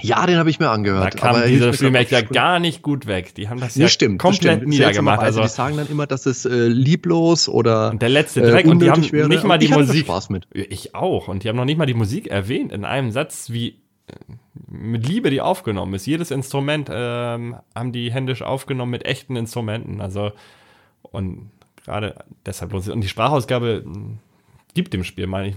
Ja, 0.02 0.26
den 0.26 0.38
habe 0.38 0.50
ich 0.50 0.60
mir 0.60 0.66
Da 0.66 0.74
angehört. 0.74 1.18
kam 1.18 1.36
aber 1.36 1.46
dieser 1.46 1.80
Remake 1.80 2.10
ja 2.10 2.22
gar 2.22 2.60
nicht 2.60 2.82
gut 2.82 3.06
weg. 3.06 3.36
Die 3.36 3.48
haben 3.48 3.60
das 3.60 3.76
Nee, 3.76 3.84
ja 3.84 3.90
stimmt, 3.90 4.20
das 4.22 4.24
komplett 4.32 4.58
stimmt. 4.58 4.70
niedergemacht. 4.70 5.20
Also 5.20 5.42
die 5.44 5.48
sagen 5.48 5.78
dann 5.78 5.88
immer, 5.88 6.08
dass 6.08 6.26
es 6.26 6.46
äh, 6.46 6.68
lieblos 6.68 7.48
oder 7.48 7.92
und 7.92 8.02
der 8.02 8.10
letzte 8.10 8.42
äh, 8.42 8.50
Dreck 8.52 8.66
und 8.66 8.80
die 8.82 8.90
haben 8.90 9.12
wäre. 9.12 9.28
nicht 9.30 9.44
mal 9.44 9.60
die 9.60 9.66
ich 9.66 9.72
da 9.72 9.78
Musik. 9.78 10.06
Spaß 10.06 10.30
mit. 10.32 10.48
Ich 10.52 10.96
auch. 10.96 11.28
Und 11.28 11.44
die 11.44 11.50
haben 11.50 11.58
noch 11.58 11.66
nicht 11.66 11.78
mal 11.78 11.86
die 11.86 11.94
Musik 11.94 12.28
erwähnt 12.28 12.72
in 12.72 12.86
einem 12.86 13.12
Satz, 13.12 13.52
wie 13.52 13.78
äh, 14.08 14.14
mit 14.68 15.08
Liebe 15.08 15.30
die 15.30 15.42
aufgenommen 15.42 15.94
ist. 15.94 16.08
Jedes 16.08 16.32
Instrument 16.32 16.90
ähm, 16.92 17.56
haben 17.76 17.92
die 17.92 18.12
händisch 18.12 18.42
aufgenommen 18.42 18.90
mit 18.92 19.06
echten 19.06 19.36
Instrumenten. 19.36 20.02
Also 20.02 20.32
und 21.04 21.52
gerade 21.86 22.16
deshalb 22.48 22.72
lohnt 22.72 22.86
sich. 22.86 22.94
Und 22.94 23.02
die 23.02 23.10
Sprachausgabe 23.10 23.84
mh, 23.86 24.18
gibt 24.74 24.94
dem 24.94 25.04
Spiel 25.04 25.28
meine 25.28 25.50
ich, 25.50 25.56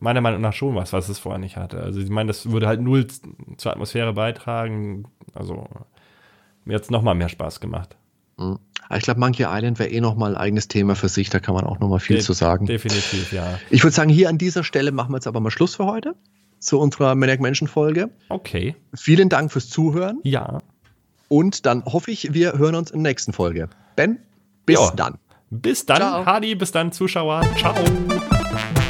meiner 0.00 0.20
Meinung 0.20 0.40
nach 0.40 0.52
schon 0.52 0.74
was, 0.74 0.92
was 0.92 1.08
es 1.08 1.18
vorher 1.18 1.38
nicht 1.38 1.56
hatte. 1.56 1.80
Also 1.80 2.00
ich 2.00 2.10
meine, 2.10 2.28
das 2.28 2.50
würde 2.50 2.66
halt 2.66 2.80
null 2.80 3.06
zur 3.56 3.72
Atmosphäre 3.72 4.12
beitragen. 4.12 5.04
Also 5.34 5.66
mir 6.64 6.74
hat 6.76 6.82
es 6.82 6.90
nochmal 6.90 7.14
mehr 7.14 7.28
Spaß 7.28 7.60
gemacht. 7.60 7.96
Mhm. 8.36 8.58
Aber 8.88 8.96
Ich 8.96 9.02
glaube, 9.04 9.20
Monkey 9.20 9.44
Island 9.48 9.78
wäre 9.78 9.90
eh 9.90 10.00
nochmal 10.00 10.34
ein 10.34 10.40
eigenes 10.40 10.68
Thema 10.68 10.94
für 10.96 11.08
sich. 11.08 11.28
Da 11.30 11.40
kann 11.40 11.54
man 11.54 11.64
auch 11.64 11.78
nochmal 11.78 12.00
viel 12.00 12.16
De- 12.16 12.24
zu 12.24 12.32
sagen. 12.32 12.66
Definitiv, 12.66 13.32
ja. 13.32 13.58
Ich 13.70 13.82
würde 13.84 13.94
sagen, 13.94 14.10
hier 14.10 14.28
an 14.28 14.38
dieser 14.38 14.64
Stelle 14.64 14.92
machen 14.92 15.12
wir 15.12 15.16
jetzt 15.16 15.26
aber 15.26 15.40
mal 15.40 15.50
Schluss 15.50 15.74
für 15.76 15.84
heute 15.86 16.14
zu 16.58 16.78
unserer 16.78 17.14
Maniac 17.14 17.40
Menschen 17.40 17.68
Folge. 17.68 18.10
Okay. 18.28 18.74
Vielen 18.94 19.28
Dank 19.28 19.52
fürs 19.52 19.68
Zuhören 19.70 20.18
Ja. 20.24 20.58
und 21.28 21.66
dann 21.66 21.84
hoffe 21.84 22.10
ich, 22.10 22.32
wir 22.34 22.54
hören 22.58 22.74
uns 22.74 22.90
in 22.90 23.02
der 23.04 23.10
nächsten 23.12 23.32
Folge. 23.32 23.68
Ben, 23.96 24.18
bis 24.66 24.78
Ja. 24.80 24.90
dann. 24.96 25.18
Bis 25.50 25.86
dann, 25.86 25.98
Ciao. 25.98 26.26
Hadi, 26.26 26.54
bis 26.54 26.72
dann, 26.72 26.92
Zuschauer. 26.92 27.42
Ciao. 27.56 27.74
Bye. 28.58 28.87